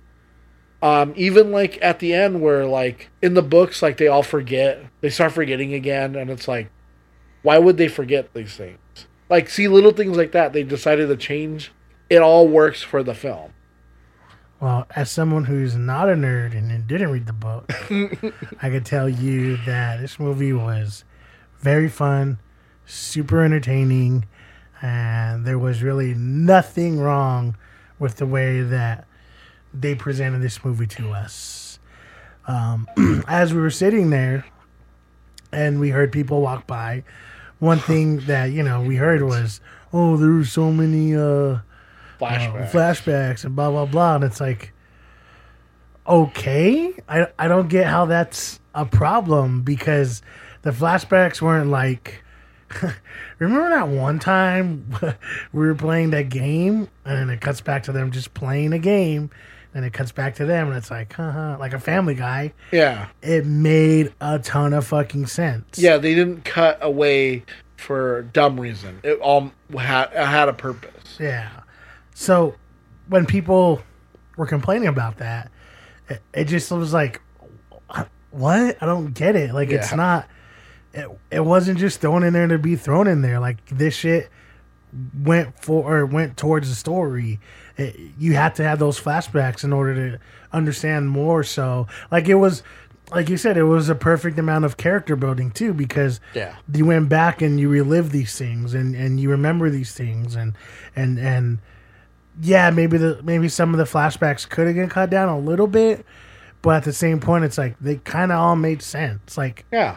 Um, 0.82 1.14
even 1.18 1.52
like 1.52 1.78
at 1.82 2.00
the 2.00 2.14
end 2.14 2.42
where 2.42 2.66
like 2.66 3.10
in 3.22 3.34
the 3.34 3.42
books 3.42 3.82
like 3.82 3.98
they 3.98 4.08
all 4.08 4.24
forget 4.24 4.86
they 5.02 5.10
start 5.10 5.34
forgetting 5.34 5.74
again 5.74 6.16
and 6.16 6.30
it's 6.30 6.48
like 6.48 6.70
why 7.42 7.58
would 7.58 7.78
they 7.78 7.88
forget 7.88 8.34
these 8.34 8.56
things? 8.56 8.80
Like, 9.30 9.50
see 9.50 9.68
little 9.68 9.92
things 9.92 10.18
like 10.18 10.32
that. 10.32 10.54
They 10.54 10.64
decided 10.64 11.08
to 11.08 11.16
change. 11.16 11.72
It 12.10 12.22
all 12.22 12.48
works 12.48 12.82
for 12.82 13.04
the 13.04 13.14
film. 13.14 13.54
Well, 14.60 14.88
as 14.94 15.10
someone 15.10 15.46
who's 15.46 15.76
not 15.76 16.10
a 16.10 16.14
nerd 16.14 16.52
and 16.52 16.86
didn't 16.86 17.12
read 17.12 17.28
the 17.28 17.34
book, 17.34 17.72
I 18.62 18.70
could 18.70 18.86
tell 18.86 19.08
you 19.08 19.58
that 19.66 20.02
this 20.02 20.20
movie 20.20 20.52
was 20.52 21.06
very 21.60 21.88
fun, 21.88 22.40
super 22.86 23.44
entertaining, 23.44 24.26
and 24.82 25.46
there 25.46 25.60
was 25.60 25.82
really 25.82 26.14
nothing 26.14 27.00
wrong 27.00 27.56
with 28.00 28.18
the 28.18 28.26
way 28.26 28.62
that 28.62 29.06
they 29.74 29.96
presented 29.96 30.42
this 30.42 30.66
movie 30.66 30.88
to 30.88 31.12
us. 31.12 31.80
Um, 32.48 32.88
as 33.28 33.54
we 33.54 33.62
were 33.62 33.70
sitting 33.70 34.10
there 34.10 34.46
and 35.52 35.80
we 35.80 35.90
heard 35.90 36.12
people 36.12 36.42
walk 36.42 36.68
by, 36.68 37.04
one 37.60 37.80
thing 37.80 38.22
that 38.22 38.46
you 38.46 38.64
know 38.64 38.82
we 38.82 38.96
heard 38.96 39.22
was, 39.22 39.62
"Oh, 39.94 40.18
there 40.18 40.32
were 40.32 40.46
so 40.46 40.72
many 40.72 41.16
uh, 41.16 41.22
uh, 41.22 41.60
flashbacks. 42.72 43.44
and 43.46 43.56
blah 43.56 43.70
blah 43.70 43.86
blah," 43.86 44.16
and 44.16 44.24
it's 44.24 44.42
like, 44.42 44.74
okay, 46.08 46.94
I 47.08 47.28
I 47.38 47.48
don't 47.48 47.70
get 47.70 47.88
how 47.88 48.06
that's 48.06 48.60
a 48.74 48.86
problem 48.86 49.62
because 49.62 50.22
the 50.64 50.72
flashbacks 50.72 51.42
weren't 51.42 51.70
like. 51.70 52.24
Remember 53.40 53.70
that 53.70 53.88
one 53.88 54.20
time 54.20 54.86
we 55.52 55.66
were 55.66 55.74
playing 55.74 56.12
that 56.12 56.30
game 56.30 56.88
and 57.04 57.32
it 57.32 57.42
cuts 57.42 57.62
back 57.62 57.82
to 57.84 57.92
them 57.92 58.12
just 58.12 58.36
playing 58.36 58.74
a 58.74 58.78
game 58.78 59.32
and 59.74 59.86
it 59.86 59.94
cuts 59.94 60.12
back 60.12 60.36
to 60.36 60.46
them 60.46 60.68
and 60.68 60.78
it's 60.78 60.90
like, 60.90 61.14
haha, 61.14 61.58
like 61.58 61.74
a 61.74 61.80
family 61.80 62.16
guy. 62.16 62.54
yeah. 62.72 63.08
It 63.22 63.46
made 63.46 64.14
a 64.20 64.40
ton 64.40 64.74
of 64.74 64.88
fucking 64.88 65.28
sense. 65.28 65.78
Yeah, 65.78 65.98
they 65.98 66.16
didn't 66.16 66.44
cut 66.44 66.80
away 66.82 67.44
for 67.78 68.24
dumb 68.34 68.60
reason. 68.60 69.00
It 69.04 69.20
all 69.20 69.52
had 69.78 70.10
had 70.12 70.50
a 70.50 70.54
purpose. 70.54 71.18
Yeah. 71.20 71.50
So 72.14 72.56
when 73.08 73.26
people 73.26 73.82
were 74.38 74.48
complaining 74.48 74.88
about 74.88 75.18
that, 75.18 75.52
it, 76.10 76.22
it 76.34 76.46
just 76.46 76.72
was 76.72 76.94
like, 76.94 77.22
what? 78.32 78.78
I 78.82 78.86
don't 78.86 79.14
get 79.14 79.36
it. 79.36 79.54
Like 79.54 79.70
it's 79.70 79.94
not. 79.94 80.28
It, 80.94 81.08
it 81.32 81.40
wasn't 81.42 81.80
just 81.80 82.02
thrown 82.02 82.24
in 82.24 82.34
there 82.34 82.48
to 82.48 82.58
be 82.58 82.76
thrown 82.76 83.08
in 83.08 83.22
there. 83.22 83.40
Like 83.40 83.64
this 83.68 83.96
shit 83.96 84.30
went 85.24 85.64
for 85.64 85.84
or 86.00 86.06
went 86.06 86.38
towards 86.38 86.70
the 86.70 86.76
story. 86.76 87.40
It, 87.78 87.96
you 88.18 88.34
had 88.36 88.56
to 88.56 88.64
have 88.64 88.80
those 88.80 89.00
flashbacks 89.00 89.64
in 89.64 89.72
order 89.74 90.12
to 90.12 90.20
understand 90.52 91.10
more. 91.10 91.44
So 91.44 91.88
like 92.12 92.28
it 92.28 92.36
was. 92.36 92.64
Like 93.12 93.28
you 93.28 93.38
said, 93.38 93.58
it 93.58 93.64
was 93.64 93.90
a 93.90 93.96
perfect 93.96 94.38
amount 94.38 94.66
of 94.66 94.78
character 94.78 95.16
building 95.16 95.50
too, 95.50 95.74
because 95.74 96.20
Yeah. 96.36 96.54
you 96.72 96.86
went 96.86 97.10
back 97.10 97.42
and 97.42 97.60
you 97.60 97.68
relive 97.68 98.12
these 98.12 98.38
things 98.38 98.76
and, 98.76 98.94
and 98.96 99.20
you 99.20 99.32
remember 99.32 99.72
these 99.72 99.94
things 99.96 100.36
and 100.36 100.54
and 100.96 101.18
and 101.18 101.58
yeah, 102.40 102.70
maybe 102.70 103.00
the 103.00 103.20
maybe 103.24 103.50
some 103.50 103.74
of 103.74 103.80
the 103.80 103.86
flashbacks 103.86 104.48
could 104.48 104.68
have 104.68 104.76
been 104.76 104.90
cut 104.90 105.10
down 105.10 105.28
a 105.28 105.40
little 105.40 105.66
bit, 105.66 106.06
but 106.62 106.76
at 106.76 106.84
the 106.84 106.94
same 106.94 107.20
point, 107.20 107.44
it's 107.46 107.58
like 107.58 107.76
they 107.82 107.96
kind 107.96 108.32
of 108.32 108.38
all 108.38 108.56
made 108.56 108.84
sense. 108.84 109.40
Like 109.40 109.66
Yeah. 109.72 109.96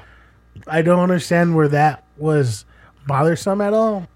I 0.67 0.81
don't 0.81 1.01
understand 1.01 1.55
where 1.55 1.69
that 1.69 2.05
was 2.17 2.65
bothersome 3.07 3.61
at 3.61 3.75
all. 3.75 4.07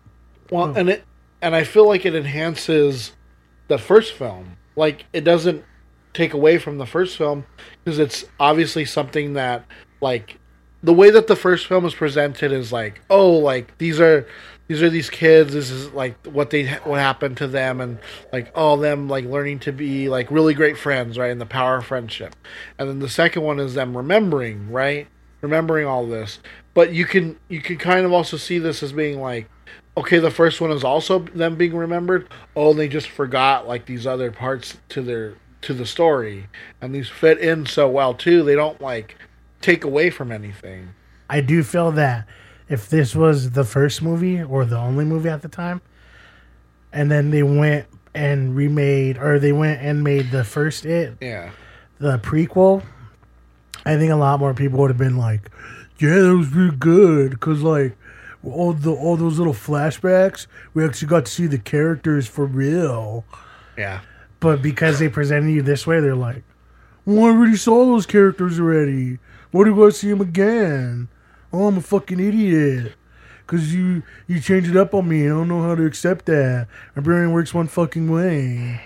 Well, 0.50 0.68
hmm. 0.68 0.78
and 0.78 0.90
it 0.90 1.04
and 1.42 1.54
I 1.54 1.64
feel 1.64 1.86
like 1.86 2.04
it 2.04 2.14
enhances 2.14 3.12
the 3.68 3.78
first 3.78 4.14
film. 4.14 4.56
Like 4.74 5.06
it 5.12 5.22
doesn't 5.22 5.64
take 6.12 6.32
away 6.32 6.58
from 6.58 6.78
the 6.78 6.86
first 6.86 7.16
film 7.16 7.44
because 7.84 7.98
it's 7.98 8.24
obviously 8.40 8.84
something 8.84 9.34
that 9.34 9.64
like 10.00 10.38
the 10.82 10.92
way 10.92 11.10
that 11.10 11.26
the 11.26 11.36
first 11.36 11.66
film 11.66 11.84
is 11.84 11.94
presented 11.94 12.52
is 12.52 12.72
like 12.72 13.02
oh 13.10 13.32
like 13.32 13.76
these 13.76 14.00
are 14.00 14.26
these 14.68 14.82
are 14.82 14.88
these 14.88 15.10
kids 15.10 15.52
this 15.52 15.70
is 15.70 15.92
like 15.92 16.14
what 16.26 16.50
they 16.50 16.66
what 16.84 16.98
happened 16.98 17.36
to 17.36 17.46
them 17.46 17.80
and 17.80 17.98
like 18.32 18.50
all 18.54 18.76
them 18.76 19.08
like 19.08 19.24
learning 19.26 19.58
to 19.58 19.72
be 19.72 20.08
like 20.08 20.30
really 20.30 20.54
great 20.54 20.78
friends 20.78 21.18
right 21.18 21.30
and 21.30 21.40
the 21.40 21.46
power 21.46 21.76
of 21.76 21.86
friendship. 21.86 22.34
And 22.78 22.88
then 22.88 22.98
the 22.98 23.08
second 23.08 23.42
one 23.42 23.60
is 23.60 23.74
them 23.74 23.96
remembering 23.96 24.70
right 24.70 25.06
remembering 25.40 25.86
all 25.86 26.06
this. 26.06 26.40
But 26.74 26.92
you 26.92 27.04
can 27.04 27.38
you 27.48 27.60
can 27.60 27.76
kind 27.76 28.04
of 28.06 28.12
also 28.12 28.36
see 28.36 28.58
this 28.58 28.82
as 28.82 28.92
being 28.92 29.20
like 29.20 29.48
okay 29.96 30.18
the 30.18 30.30
first 30.30 30.60
one 30.60 30.70
is 30.70 30.84
also 30.84 31.20
them 31.20 31.56
being 31.56 31.76
remembered. 31.76 32.28
Oh 32.54 32.72
they 32.72 32.88
just 32.88 33.08
forgot 33.08 33.66
like 33.66 33.86
these 33.86 34.06
other 34.06 34.30
parts 34.30 34.76
to 34.90 35.02
their 35.02 35.34
to 35.62 35.74
the 35.74 35.86
story. 35.86 36.48
And 36.80 36.94
these 36.94 37.08
fit 37.08 37.38
in 37.38 37.66
so 37.66 37.88
well 37.88 38.14
too. 38.14 38.42
They 38.42 38.54
don't 38.54 38.80
like 38.80 39.16
take 39.60 39.84
away 39.84 40.10
from 40.10 40.30
anything. 40.30 40.90
I 41.28 41.40
do 41.40 41.62
feel 41.62 41.90
that 41.92 42.26
if 42.68 42.88
this 42.88 43.14
was 43.14 43.50
the 43.52 43.64
first 43.64 44.02
movie 44.02 44.42
or 44.42 44.64
the 44.64 44.76
only 44.76 45.04
movie 45.04 45.28
at 45.28 45.42
the 45.42 45.48
time, 45.48 45.80
and 46.92 47.10
then 47.10 47.30
they 47.30 47.42
went 47.42 47.86
and 48.14 48.56
remade 48.56 49.18
or 49.18 49.38
they 49.38 49.52
went 49.52 49.80
and 49.82 50.02
made 50.02 50.30
the 50.30 50.42
first 50.42 50.86
it 50.86 51.18
yeah. 51.20 51.50
the 51.98 52.18
prequel, 52.18 52.82
I 53.84 53.96
think 53.96 54.10
a 54.10 54.16
lot 54.16 54.40
more 54.40 54.54
people 54.54 54.78
would 54.80 54.90
have 54.90 54.98
been 54.98 55.18
like, 55.18 55.50
"Yeah, 55.98 56.20
that 56.20 56.36
was 56.36 56.52
really 56.52 56.76
good," 56.76 57.32
because 57.32 57.62
like 57.62 57.96
all 58.52 58.72
the 58.72 58.92
all 58.92 59.16
those 59.16 59.38
little 59.38 59.52
flashbacks, 59.54 60.46
we 60.74 60.84
actually 60.84 61.08
got 61.08 61.26
to 61.26 61.32
see 61.32 61.46
the 61.46 61.58
characters 61.58 62.26
for 62.26 62.46
real. 62.46 63.24
yeah 63.76 64.00
But 64.40 64.62
because 64.62 64.98
they 64.98 65.08
presented 65.08 65.50
you 65.52 65.62
this 65.62 65.86
way, 65.86 66.00
they're 66.00 66.14
like, 66.14 66.44
"Well, 67.04 67.24
I 67.26 67.28
already 67.30 67.56
saw 67.56 67.84
those 67.86 68.06
characters 68.06 68.58
already. 68.60 69.18
Why 69.50 69.64
do 69.64 69.86
I 69.86 69.90
see 69.90 70.10
them 70.10 70.20
again? 70.20 71.08
Oh, 71.52 71.66
I'm 71.68 71.78
a 71.78 71.80
fucking 71.80 72.20
idiot." 72.20 72.92
Cause 73.46 73.72
you 73.72 74.02
you 74.26 74.40
changed 74.40 74.70
it 74.70 74.76
up 74.76 74.92
on 74.92 75.08
me. 75.08 75.24
I 75.26 75.28
don't 75.28 75.46
know 75.48 75.62
how 75.62 75.76
to 75.76 75.86
accept 75.86 76.26
that. 76.26 76.66
My 76.96 77.02
brain 77.02 77.30
works 77.30 77.54
one 77.54 77.68
fucking 77.68 78.10
way. 78.10 78.80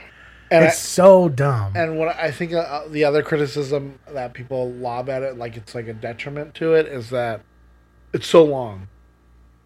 and 0.51 0.65
it's 0.67 0.75
I- 0.75 0.79
so 1.01 1.29
dumb. 1.31 1.73
And 1.75 1.99
what 1.99 2.15
I 2.17 2.31
think 2.31 2.53
uh, 2.53 2.83
the 2.89 3.05
other 3.05 3.23
criticism 3.23 3.99
that 4.13 4.35
people 4.35 4.71
lob 4.73 5.09
at 5.09 5.23
it, 5.23 5.39
like 5.39 5.57
it's 5.57 5.75
like 5.75 5.89
a 5.89 5.95
detriment 5.95 6.55
to 6.57 6.75
it, 6.75 6.87
is 6.87 7.09
that 7.09 7.41
it's 8.13 8.27
so 8.27 8.45
long. 8.45 8.89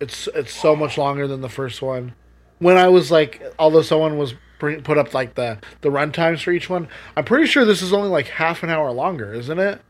It's 0.05 0.29
it's 0.35 0.53
so 0.53 0.77
much 0.77 0.97
longer 0.99 1.27
than 1.27 1.41
the 1.41 1.49
first 1.49 1.83
one. 1.83 2.15
When 2.59 2.77
I 2.77 2.89
was 2.89 3.11
like, 3.11 3.43
although 3.59 3.83
someone 3.83 4.17
was 4.19 4.35
bring, 4.59 4.83
put 4.83 4.99
up 4.99 5.13
like 5.15 5.35
the 5.35 5.59
the 5.81 5.91
run 5.91 6.13
times 6.13 6.43
for 6.43 6.53
each 6.53 6.71
one, 6.71 6.89
I'm 7.17 7.25
pretty 7.25 7.47
sure 7.47 7.65
this 7.65 7.83
is 7.83 7.93
only 7.93 8.09
like 8.09 8.29
half 8.29 8.63
an 8.63 8.71
hour 8.71 8.91
longer, 8.93 9.33
isn't 9.35 9.59
it? 9.59 9.81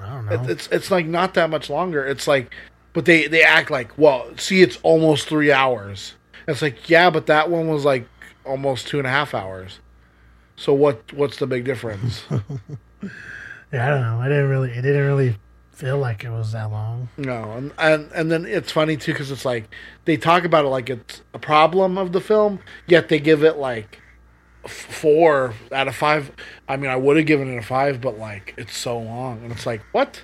I 0.00 0.06
don't 0.08 0.26
know. 0.26 0.32
It- 0.44 0.50
It's 0.50 0.68
it's 0.68 0.90
like 0.90 1.06
not 1.06 1.34
that 1.34 1.50
much 1.50 1.68
longer. 1.70 2.06
It's 2.06 2.26
like, 2.28 2.52
but 2.92 3.04
they 3.04 3.26
they 3.26 3.42
act 3.42 3.70
like, 3.70 3.96
well, 3.98 4.26
see, 4.36 4.62
it's 4.62 4.78
almost 4.82 5.28
three 5.28 5.50
hours. 5.52 6.14
It's 6.48 6.62
like, 6.62 6.88
yeah, 6.88 7.10
but 7.10 7.26
that 7.26 7.50
one 7.50 7.68
was 7.68 7.84
like 7.84 8.06
almost 8.44 8.86
two 8.86 8.98
and 8.98 9.06
a 9.06 9.10
half 9.10 9.34
hours. 9.34 9.80
So 10.56 10.72
what 10.72 11.12
what's 11.12 11.38
the 11.38 11.46
big 11.46 11.64
difference? 11.64 12.24
Yeah, 13.72 13.86
I 13.86 13.90
don't 13.90 14.00
know. 14.02 14.20
I 14.20 14.28
didn't 14.28 14.48
really. 14.48 14.70
It 14.70 14.82
didn't 14.82 15.04
really 15.06 15.36
feel 15.76 15.98
like 15.98 16.24
it 16.24 16.30
was 16.30 16.52
that 16.52 16.70
long. 16.70 17.08
No, 17.18 17.52
and, 17.52 17.72
and 17.78 18.10
and 18.12 18.30
then 18.30 18.46
it's 18.46 18.72
funny 18.72 18.96
too 18.96 19.12
because 19.12 19.30
it's 19.30 19.44
like 19.44 19.68
they 20.06 20.16
talk 20.16 20.44
about 20.44 20.64
it 20.64 20.68
like 20.68 20.88
it's 20.90 21.22
a 21.34 21.38
problem 21.38 21.98
of 21.98 22.12
the 22.12 22.20
film, 22.20 22.60
yet 22.86 23.08
they 23.08 23.18
give 23.20 23.44
it 23.44 23.58
like 23.58 24.00
four 24.66 25.54
out 25.70 25.86
of 25.86 25.94
five. 25.94 26.32
I 26.66 26.76
mean, 26.76 26.90
I 26.90 26.96
would 26.96 27.16
have 27.18 27.26
given 27.26 27.52
it 27.52 27.58
a 27.58 27.62
five, 27.62 28.00
but 28.00 28.18
like 28.18 28.54
it's 28.56 28.76
so 28.76 28.98
long, 28.98 29.42
and 29.42 29.52
it's 29.52 29.66
like 29.66 29.82
what? 29.92 30.22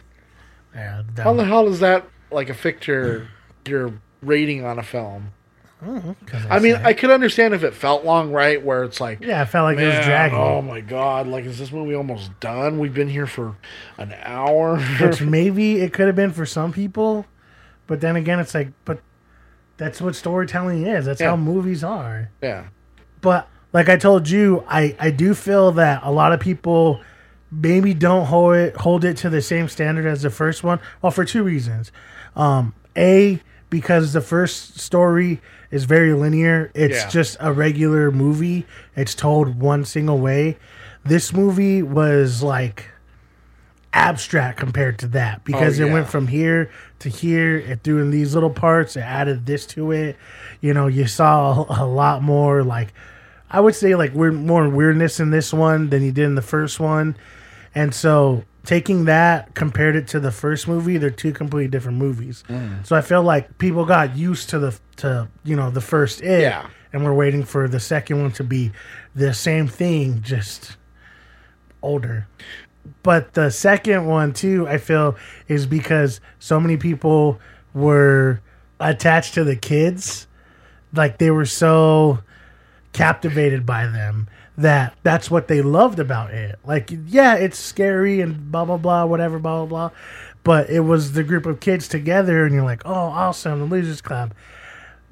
Yeah, 0.74 1.02
How 1.18 1.34
the 1.34 1.44
hell 1.44 1.66
does 1.66 1.80
that 1.80 2.08
like 2.30 2.48
affect 2.48 2.86
your 2.86 3.28
your 3.66 4.00
rating 4.22 4.64
on 4.64 4.78
a 4.78 4.82
film? 4.82 5.32
'Cause 6.26 6.42
I 6.48 6.58
mean, 6.60 6.76
I 6.76 6.92
could 6.92 7.10
understand 7.10 7.54
if 7.54 7.64
it 7.64 7.74
felt 7.74 8.04
long, 8.04 8.30
right? 8.32 8.62
Where 8.64 8.84
it's 8.84 9.00
like, 9.00 9.20
yeah, 9.20 9.42
it 9.42 9.46
felt 9.46 9.64
like 9.64 9.78
it 9.78 9.86
was 9.96 10.04
dragging. 10.04 10.38
oh 10.38 10.62
my 10.62 10.80
god, 10.80 11.26
like 11.26 11.44
is 11.44 11.58
this 11.58 11.72
movie 11.72 11.94
almost 11.94 12.38
done? 12.40 12.78
We've 12.78 12.94
been 12.94 13.08
here 13.08 13.26
for 13.26 13.56
an 13.98 14.14
hour. 14.22 14.78
Which 15.00 15.20
maybe 15.22 15.80
it 15.80 15.92
could 15.92 16.06
have 16.06 16.16
been 16.16 16.30
for 16.32 16.46
some 16.46 16.72
people, 16.72 17.26
but 17.86 18.00
then 18.00 18.14
again, 18.16 18.38
it's 18.38 18.54
like, 18.54 18.68
but 18.84 19.00
that's 19.76 20.00
what 20.00 20.14
storytelling 20.14 20.86
is. 20.86 21.06
That's 21.06 21.20
Yeah. 21.20 21.30
how 21.30 21.36
movies 21.36 21.82
are. 21.82 22.30
yeah, 22.40 22.64
But 23.20 23.48
like 23.72 23.88
I 23.88 23.96
told 23.96 24.28
you, 24.28 24.62
I 24.68 24.94
I 25.00 25.10
do 25.10 25.34
feel 25.34 25.72
that 25.72 26.00
a 26.04 26.12
lot 26.12 26.32
of 26.32 26.38
people 26.40 27.00
maybe 27.50 27.92
don't 27.92 28.26
hold 28.26 28.54
it 28.54 28.76
hold 28.76 29.04
it 29.04 29.16
to 29.18 29.28
the 29.30 29.42
same 29.42 29.68
standard 29.68 30.06
as 30.06 30.22
the 30.22 30.30
first 30.30 30.62
one. 30.62 30.78
Well, 31.00 31.10
for 31.10 31.24
two 31.24 31.42
reasons. 31.42 31.90
Um, 32.36 32.72
a 32.96 33.40
because 33.68 34.12
the 34.12 34.20
first 34.20 34.78
story 34.78 35.40
is 35.72 35.84
very 35.84 36.12
linear. 36.12 36.70
It's 36.74 36.96
Yeah. 36.98 37.08
just 37.08 37.36
a 37.40 37.52
regular 37.52 38.12
movie. 38.12 38.66
It's 38.94 39.14
told 39.16 39.58
one 39.58 39.84
single 39.84 40.18
way. 40.20 40.58
This 41.04 41.32
movie 41.32 41.82
was 41.82 42.42
like 42.44 42.86
abstract 43.94 44.58
compared 44.58 44.98
to 44.98 45.06
that 45.08 45.44
because 45.44 45.80
Oh, 45.80 45.86
it 45.86 45.92
went 45.92 46.08
from 46.08 46.28
here 46.28 46.70
to 47.00 47.08
here. 47.08 47.56
It 47.56 47.80
threw 47.82 48.00
in 48.00 48.10
these 48.10 48.34
little 48.34 48.50
parts. 48.50 48.96
It 48.96 49.00
added 49.00 49.44
this 49.46 49.66
to 49.68 49.90
it. 49.92 50.16
You 50.60 50.72
know, 50.72 50.86
you 50.86 51.06
saw 51.06 51.66
a 51.68 51.84
lot 51.84 52.22
more 52.22 52.62
like 52.62 52.92
I 53.50 53.60
would 53.60 53.74
say 53.74 53.94
like 53.94 54.14
we're 54.14 54.32
more 54.32 54.68
weirdness 54.68 55.20
in 55.20 55.30
this 55.30 55.52
one 55.52 55.90
than 55.90 56.02
you 56.02 56.12
did 56.12 56.24
in 56.24 56.36
the 56.36 56.42
first 56.42 56.80
one. 56.80 57.16
And 57.74 57.94
so 57.94 58.44
taking 58.64 59.06
that 59.06 59.54
compared 59.54 59.96
it 59.96 60.06
to 60.08 60.20
the 60.20 60.30
first 60.30 60.68
movie, 60.68 60.96
they're 60.98 61.10
two 61.10 61.32
completely 61.32 61.68
different 61.68 61.98
movies. 61.98 62.44
Mm. 62.48 62.86
So 62.86 62.94
I 62.96 63.00
feel 63.00 63.22
like 63.22 63.58
people 63.58 63.84
got 63.84 64.16
used 64.16 64.50
to 64.50 64.58
the 64.58 64.78
to 64.96 65.28
you 65.44 65.56
know 65.56 65.70
the 65.70 65.80
first 65.80 66.20
it, 66.22 66.42
Yeah. 66.42 66.66
and 66.92 67.04
we're 67.04 67.14
waiting 67.14 67.44
for 67.44 67.68
the 67.68 67.80
second 67.80 68.20
one 68.22 68.32
to 68.32 68.44
be 68.44 68.72
the 69.14 69.34
same 69.34 69.66
thing, 69.68 70.22
just 70.22 70.76
older. 71.82 72.26
But 73.02 73.34
the 73.34 73.50
second 73.50 74.06
one 74.06 74.32
too, 74.32 74.66
I 74.68 74.78
feel, 74.78 75.16
is 75.48 75.66
because 75.66 76.20
so 76.38 76.58
many 76.60 76.76
people 76.76 77.40
were 77.74 78.40
attached 78.80 79.34
to 79.34 79.44
the 79.44 79.56
kids, 79.56 80.26
like 80.92 81.18
they 81.18 81.30
were 81.30 81.46
so 81.46 82.18
captivated 82.92 83.64
by 83.64 83.86
them 83.86 84.28
that 84.56 84.94
that's 85.02 85.30
what 85.30 85.48
they 85.48 85.62
loved 85.62 85.98
about 85.98 86.30
it. 86.30 86.58
Like, 86.64 86.90
yeah, 87.06 87.34
it's 87.34 87.58
scary 87.58 88.20
and 88.20 88.50
blah 88.52 88.64
blah 88.64 88.76
blah, 88.76 89.04
whatever, 89.06 89.38
blah 89.38 89.64
blah 89.64 89.66
blah. 89.66 89.98
But 90.44 90.70
it 90.70 90.80
was 90.80 91.12
the 91.12 91.22
group 91.22 91.46
of 91.46 91.60
kids 91.60 91.88
together, 91.88 92.44
and 92.44 92.54
you're 92.54 92.64
like, 92.64 92.82
oh, 92.84 92.92
awesome, 92.92 93.60
the 93.60 93.64
Losers 93.66 94.00
Club. 94.00 94.34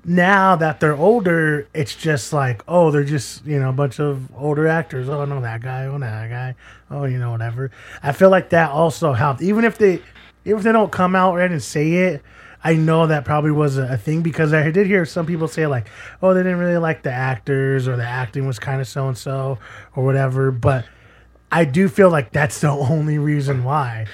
Now 0.04 0.56
that 0.56 0.80
they're 0.80 0.96
older, 0.96 1.68
it's 1.74 1.94
just 1.94 2.32
like, 2.32 2.62
oh, 2.66 2.90
they're 2.90 3.04
just 3.04 3.44
you 3.44 3.58
know 3.58 3.68
a 3.68 3.72
bunch 3.72 4.00
of 4.00 4.28
older 4.36 4.66
actors. 4.66 5.08
Oh, 5.08 5.24
no, 5.24 5.40
that 5.40 5.62
guy, 5.62 5.84
oh, 5.86 5.98
no, 5.98 6.06
that 6.06 6.30
guy, 6.30 6.54
oh, 6.90 7.04
you 7.04 7.18
know, 7.18 7.30
whatever. 7.30 7.70
I 8.02 8.12
feel 8.12 8.30
like 8.30 8.50
that 8.50 8.70
also 8.70 9.12
helped, 9.12 9.42
even 9.42 9.64
if 9.64 9.78
they, 9.78 10.02
even 10.44 10.58
if 10.58 10.62
they 10.62 10.72
don't 10.72 10.92
come 10.92 11.14
out 11.14 11.34
right 11.34 11.50
and 11.50 11.62
say 11.62 11.92
it. 11.92 12.22
I 12.62 12.74
know 12.74 13.06
that 13.06 13.24
probably 13.24 13.50
was 13.50 13.78
a, 13.78 13.96
thing 13.96 14.22
because 14.22 14.52
I 14.52 14.70
did 14.70 14.86
hear 14.86 15.04
some 15.06 15.26
people 15.26 15.48
say 15.48 15.66
like, 15.66 15.88
"Oh, 16.22 16.34
they 16.34 16.42
didn't 16.42 16.58
really 16.58 16.76
like 16.76 17.02
the 17.02 17.12
actors 17.12 17.88
or 17.88 17.96
the 17.96 18.06
acting 18.06 18.46
was 18.46 18.58
kind 18.58 18.80
of 18.80 18.88
so 18.88 19.08
and 19.08 19.16
so 19.16 19.58
or 19.96 20.04
whatever." 20.04 20.50
But 20.50 20.84
I 21.50 21.64
do 21.64 21.88
feel 21.88 22.10
like 22.10 22.32
that's 22.32 22.60
the 22.60 22.68
only 22.70 23.18
reason 23.18 23.64
why. 23.64 24.06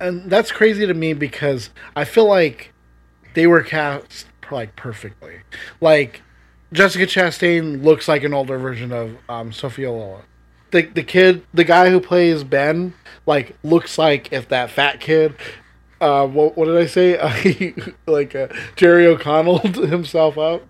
and 0.00 0.30
that's 0.30 0.52
crazy 0.52 0.86
to 0.86 0.94
me 0.94 1.12
because 1.14 1.70
I 1.94 2.04
feel 2.04 2.26
like 2.26 2.72
they 3.34 3.46
were 3.46 3.62
cast 3.62 4.26
like 4.50 4.76
perfectly. 4.76 5.40
Like 5.80 6.22
Jessica 6.72 7.06
Chastain 7.06 7.82
looks 7.84 8.08
like 8.08 8.24
an 8.24 8.34
older 8.34 8.58
version 8.58 8.92
of 8.92 9.16
um, 9.28 9.52
Sophia 9.52 9.90
Lola. 9.90 10.22
The 10.72 10.82
the 10.82 11.02
kid, 11.02 11.44
the 11.54 11.64
guy 11.64 11.90
who 11.90 12.00
plays 12.00 12.42
Ben, 12.42 12.94
like 13.24 13.56
looks 13.62 13.96
like 13.98 14.32
if 14.32 14.48
that 14.48 14.70
fat 14.70 15.00
kid. 15.00 15.36
Uh, 16.00 16.26
what, 16.26 16.56
what 16.56 16.66
did 16.66 16.76
I 16.76 16.86
say? 16.86 17.74
Like 18.06 18.34
uh, 18.34 18.48
Jerry 18.76 19.06
O'Connell 19.06 19.58
himself 19.86 20.38
up. 20.38 20.62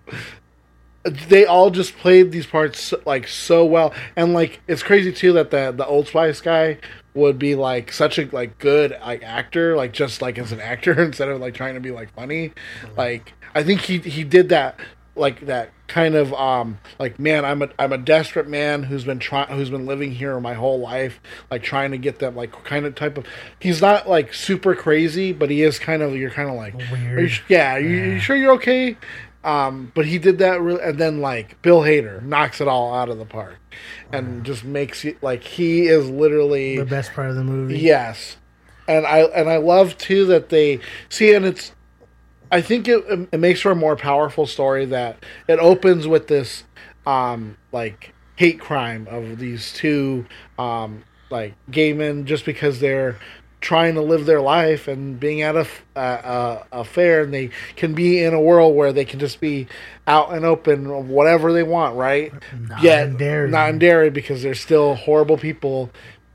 They 1.03 1.45
all 1.45 1.69
just 1.69 1.97
played 1.97 2.31
these 2.31 2.45
parts 2.45 2.93
like 3.05 3.27
so 3.27 3.63
well, 3.63 3.93
and 4.15 4.33
like 4.33 4.59
it's 4.67 4.83
crazy 4.83 5.13
too 5.13 5.31
that 5.33 5.51
the 5.51 5.71
the 5.71 5.85
Old 5.85 6.07
Spice 6.07 6.41
guy 6.41 6.79
would 7.13 7.39
be 7.39 7.55
like 7.55 7.91
such 7.91 8.19
a 8.19 8.25
like 8.31 8.57
good 8.59 8.91
like 9.01 9.23
actor, 9.23 9.75
like 9.77 9.93
just 9.93 10.21
like 10.21 10.37
as 10.37 10.51
an 10.51 10.59
actor 10.59 11.01
instead 11.03 11.29
of 11.29 11.39
like 11.39 11.53
trying 11.53 11.75
to 11.75 11.79
be 11.79 11.91
like 11.91 12.13
funny. 12.13 12.51
Like 12.97 13.33
I 13.55 13.63
think 13.63 13.81
he 13.81 13.99
he 13.99 14.23
did 14.23 14.49
that 14.49 14.79
like 15.17 15.45
that 15.47 15.71
kind 15.87 16.15
of 16.15 16.33
um 16.33 16.77
like 16.99 17.17
man 17.17 17.45
I'm 17.45 17.61
a 17.61 17.69
I'm 17.79 17.93
a 17.93 17.97
desperate 17.97 18.47
man 18.47 18.83
who's 18.83 19.03
been 19.03 19.19
trying 19.19 19.47
who's 19.55 19.69
been 19.69 19.85
living 19.85 20.11
here 20.11 20.39
my 20.39 20.53
whole 20.53 20.79
life 20.79 21.19
like 21.49 21.63
trying 21.63 21.91
to 21.91 21.97
get 21.97 22.19
that 22.19 22.35
like 22.35 22.51
kind 22.63 22.85
of 22.85 22.95
type 22.95 23.17
of 23.17 23.25
he's 23.59 23.81
not 23.81 24.09
like 24.09 24.33
super 24.33 24.75
crazy 24.75 25.31
but 25.31 25.49
he 25.49 25.63
is 25.63 25.79
kind 25.79 26.01
of 26.01 26.15
you're 26.15 26.29
kind 26.31 26.49
of 26.49 26.55
like 26.55 26.75
Weird. 26.91 27.19
"Are 27.19 27.21
you, 27.21 27.29
yeah 27.47 27.77
you, 27.77 27.87
you 27.87 28.19
sure 28.19 28.35
you're 28.35 28.53
okay 28.53 28.97
um 29.43 29.91
but 29.95 30.05
he 30.05 30.17
did 30.17 30.39
that 30.39 30.59
really 30.61 30.81
and 30.81 30.97
then 30.97 31.21
like 31.21 31.61
Bill 31.61 31.81
Hader 31.81 32.21
knocks 32.21 32.59
it 32.59 32.67
all 32.67 32.93
out 32.93 33.07
of 33.07 33.17
the 33.17 33.25
park 33.25 33.57
and 34.11 34.43
just 34.43 34.63
makes 34.63 35.05
it 35.05 35.21
like 35.21 35.43
he 35.43 35.87
is 35.87 36.09
literally 36.09 36.77
The 36.77 36.85
best 36.85 37.13
part 37.13 37.29
of 37.29 37.35
the 37.35 37.43
movie. 37.43 37.79
Yes, 37.79 38.37
and 38.87 39.05
I 39.05 39.19
and 39.19 39.49
I 39.49 39.57
love 39.57 39.97
too 39.97 40.25
that 40.27 40.49
they 40.49 40.79
see, 41.09 41.33
and 41.33 41.45
it's. 41.45 41.71
I 42.51 42.61
think 42.61 42.87
it 42.87 43.03
it 43.31 43.39
makes 43.39 43.61
for 43.61 43.71
a 43.71 43.75
more 43.75 43.95
powerful 43.95 44.45
story 44.45 44.85
that 44.85 45.23
it 45.47 45.59
opens 45.59 46.07
with 46.07 46.27
this, 46.27 46.63
um, 47.05 47.57
like 47.71 48.13
hate 48.35 48.59
crime 48.59 49.07
of 49.09 49.39
these 49.39 49.73
two, 49.73 50.25
um, 50.59 51.03
like 51.29 51.53
gay 51.71 51.93
men 51.93 52.25
just 52.25 52.45
because 52.45 52.79
they're 52.79 53.17
trying 53.59 53.95
to 53.95 54.01
live 54.01 54.27
their 54.27 54.39
life 54.39 54.87
and 54.87 55.19
being 55.19 55.41
at 55.41 55.55
a, 55.55 55.67
a, 55.95 55.99
a, 56.01 56.65
a 56.73 56.83
fair 56.83 57.23
and 57.23 57.33
they 57.33 57.49
can 57.75 57.95
be 57.95 58.23
in 58.23 58.31
a 58.35 58.39
world 58.39 58.75
where 58.75 58.93
they 58.93 59.03
can 59.03 59.19
just 59.19 59.41
be 59.41 59.67
out 60.05 60.31
and 60.31 60.45
open 60.45 61.07
whatever 61.07 61.51
they 61.51 61.63
want 61.63 61.95
right 61.95 62.31
Not 62.69 62.83
Yet, 62.83 63.07
in 63.07 63.17
Derry. 63.17 63.49
not 63.49 63.69
in 63.71 63.79
Derry 63.79 64.11
because 64.11 64.43
they're 64.43 64.53
still 64.53 64.93
horrible 64.93 65.37
people 65.37 65.89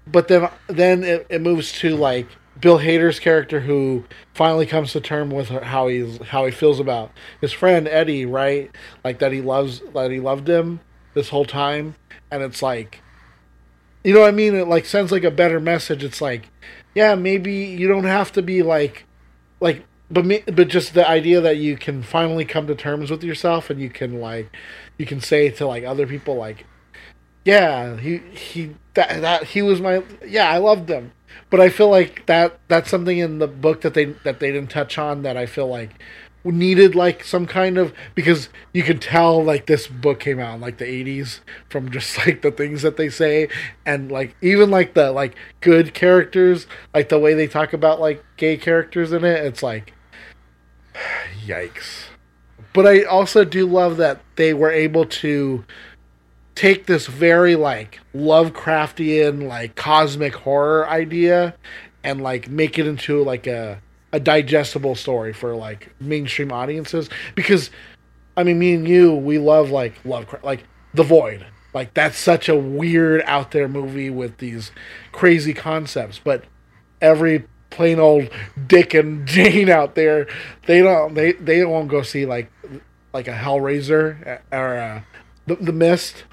but 0.05 0.27
then 0.27 0.49
then 0.67 1.05
it, 1.05 1.25
it 1.31 1.41
moves 1.41 1.71
to 1.79 1.97
like 1.97 2.27
Bill 2.61 2.79
Hader's 2.79 3.19
character 3.19 3.61
who 3.61 4.05
finally 4.35 4.67
comes 4.67 4.93
to 4.93 5.01
term 5.01 5.31
with 5.31 5.49
how 5.49 5.89
he's 5.89 6.19
how 6.19 6.45
he 6.45 6.53
feels 6.53 6.81
about 6.81 7.11
his 7.41 7.53
friend 7.53 7.89
Eddie, 7.89 8.27
right? 8.27 8.71
Like 9.05 9.19
that 9.21 9.33
he 9.33 9.41
loves 9.41 9.81
that 9.95 10.11
he 10.11 10.21
loved 10.21 10.49
him 10.49 10.81
this 11.15 11.31
whole 11.31 11.45
time, 11.45 11.95
and 12.31 12.43
it's 12.43 12.63
like, 12.63 13.01
you 14.05 14.15
know 14.15 14.21
what 14.21 14.29
I 14.29 14.33
mean? 14.33 14.55
It 14.55 14.69
like 14.69 14.87
sends 14.87 15.13
like 15.13 15.25
a 15.25 15.31
better 15.31 15.61
message. 15.61 16.05
It's 16.05 16.21
like, 16.21 16.51
yeah, 16.95 17.15
maybe 17.15 17.53
you 17.53 17.89
don't 17.89 18.05
have 18.05 18.33
to 18.33 18.43
be 18.43 18.63
like, 18.63 19.07
like, 19.61 19.85
but 20.11 20.27
me, 20.27 20.43
but 20.47 20.69
just 20.69 20.95
the 20.95 21.09
idea 21.09 21.41
that 21.41 21.57
you 21.57 21.77
can 21.77 22.03
finally 22.03 22.45
come 22.45 22.67
to 22.67 22.75
terms 22.75 23.11
with 23.11 23.25
yourself 23.25 23.71
and 23.71 23.81
you 23.81 23.89
can 23.89 24.21
like, 24.21 24.55
you 24.99 25.07
can 25.07 25.21
say 25.21 25.49
to 25.51 25.67
like 25.67 25.85
other 25.85 26.07
people 26.07 26.37
like, 26.37 26.67
yeah, 27.45 27.97
he 27.97 28.19
he 28.19 28.75
that 28.95 29.21
that 29.23 29.45
he 29.45 29.63
was 29.63 29.81
my 29.81 30.03
yeah, 30.27 30.51
I 30.51 30.59
loved 30.59 30.89
him. 30.89 31.13
But 31.51 31.61
I 31.61 31.69
feel 31.69 31.91
like 31.91 32.27
that 32.27 32.59
that's 32.69 32.91
something 32.91 33.19
in 33.19 33.39
the 33.39 33.47
book 33.47 33.83
that 33.83 33.95
they 33.95 34.07
that 34.25 34.41
they 34.41 34.53
didn't 34.53 34.71
touch 34.71 34.99
on 34.99 35.23
that 35.23 35.37
I 35.37 35.47
feel 35.47 35.69
like 35.69 35.91
needed 36.45 36.95
like 36.95 37.23
some 37.23 37.47
kind 37.47 37.79
of 37.79 37.93
because 38.15 38.49
you 38.73 38.83
could 38.83 39.01
tell 39.01 39.43
like 39.43 39.67
this 39.67 39.87
book 39.87 40.19
came 40.19 40.41
out 40.41 40.57
in 40.57 40.61
like 40.61 40.79
the 40.79 40.85
80s 40.85 41.41
from 41.69 41.91
just 41.91 42.19
like 42.27 42.43
the 42.43 42.51
things 42.51 42.83
that 42.83 42.97
they 42.97 43.09
say. 43.09 43.49
And 43.87 44.11
like 44.11 44.35
even 44.43 44.71
like 44.71 44.95
the 44.95 45.13
like 45.13 45.37
good 45.61 45.95
characters 45.95 46.67
like 46.95 47.09
the 47.09 47.19
way 47.19 47.35
they 47.35 47.47
talk 47.47 47.73
about 47.73 48.01
like 48.01 48.25
gay 48.37 48.57
characters 48.57 49.13
in 49.13 49.25
it 49.25 49.45
it's 49.45 49.63
like 49.63 49.93
yikes. 51.47 52.07
But 52.73 52.87
I 52.87 53.03
also 53.03 53.45
do 53.45 53.67
love 53.67 53.99
that 53.99 54.23
they 54.37 54.55
were 54.55 54.71
able 54.71 55.05
to 55.05 55.65
take 56.55 56.87
this 56.87 57.07
very 57.07 57.57
like 57.57 58.01
Lovecraftian 58.15 59.47
like 59.49 59.75
cosmic 59.75 60.35
horror 60.35 60.89
idea 60.89 61.55
and 62.05 62.21
like 62.21 62.49
make 62.49 62.79
it 62.79 62.87
into 62.87 63.23
like 63.23 63.47
a 63.47 63.81
a 64.13 64.21
digestible 64.21 64.95
story 64.95 65.33
for 65.33 65.57
like 65.57 65.91
mainstream 66.01 66.53
audiences. 66.53 67.09
Because 67.35 67.71
I 68.37 68.45
mean 68.45 68.59
me 68.59 68.75
and 68.75 68.87
you 68.89 69.15
we 69.15 69.39
love 69.39 69.71
like 69.71 69.95
Lovecraft 70.05 70.45
like 70.45 70.65
The 70.95 71.03
Void. 71.03 71.47
Like 71.75 71.95
that's 71.95 72.19
such 72.19 72.49
a 72.49 72.57
weird 72.57 73.23
out 73.27 73.53
there 73.53 73.69
movie 73.69 74.11
with 74.11 74.39
these 74.39 74.73
crazy 75.13 75.55
concepts. 75.55 76.21
But 76.23 76.45
every 77.01 77.45
plain 77.71 77.99
old 77.99 78.29
Dick 78.67 78.93
and 78.93 79.27
Jane 79.27 79.71
out 79.71 79.95
there 79.95 80.27
they 80.67 80.81
don't 80.81 81.15
they 81.15 81.33
they 81.33 81.65
won't 81.65 81.89
go 81.89 82.03
see 82.03 82.27
like 82.27 82.53
like 83.15 83.29
a 83.29 83.33
Hellraiser 83.33 84.27
eh, 84.27 84.57
or 84.57 84.75
a, 84.75 85.07
the, 85.47 85.57
the 85.57 85.73
Mist 85.73 86.25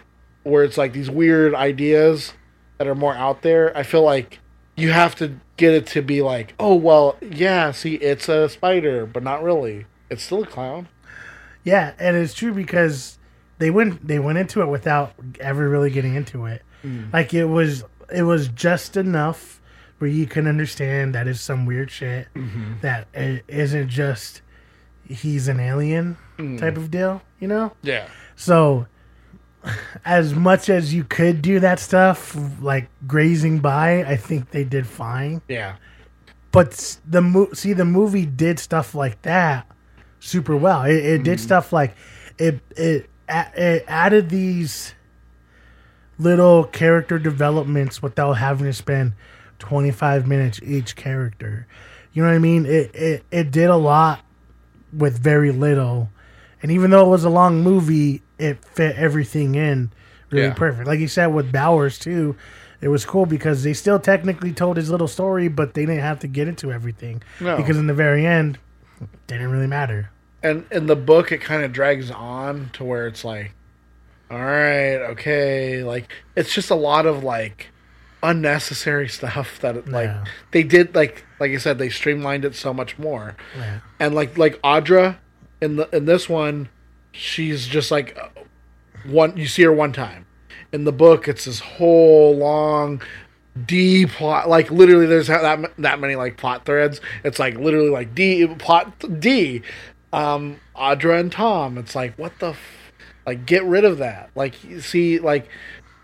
where 0.43 0.63
it's 0.63 0.77
like 0.77 0.93
these 0.93 1.09
weird 1.09 1.53
ideas 1.53 2.33
that 2.77 2.87
are 2.87 2.95
more 2.95 3.13
out 3.13 3.41
there. 3.41 3.75
I 3.77 3.83
feel 3.83 4.03
like 4.03 4.39
you 4.75 4.91
have 4.91 5.15
to 5.15 5.39
get 5.57 5.73
it 5.73 5.85
to 5.87 6.01
be 6.01 6.21
like, 6.21 6.53
oh 6.59 6.75
well, 6.75 7.17
yeah, 7.21 7.71
see, 7.71 7.95
it's 7.95 8.29
a 8.29 8.49
spider, 8.49 9.05
but 9.05 9.23
not 9.23 9.43
really. 9.43 9.85
It's 10.09 10.23
still 10.23 10.43
a 10.43 10.47
clown. 10.47 10.87
Yeah, 11.63 11.93
and 11.99 12.15
it's 12.15 12.33
true 12.33 12.53
because 12.53 13.19
they 13.57 13.69
went 13.69 14.07
they 14.07 14.19
went 14.19 14.37
into 14.37 14.61
it 14.61 14.67
without 14.67 15.13
ever 15.39 15.69
really 15.69 15.91
getting 15.91 16.15
into 16.15 16.45
it. 16.45 16.63
Mm. 16.83 17.11
Like 17.13 17.33
it 17.33 17.45
was 17.45 17.83
it 18.11 18.23
was 18.23 18.47
just 18.49 18.97
enough 18.97 19.61
where 19.99 20.09
you 20.09 20.25
can 20.25 20.47
understand 20.47 21.13
that 21.13 21.27
is 21.27 21.41
some 21.41 21.65
weird 21.65 21.91
shit 21.91 22.27
mm-hmm. 22.33 22.75
that 22.81 23.07
it 23.13 23.43
isn't 23.49 23.89
just 23.89 24.41
he's 25.03 25.47
an 25.47 25.59
alien 25.59 26.17
mm. 26.37 26.57
type 26.57 26.77
of 26.77 26.89
deal, 26.89 27.21
you 27.39 27.47
know? 27.47 27.73
Yeah. 27.81 28.07
So 28.35 28.87
as 30.05 30.33
much 30.33 30.69
as 30.69 30.93
you 30.93 31.03
could 31.03 31.41
do 31.41 31.59
that 31.59 31.79
stuff 31.79 32.35
like 32.61 32.89
grazing 33.07 33.59
by, 33.59 34.03
I 34.03 34.15
think 34.15 34.51
they 34.51 34.63
did 34.63 34.87
fine. 34.87 35.41
Yeah. 35.47 35.75
But 36.51 36.99
the 37.07 37.21
mo- 37.21 37.53
see 37.53 37.73
the 37.73 37.85
movie 37.85 38.25
did 38.25 38.59
stuff 38.59 38.95
like 38.95 39.21
that 39.23 39.67
super 40.19 40.55
well. 40.55 40.83
It, 40.83 40.95
it 40.95 41.23
did 41.23 41.37
mm-hmm. 41.37 41.45
stuff 41.45 41.71
like 41.71 41.95
it 42.37 42.59
it 42.75 43.09
it 43.27 43.85
added 43.87 44.29
these 44.29 44.93
little 46.17 46.65
character 46.65 47.19
developments 47.19 48.01
without 48.01 48.33
having 48.33 48.65
to 48.65 48.73
spend 48.73 49.13
25 49.59 50.27
minutes 50.27 50.59
each 50.63 50.95
character. 50.95 51.67
You 52.13 52.23
know 52.23 52.29
what 52.29 52.35
I 52.35 52.39
mean? 52.39 52.65
It 52.65 52.95
it 52.95 53.23
it 53.31 53.51
did 53.51 53.69
a 53.69 53.77
lot 53.77 54.21
with 54.91 55.19
very 55.19 55.51
little. 55.51 56.09
And 56.61 56.71
even 56.71 56.91
though 56.91 57.05
it 57.05 57.09
was 57.09 57.23
a 57.23 57.29
long 57.29 57.61
movie, 57.63 58.21
it 58.37 58.63
fit 58.65 58.95
everything 58.97 59.55
in 59.55 59.91
really 60.31 60.47
Yeah. 60.47 60.53
perfect. 60.53 60.87
Like 60.87 60.99
you 60.99 61.07
said 61.07 61.27
with 61.27 61.51
Bowers 61.51 61.97
too, 61.97 62.35
it 62.81 62.87
was 62.87 63.05
cool 63.05 63.25
because 63.25 63.63
they 63.63 63.73
still 63.73 63.99
technically 63.99 64.51
told 64.53 64.77
his 64.77 64.89
little 64.89 65.07
story, 65.07 65.47
but 65.47 65.73
they 65.73 65.85
didn't 65.85 66.01
have 66.01 66.19
to 66.19 66.27
get 66.27 66.47
into 66.47 66.71
everything. 66.71 67.21
No. 67.39 67.57
Because 67.57 67.77
in 67.77 67.87
the 67.87 67.93
very 67.93 68.25
end, 68.25 68.57
it 69.01 69.07
didn't 69.27 69.51
really 69.51 69.67
matter. 69.67 70.11
And 70.43 70.65
in 70.71 70.87
the 70.87 70.95
book, 70.95 71.31
it 71.31 71.39
kind 71.41 71.63
of 71.63 71.73
drags 71.73 72.09
on 72.11 72.69
to 72.73 72.83
where 72.85 73.07
it's 73.07 73.25
like, 73.25 73.51
all 74.31 74.37
right, 74.39 74.95
okay, 75.11 75.83
like 75.83 76.09
it's 76.35 76.53
just 76.53 76.69
a 76.69 76.75
lot 76.75 77.05
of 77.05 77.23
like 77.23 77.67
unnecessary 78.21 79.07
stuff 79.17 79.59
that 79.61 79.87
like 79.87 80.07
Yeah. 80.07 80.23
they 80.51 80.63
did 80.63 80.93
like 80.95 81.25
like 81.39 81.51
I 81.51 81.57
said 81.57 81.77
they 81.77 81.89
streamlined 81.89 82.45
it 82.45 82.55
so 82.55 82.73
much 82.73 82.97
more. 82.97 83.35
Yeah. 83.57 83.79
and 83.99 84.13
like 84.13 84.37
like 84.37 84.61
Audra 84.61 85.17
in 85.61 85.75
the 85.75 85.95
in 85.95 86.05
this 86.05 86.29
one, 86.29 86.69
she's 87.11 87.67
just 87.67 87.91
like 87.91 88.17
one 89.05 89.35
you 89.37 89.47
see 89.47 89.63
her 89.63 89.73
one 89.73 89.93
time. 89.93 90.25
In 90.71 90.83
the 90.83 90.91
book, 90.91 91.27
it's 91.27 91.45
this 91.45 91.59
whole 91.59 92.35
long 92.37 93.01
D 93.65 94.05
plot. 94.05 94.49
Like 94.49 94.71
literally, 94.71 95.05
there's 95.05 95.27
that 95.27 95.71
that 95.77 95.99
many 95.99 96.15
like 96.15 96.37
plot 96.37 96.65
threads. 96.65 97.01
It's 97.23 97.39
like 97.39 97.57
literally 97.57 97.89
like 97.89 98.15
D 98.15 98.47
plot 98.47 98.93
D. 99.19 99.61
Um, 100.11 100.59
Audra 100.75 101.19
and 101.19 101.31
Tom. 101.31 101.77
It's 101.77 101.95
like 101.95 102.17
what 102.17 102.39
the, 102.39 102.49
f- 102.49 102.93
like 103.27 103.45
get 103.45 103.63
rid 103.63 103.85
of 103.85 103.99
that. 103.99 104.31
Like 104.35 104.63
you 104.63 104.81
see 104.81 105.19
like, 105.19 105.49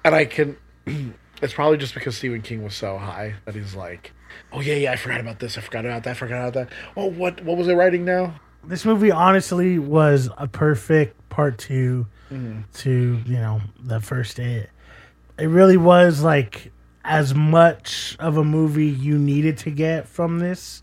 and 0.04 0.16
I 0.16 0.26
can. 0.26 0.58
It's 1.42 1.54
probably 1.54 1.78
just 1.78 1.94
because 1.94 2.16
Stephen 2.16 2.42
King 2.42 2.64
was 2.64 2.74
so 2.74 2.98
high 2.98 3.36
that 3.44 3.56
he's 3.56 3.76
like, 3.76 4.14
oh 4.54 4.62
yeah 4.62 4.76
yeah 4.76 4.94
I 4.94 4.96
forgot 4.96 5.20
about 5.20 5.40
this 5.40 5.58
I 5.58 5.62
forgot 5.62 5.86
about 5.86 6.04
that 6.04 6.12
I 6.12 6.14
forgot 6.14 6.48
about 6.48 6.54
that. 6.54 6.70
Oh 6.96 7.08
what 7.08 7.44
what 7.44 7.58
was 7.58 7.68
I 7.68 7.74
writing 7.74 8.06
now? 8.06 8.40
This 8.68 8.86
movie 8.86 9.12
honestly 9.12 9.80
was 9.80 10.30
a 10.38 10.48
perfect 10.48 11.30
part 11.30 11.58
2 11.58 12.06
mm-hmm. 12.32 12.62
to 12.74 13.22
you 13.26 13.38
know 13.38 13.62
the 13.84 14.00
first 14.00 14.40
it. 14.40 14.70
It 15.38 15.48
really 15.48 15.78
was 15.78 16.24
like 16.24 16.72
as 17.04 17.36
much 17.36 18.16
of 18.20 18.38
a 18.38 18.44
movie 18.44 18.88
you 18.88 19.18
needed 19.18 19.58
to 19.60 19.70
get 19.70 20.08
from 20.08 20.40
this, 20.40 20.82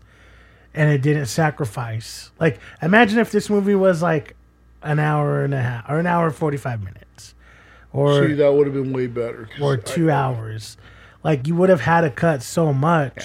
and 0.73 0.89
it 0.91 1.01
didn't 1.01 1.25
sacrifice. 1.25 2.31
Like 2.39 2.59
imagine 2.81 3.19
if 3.19 3.31
this 3.31 3.49
movie 3.49 3.75
was 3.75 4.01
like 4.01 4.35
an 4.81 4.99
hour 4.99 5.43
and 5.43 5.53
a 5.53 5.61
half 5.61 5.89
or 5.89 5.99
an 5.99 6.07
hour 6.07 6.27
and 6.27 6.35
forty 6.35 6.57
five 6.57 6.81
minutes, 6.81 7.35
or 7.91 8.27
See 8.27 8.33
that 8.35 8.53
would 8.53 8.67
have 8.67 8.73
been 8.75 8.93
way 8.93 9.07
better. 9.07 9.49
or 9.61 9.73
I- 9.73 9.77
two 9.77 10.09
hours. 10.09 10.77
Like 11.23 11.47
you 11.47 11.55
would 11.55 11.69
have 11.69 11.81
had 11.81 12.01
to 12.01 12.09
cut 12.09 12.43
so 12.43 12.73
much, 12.73 13.23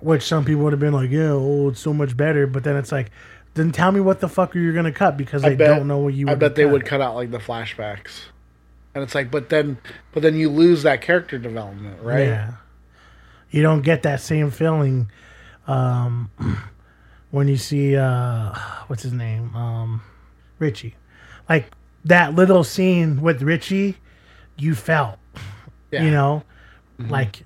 which 0.00 0.22
some 0.22 0.44
people 0.44 0.62
would 0.64 0.72
have 0.72 0.80
been 0.80 0.94
like, 0.94 1.10
"Yeah, 1.10 1.32
oh, 1.32 1.68
it's 1.68 1.80
so 1.80 1.92
much 1.92 2.16
better." 2.16 2.46
But 2.46 2.64
then 2.64 2.76
it's 2.76 2.90
like, 2.90 3.10
then 3.54 3.72
tell 3.72 3.92
me 3.92 4.00
what 4.00 4.20
the 4.20 4.28
fuck 4.28 4.54
are 4.54 4.58
you 4.58 4.72
gonna 4.72 4.92
cut 4.92 5.16
because 5.16 5.44
I 5.44 5.50
they 5.50 5.56
bet- 5.56 5.68
don't 5.76 5.88
know 5.88 5.98
what 5.98 6.14
you. 6.14 6.28
I 6.28 6.34
bet 6.34 6.54
they 6.54 6.64
cut. 6.64 6.72
would 6.72 6.86
cut 6.86 7.00
out 7.00 7.14
like 7.14 7.30
the 7.30 7.38
flashbacks, 7.38 8.22
and 8.94 9.02
it's 9.02 9.14
like, 9.14 9.30
but 9.30 9.48
then, 9.48 9.78
but 10.12 10.22
then 10.22 10.36
you 10.36 10.48
lose 10.50 10.82
that 10.84 11.00
character 11.02 11.38
development, 11.38 12.02
right? 12.02 12.26
Yeah, 12.26 12.52
you 13.50 13.62
don't 13.62 13.82
get 13.82 14.02
that 14.02 14.20
same 14.20 14.50
feeling 14.50 15.10
um, 15.66 16.30
when 17.30 17.48
you 17.48 17.56
see 17.56 17.96
uh, 17.96 18.54
what's 18.86 19.02
his 19.02 19.12
name, 19.12 19.54
um, 19.56 20.02
Richie. 20.58 20.94
Like 21.48 21.72
that 22.04 22.34
little 22.34 22.64
scene 22.64 23.20
with 23.20 23.42
Richie, 23.42 23.96
you 24.56 24.74
felt. 24.74 25.18
Yeah. 25.90 26.04
You 26.04 26.10
know, 26.12 26.44
like 26.98 27.44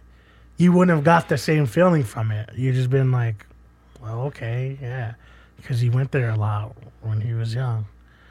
you 0.59 0.71
wouldn't 0.73 0.95
have 0.95 1.05
got 1.05 1.31
the 1.31 1.39
same 1.39 1.65
feeling 1.65 2.05
from 2.05 2.31
it. 2.31 2.51
You 2.55 2.73
just 2.75 2.91
been 2.91 3.11
like, 3.11 3.47
well, 4.03 4.21
okay, 4.25 4.79
yeah, 4.83 5.15
because 5.65 5.81
he 5.81 5.89
went 5.89 6.13
there 6.13 6.29
a 6.29 6.37
lot 6.37 6.77
when 7.01 7.23
he 7.23 7.33
was 7.33 7.55
young. 7.55 7.87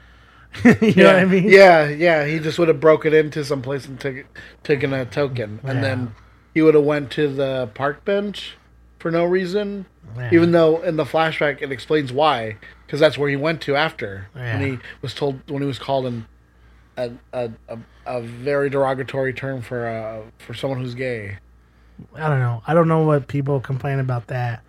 you 0.64 0.94
know 0.94 1.06
what 1.06 1.16
I 1.16 1.24
mean? 1.24 1.48
Yeah, 1.48 1.88
yeah. 1.88 2.24
He 2.26 2.38
just 2.38 2.60
would 2.60 2.68
have 2.68 2.78
broken 2.78 3.12
into 3.12 3.44
some 3.44 3.60
place 3.60 3.86
and 3.86 3.98
took, 3.98 4.24
taken 4.62 4.92
a 4.92 5.04
token, 5.04 5.58
and 5.64 5.78
Yeah. 5.78 5.82
then 5.82 6.14
he 6.54 6.62
would 6.62 6.74
have 6.76 6.84
went 6.84 7.10
to 7.12 7.26
the 7.26 7.68
park 7.74 8.04
bench 8.04 8.56
for 9.00 9.10
no 9.10 9.24
reason. 9.24 9.86
Yeah. 10.16 10.30
Even 10.32 10.52
though 10.52 10.80
in 10.82 10.94
the 10.96 11.04
flashback 11.04 11.60
it 11.60 11.72
explains 11.72 12.12
why, 12.12 12.56
because 12.86 13.00
that's 13.00 13.18
where 13.18 13.28
he 13.28 13.34
went 13.34 13.62
to 13.62 13.74
after 13.74 14.28
Yeah. 14.36 14.58
when 14.60 14.70
he 14.70 14.78
was 15.02 15.12
told 15.12 15.40
when 15.50 15.60
he 15.60 15.66
was 15.66 15.80
called 15.80 16.06
an 16.06 16.26
a 16.96 17.10
a, 17.32 17.50
a, 17.68 17.78
a 18.06 18.20
very 18.22 18.70
derogatory 18.70 19.32
term 19.32 19.60
for 19.60 19.88
uh 19.88 20.20
for 20.38 20.54
someone 20.54 20.78
who's 20.78 20.94
gay. 20.94 21.38
I 22.14 22.28
don't 22.28 22.40
know. 22.40 22.62
I 22.66 22.74
don't 22.74 22.88
know 22.88 23.02
what 23.02 23.28
people 23.28 23.60
complain 23.60 23.98
about 23.98 24.28
that. 24.28 24.62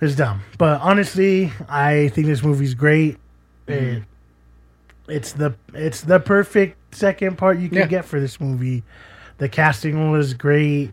It's 0.00 0.14
dumb. 0.16 0.42
But 0.58 0.80
honestly, 0.80 1.52
I 1.68 2.08
think 2.08 2.26
this 2.26 2.42
movie's 2.42 2.74
great. 2.74 3.18
Mm-hmm. 3.66 3.96
It, 3.98 4.02
it's 5.08 5.32
the 5.32 5.54
it's 5.74 6.02
the 6.02 6.20
perfect 6.20 6.94
second 6.94 7.36
part 7.38 7.58
you 7.58 7.68
can 7.68 7.78
Yeah. 7.78 7.86
get 7.86 8.04
for 8.04 8.20
this 8.20 8.40
movie. 8.40 8.82
The 9.38 9.48
casting 9.48 10.10
was 10.10 10.34
great. 10.34 10.92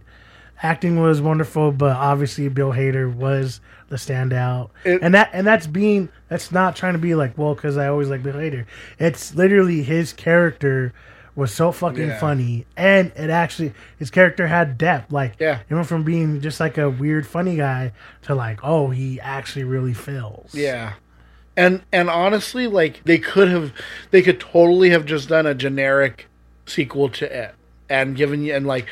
Acting 0.63 0.99
was 0.99 1.21
wonderful, 1.21 1.71
but 1.71 1.95
obviously 1.95 2.49
Bill 2.49 2.71
Hader 2.71 3.13
was 3.13 3.59
the 3.89 3.95
standout. 3.97 4.69
It- 4.83 5.01
and 5.03 5.13
that 5.13 5.29
and 5.33 5.45
that's 5.45 5.67
being 5.67 6.09
that's 6.29 6.51
not 6.51 6.75
trying 6.75 6.93
to 6.93 6.99
be 6.99 7.13
like, 7.15 7.37
well, 7.37 7.53
cuz 7.55 7.77
I 7.77 7.87
always 7.87 8.09
like 8.09 8.23
Bill 8.23 8.33
Hader. 8.35 8.65
It's 8.97 9.35
literally 9.35 9.83
his 9.83 10.13
character 10.13 10.93
was 11.37 11.53
so 11.53 11.71
fucking 11.71 12.07
Yeah. 12.09 12.19
funny 12.19 12.65
and 12.75 13.11
it 13.15 13.29
actually 13.29 13.71
his 13.97 14.09
character 14.09 14.47
had 14.47 14.77
depth 14.77 15.11
like 15.11 15.35
Yeah. 15.39 15.59
he 15.69 15.73
went 15.75 15.87
from 15.87 16.03
being 16.03 16.41
just 16.41 16.59
like 16.59 16.77
a 16.77 16.89
weird 16.89 17.25
funny 17.27 17.55
guy 17.55 17.93
to 18.23 18.35
like 18.35 18.59
oh 18.63 18.89
he 18.89 19.19
actually 19.21 19.63
really 19.63 19.93
feels 19.93 20.53
Yeah. 20.53 20.93
And 21.55 21.81
and 21.91 22.07
honestly, 22.09 22.67
like 22.67 23.01
they 23.05 23.17
could 23.17 23.47
have, 23.47 23.73
they 24.11 24.21
could 24.21 24.39
totally 24.39 24.91
have 24.91 25.05
just 25.05 25.27
done 25.29 25.47
a 25.47 25.55
generic 25.55 26.27
sequel 26.67 27.09
to 27.09 27.25
it, 27.45 27.55
and 27.89 28.15
given 28.15 28.43
you 28.43 28.53
and 28.53 28.67
like 28.67 28.85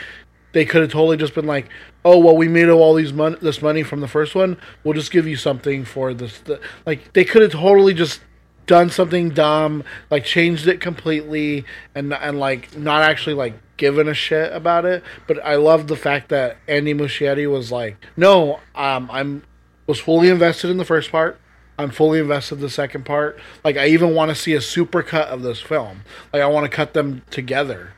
they 0.54 0.66
could 0.66 0.82
have 0.82 0.92
totally 0.92 1.16
just 1.16 1.36
been 1.36 1.46
like, 1.46 1.68
oh 2.04 2.18
well, 2.18 2.36
we 2.36 2.48
made 2.48 2.68
all 2.70 2.96
these 2.96 3.14
mon- 3.14 3.38
this 3.40 3.62
money 3.62 3.84
from 3.84 4.00
the 4.02 4.08
first 4.08 4.34
one, 4.34 4.58
we'll 4.84 4.96
just 4.96 5.12
give 5.12 5.28
you 5.28 5.36
something 5.36 5.86
for 5.86 6.12
this. 6.16 6.40
The, 6.40 6.60
like 6.88 7.14
they 7.14 7.24
could 7.24 7.44
have 7.44 7.52
totally 7.52 7.94
just 7.94 8.22
done 8.66 8.90
something 8.90 9.30
dumb, 9.30 9.84
like 10.10 10.26
changed 10.26 10.68
it 10.68 10.80
completely, 10.80 11.66
and 11.94 12.14
and 12.14 12.40
like 12.40 12.78
not 12.78 13.04
actually 13.04 13.36
like 13.36 13.54
given 13.78 14.08
a 14.08 14.14
shit 14.14 14.52
about 14.54 14.86
it. 14.86 15.04
But 15.28 15.44
I 15.44 15.56
love 15.56 15.88
the 15.88 15.96
fact 15.96 16.30
that 16.30 16.58
Andy 16.68 16.94
Muschietti 16.94 17.50
was 17.52 17.72
like, 17.72 17.98
no, 18.16 18.60
um, 18.76 19.10
I'm 19.12 19.44
was 19.88 20.00
fully 20.00 20.30
invested 20.30 20.70
in 20.70 20.78
the 20.78 20.86
first 20.86 21.12
part. 21.12 21.40
I'm 21.78 21.92
fully 21.92 22.20
invested 22.20 22.56
in 22.56 22.62
the 22.62 22.70
second 22.70 23.06
part. 23.06 23.40
Like 23.64 23.78
I 23.78 23.88
even 23.88 24.14
want 24.14 24.30
to 24.30 24.36
see 24.36 24.54
a 24.54 24.62
super 24.62 25.04
cut 25.04 25.28
of 25.28 25.42
this 25.42 25.62
film. 25.62 26.02
Like 26.32 26.42
I 26.42 26.48
want 26.48 26.70
to 26.70 26.76
cut 26.76 26.94
them 26.94 27.22
together. 27.30 27.94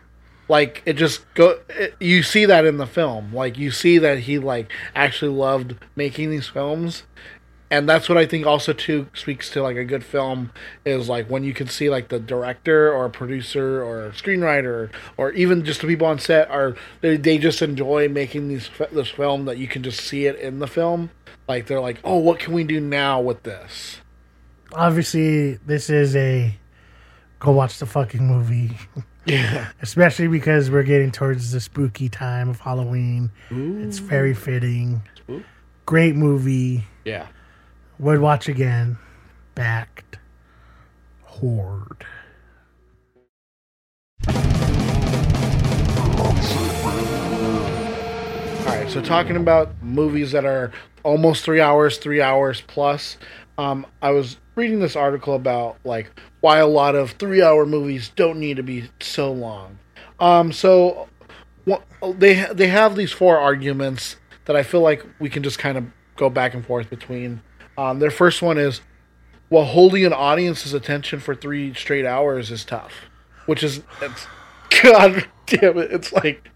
Like 0.49 0.81
it 0.85 0.93
just 0.93 1.31
go. 1.33 1.59
It, 1.69 1.95
you 1.99 2.23
see 2.23 2.45
that 2.45 2.65
in 2.65 2.77
the 2.77 2.87
film. 2.87 3.33
Like 3.33 3.57
you 3.57 3.69
see 3.69 3.97
that 3.97 4.19
he 4.19 4.39
like 4.39 4.71
actually 4.95 5.31
loved 5.31 5.75
making 5.95 6.31
these 6.31 6.47
films, 6.47 7.03
and 7.69 7.87
that's 7.87 8.07
what 8.07 8.17
I 8.17 8.25
think 8.25 8.45
also 8.45 8.73
too 8.73 9.07
speaks 9.13 9.49
to 9.51 9.61
like 9.61 9.75
a 9.77 9.83
good 9.85 10.03
film 10.03 10.51
is 10.85 11.09
like 11.09 11.29
when 11.29 11.43
you 11.43 11.53
can 11.53 11.67
see 11.67 11.89
like 11.89 12.07
the 12.09 12.19
director 12.19 12.91
or 12.93 13.09
producer 13.09 13.83
or 13.83 14.11
screenwriter 14.11 14.89
or 15.17 15.31
even 15.31 15.65
just 15.65 15.81
the 15.81 15.87
people 15.87 16.07
on 16.07 16.19
set 16.19 16.49
are 16.49 16.75
they, 17.01 17.17
they 17.17 17.37
just 17.37 17.61
enjoy 17.61 18.07
making 18.07 18.47
these 18.47 18.69
this 18.91 19.09
film 19.09 19.45
that 19.45 19.57
you 19.57 19.67
can 19.67 19.83
just 19.83 19.99
see 20.01 20.25
it 20.25 20.37
in 20.37 20.59
the 20.59 20.67
film. 20.67 21.09
Like 21.47 21.67
they're 21.67 21.81
like, 21.81 21.99
oh, 22.03 22.17
what 22.17 22.39
can 22.39 22.53
we 22.53 22.63
do 22.63 22.79
now 22.79 23.21
with 23.21 23.43
this? 23.43 23.97
obviously 24.73 25.53
this 25.65 25.89
is 25.89 26.13
a 26.15 26.53
go 27.39 27.51
watch 27.51 27.79
the 27.79 27.85
fucking 27.85 28.25
movie. 28.25 28.77
Yeah, 29.25 29.71
especially 29.81 30.29
because 30.29 30.71
we're 30.71 30.83
getting 30.83 31.11
towards 31.11 31.51
the 31.51 31.59
spooky 31.59 32.07
time 32.07 32.47
of 32.47 32.61
halloween. 32.61 33.29
It's 33.51 33.97
very 33.97 34.33
fitting. 34.33 35.01
Great 35.85 36.15
movie. 36.15 36.85
Yeah. 37.03 37.27
Would 37.99 38.19
watch 38.19 38.47
again 38.47 38.97
backed 39.55 40.17
horde 41.23 42.05
All 48.67 48.73
right, 48.73 48.89
so 48.89 49.01
talking 49.01 49.37
about 49.37 49.71
movies 49.81 50.31
that 50.33 50.43
are 50.43 50.71
almost 51.03 51.45
three 51.45 51.61
hours, 51.61 51.97
three 51.97 52.21
hours 52.21 52.63
plus. 52.67 53.17
Um, 53.57 53.85
I 54.01 54.11
was 54.11 54.37
reading 54.55 54.79
this 54.79 54.95
article 54.95 55.35
about 55.35 55.77
like 55.85 56.11
why 56.41 56.57
a 56.57 56.67
lot 56.67 56.95
of 56.95 57.11
three-hour 57.11 57.65
movies 57.65 58.11
don't 58.15 58.39
need 58.39 58.57
to 58.57 58.63
be 58.63 58.89
so 58.99 59.31
long. 59.31 59.79
Um, 60.19 60.51
so 60.51 61.07
they 62.15 62.45
they 62.53 62.67
have 62.67 62.95
these 62.95 63.11
four 63.11 63.37
arguments 63.37 64.17
that 64.45 64.55
I 64.55 64.63
feel 64.63 64.81
like 64.81 65.05
we 65.19 65.29
can 65.29 65.43
just 65.43 65.59
kind 65.59 65.77
of 65.77 65.85
go 66.15 66.29
back 66.29 66.53
and 66.53 66.65
forth 66.65 66.89
between. 66.89 67.41
Um, 67.77 67.99
their 67.99 68.11
first 68.11 68.41
one 68.41 68.57
is, 68.57 68.81
well, 69.49 69.65
holding 69.65 70.05
an 70.05 70.13
audience's 70.13 70.73
attention 70.73 71.19
for 71.19 71.35
three 71.35 71.73
straight 71.73 72.05
hours 72.05 72.51
is 72.51 72.65
tough, 72.65 72.93
which 73.45 73.63
is 73.63 73.83
it's 74.01 74.27
God 74.83 75.25
damn 75.45 75.77
it, 75.77 75.91
it's 75.91 76.11
like 76.11 76.49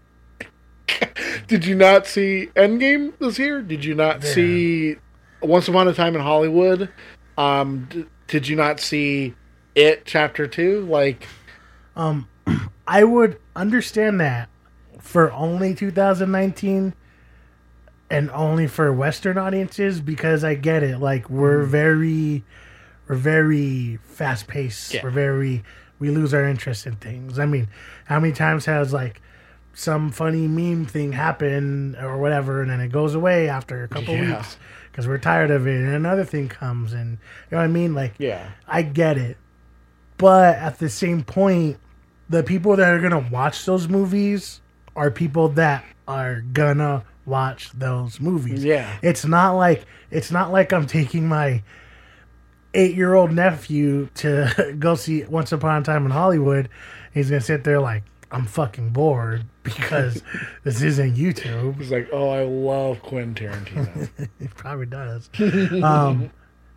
did 1.46 1.64
you 1.64 1.74
not 1.74 2.06
see 2.06 2.48
Endgame 2.56 3.12
this 3.18 3.38
year? 3.38 3.62
Did 3.62 3.84
you 3.84 3.94
not 3.94 4.22
see 4.22 4.96
Once 5.40 5.68
Upon 5.68 5.88
a 5.88 5.94
Time 5.94 6.14
in 6.14 6.20
Hollywood? 6.20 6.90
Um, 7.38 7.86
d- 7.90 8.04
did 8.26 8.48
you 8.48 8.56
not 8.56 8.80
see 8.80 9.34
It 9.74 10.04
Chapter 10.04 10.46
Two? 10.46 10.84
Like, 10.86 11.26
um, 11.96 12.28
i 12.86 13.04
would 13.04 13.38
understand 13.54 14.20
that 14.20 14.48
for 14.98 15.32
only 15.32 15.74
2019 15.74 16.94
and 18.12 18.30
only 18.30 18.66
for 18.66 18.92
western 18.92 19.38
audiences 19.38 20.00
because 20.00 20.44
i 20.44 20.54
get 20.54 20.82
it 20.82 20.98
like 20.98 21.28
we're 21.30 21.64
mm. 21.64 21.68
very 21.68 22.44
we're 23.08 23.16
very 23.16 23.98
fast 24.04 24.46
paced 24.46 24.94
Yeah. 24.94 25.00
we're 25.02 25.10
very 25.10 25.64
we 25.98 26.10
lose 26.10 26.34
our 26.34 26.44
interest 26.44 26.86
in 26.86 26.96
things 26.96 27.38
i 27.38 27.46
mean 27.46 27.68
how 28.04 28.20
many 28.20 28.32
times 28.32 28.66
has 28.66 28.92
like 28.92 29.20
some 29.74 30.10
funny 30.10 30.46
meme 30.46 30.84
thing 30.84 31.12
happen 31.12 31.96
or 31.96 32.18
whatever 32.18 32.60
and 32.60 32.70
then 32.70 32.80
it 32.80 32.92
goes 32.92 33.14
away 33.14 33.48
after 33.48 33.84
a 33.84 33.88
couple 33.88 34.14
Yeah. 34.14 34.36
weeks 34.36 34.58
because 34.90 35.08
we're 35.08 35.16
tired 35.18 35.50
of 35.50 35.66
it 35.66 35.76
and 35.82 35.94
another 35.94 36.24
thing 36.24 36.48
comes 36.48 36.92
and 36.92 37.12
you 37.12 37.52
know 37.52 37.58
what 37.58 37.64
i 37.64 37.68
mean 37.68 37.94
like 37.94 38.14
Yeah. 38.18 38.50
i 38.68 38.82
get 38.82 39.16
it 39.16 39.38
but 40.18 40.56
at 40.56 40.78
the 40.78 40.90
same 40.90 41.22
point 41.22 41.78
the 42.28 42.42
people 42.42 42.76
that 42.76 42.88
are 42.92 43.00
gonna 43.00 43.26
watch 43.30 43.64
those 43.64 43.88
movies 43.88 44.60
are 44.94 45.10
people 45.10 45.48
that 45.50 45.82
are 46.06 46.42
gonna 46.52 47.04
watch 47.26 47.70
those 47.72 48.20
movies. 48.20 48.64
Yeah. 48.64 48.98
It's 49.02 49.24
not 49.24 49.52
like 49.52 49.84
it's 50.10 50.30
not 50.30 50.52
like 50.52 50.72
I'm 50.72 50.86
taking 50.86 51.26
my 51.28 51.62
eight 52.74 52.94
year 52.94 53.14
old 53.14 53.32
nephew 53.32 54.08
to 54.16 54.74
go 54.78 54.94
see 54.94 55.24
Once 55.24 55.52
Upon 55.52 55.82
a 55.82 55.84
Time 55.84 56.04
in 56.04 56.10
Hollywood. 56.10 56.68
He's 57.12 57.30
gonna 57.30 57.40
sit 57.40 57.64
there 57.64 57.80
like 57.80 58.04
I'm 58.30 58.46
fucking 58.46 58.90
bored 58.90 59.44
because 59.62 60.22
this 60.64 60.80
isn't 60.82 61.16
YouTube. 61.16 61.76
He's 61.78 61.90
like, 61.92 62.08
oh, 62.12 62.30
I 62.30 62.44
love 62.44 63.02
Quentin 63.02 63.34
Tarantino. 63.34 64.08
He 64.38 64.48
probably 64.48 64.86
does. 64.86 65.28
um, 65.82 66.30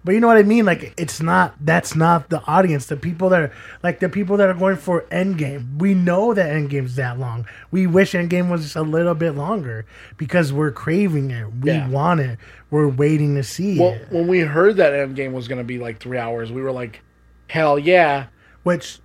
but 0.06 0.14
you 0.14 0.20
know 0.20 0.28
what 0.28 0.38
I 0.38 0.44
mean? 0.44 0.66
Like 0.66 0.94
it's 0.98 1.20
not 1.20 1.56
that's 1.60 1.96
not 1.96 2.30
the 2.30 2.42
audience. 2.46 2.86
The 2.86 2.96
people 2.96 3.30
that 3.30 3.42
are 3.42 3.52
like 3.82 4.00
the 4.00 4.08
people 4.08 4.38
that 4.38 4.48
are 4.48 4.54
going 4.54 4.78
for 4.78 5.02
Endgame. 5.12 5.78
We 5.80 5.96
know 5.96 6.34
that 6.36 6.46
Endgame's 6.50 6.96
that 6.98 7.18
long. 7.20 7.48
We 7.72 7.88
wish 7.88 8.12
Endgame 8.14 8.50
was 8.50 8.62
just 8.62 8.76
a 8.76 8.84
little 8.84 9.16
bit 9.16 9.32
longer 9.32 9.86
because 10.18 10.54
we're 10.54 10.72
craving 10.72 11.32
it. 11.32 11.48
We 11.62 11.72
Yeah. 11.72 11.90
want 11.90 12.20
it. 12.20 12.38
We're 12.70 12.88
waiting 12.88 13.34
to 13.36 13.44
see 13.44 13.80
well, 13.80 13.94
it. 13.94 14.08
when 14.12 14.28
we 14.28 14.42
heard 14.42 14.78
that 14.78 14.94
Endgame 14.94 15.32
was 15.34 15.48
going 15.48 15.58
to 15.58 15.66
be 15.66 15.80
like 15.80 16.00
three 16.00 16.20
hours, 16.20 16.52
we 16.52 16.62
were 16.62 16.72
like, 16.72 17.02
hell 17.48 17.80
yeah. 17.80 18.26
Which 18.64 19.00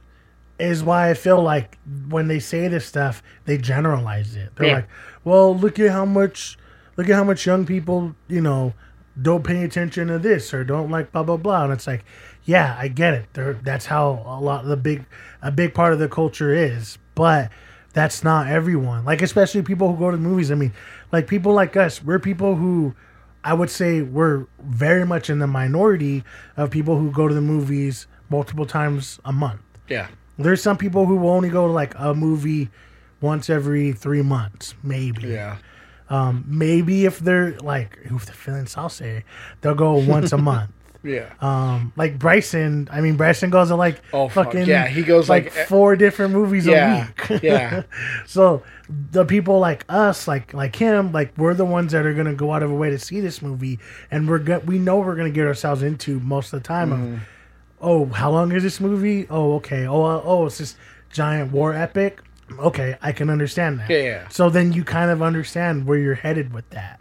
is 0.59 0.85
why 0.85 1.09
I 1.09 1.15
feel 1.15 1.43
like 1.43 1.79
when 2.11 2.29
they 2.29 2.39
say 2.41 2.69
this 2.69 2.85
stuff, 2.85 3.23
they 3.47 3.57
generalize 3.57 4.37
it. 4.37 4.51
They're 4.57 4.67
Yeah. 4.67 4.75
like, 4.75 4.89
"Well, 5.25 5.57
look 5.57 5.79
at 5.79 5.91
how 5.91 6.05
much, 6.05 6.59
look 6.99 7.09
at 7.09 7.15
how 7.15 7.25
much 7.25 7.47
young 7.47 7.65
people, 7.65 8.15
you 8.29 8.43
know, 8.43 8.75
don't 9.21 9.45
pay 9.45 9.65
attention 9.65 10.09
to 10.09 10.19
this 10.19 10.53
or 10.55 10.65
don't 10.65 10.91
like 10.91 11.13
blah 11.13 11.23
blah 11.23 11.37
blah." 11.37 11.65
And 11.65 11.73
it's 11.73 11.87
like, 11.87 12.05
yeah, 12.45 12.77
I 12.79 12.89
get 12.89 13.15
it. 13.15 13.27
They're, 13.33 13.55
that's 13.55 13.87
how 13.87 14.23
a 14.27 14.41
lot 14.41 14.63
of 14.63 14.69
the 14.69 14.77
big, 14.77 15.05
a 15.43 15.51
big 15.51 15.75
part 15.75 15.93
of 15.93 15.99
the 15.99 16.09
culture 16.09 16.55
is, 16.55 16.99
but 17.15 17.51
that's 17.93 18.23
not 18.25 18.49
everyone. 18.49 19.05
Like 19.05 19.23
especially 19.23 19.63
people 19.63 19.93
who 19.93 19.99
go 19.99 20.11
to 20.11 20.17
the 20.17 20.23
movies. 20.23 20.51
I 20.51 20.55
mean, 20.55 20.73
like 21.13 21.27
people 21.27 21.53
like 21.53 21.77
us, 21.77 22.03
we're 22.03 22.19
people 22.19 22.57
who. 22.57 22.95
I 23.43 23.55
would 23.55 23.71
say 23.71 24.03
we're 24.03 24.45
very 24.63 25.07
much 25.07 25.31
in 25.31 25.39
the 25.39 25.47
minority 25.47 26.25
of 26.59 26.71
people 26.71 26.99
who 26.99 27.11
go 27.11 27.27
to 27.27 27.33
the 27.35 27.41
movies 27.41 28.07
multiple 28.29 28.67
times 28.67 29.19
a 29.25 29.33
month. 29.33 29.63
Yeah. 29.89 30.09
There's 30.39 30.63
some 30.63 30.77
people 30.77 31.07
who 31.07 31.17
will 31.17 31.31
only 31.31 31.49
go 31.49 31.67
to 31.67 31.73
like 31.73 31.95
a 31.97 32.15
movie 32.15 32.69
once 33.23 33.49
every 33.49 33.93
three 33.93 34.21
months, 34.21 34.75
maybe. 34.83 35.29
Yeah. 35.29 35.57
Um, 36.11 36.45
maybe 36.47 37.07
if 37.07 37.21
they're 37.21 37.53
like 37.61 37.99
if 38.05 38.27
they're 38.27 38.35
feeling 38.35 38.67
saucy, 38.67 39.23
they'll 39.63 39.75
go 39.75 39.95
once 40.17 40.33
a 40.33 40.39
month. 40.39 40.71
Yeah. 41.03 41.33
Um, 41.41 41.95
like 41.97 42.19
Bryson, 42.19 42.87
I 42.93 43.01
mean 43.01 43.17
Bryson 43.17 43.49
goes 43.49 43.69
to 43.69 43.77
like 43.77 44.03
Oh, 44.13 44.29
fuck, 44.29 44.47
fucking 44.49 44.67
yeah, 44.67 44.87
he 44.87 45.03
goes, 45.03 45.31
like, 45.31 45.45
like, 45.45 45.57
eh, 45.57 45.65
four 45.65 45.97
different 45.97 46.35
movies 46.35 46.67
Yeah, 46.67 47.07
a 47.07 47.33
week. 47.33 47.43
yeah. 47.43 47.85
so 48.27 48.63
the 49.13 49.25
people 49.25 49.61
like 49.61 49.87
us, 49.89 50.29
like 50.29 50.53
like 50.53 50.77
him, 50.77 51.11
like 51.13 51.33
we're 51.39 51.55
the 51.55 51.65
ones 51.65 51.93
that 51.93 52.05
are 52.05 52.13
gonna 52.13 52.35
go 52.35 52.53
out 52.53 52.63
of 52.63 52.71
our 52.71 52.77
way 52.77 52.91
to 52.91 52.99
see 52.99 53.21
this 53.21 53.41
movie, 53.41 53.79
and 54.11 54.29
we're 54.29 54.41
go- 54.41 54.59
we 54.67 54.79
know 54.79 54.99
we're 54.99 55.17
gonna 55.17 55.31
get 55.31 55.47
ourselves 55.47 55.83
into 55.83 56.21
most 56.21 56.53
of 56.53 56.63
the 56.63 56.67
time 56.67 56.91
Mm-hmm. 56.91 57.15
of, 57.15 57.21
oh, 57.81 58.05
how 58.07 58.31
long 58.31 58.53
is 58.53 58.63
this 58.63 58.79
movie? 58.79 59.27
Oh, 59.31 59.55
okay. 59.55 59.87
Oh, 59.87 60.03
uh, 60.05 60.21
oh, 60.23 60.47
it's 60.47 60.59
this 60.59 60.77
giant 61.11 61.51
war 61.51 61.73
epic. 61.73 62.21
Okay, 62.59 62.97
I 63.01 63.13
can 63.13 63.31
understand 63.31 63.81
that. 63.81 63.91
Yeah, 63.91 64.03
yeah. 64.03 64.29
So 64.29 64.51
then 64.51 64.73
you 64.73 64.85
kind 64.85 65.11
of 65.11 65.23
understand 65.23 65.87
where 65.87 65.99
you're 65.99 66.15
headed 66.15 66.53
with 66.53 66.69
that. 66.71 67.01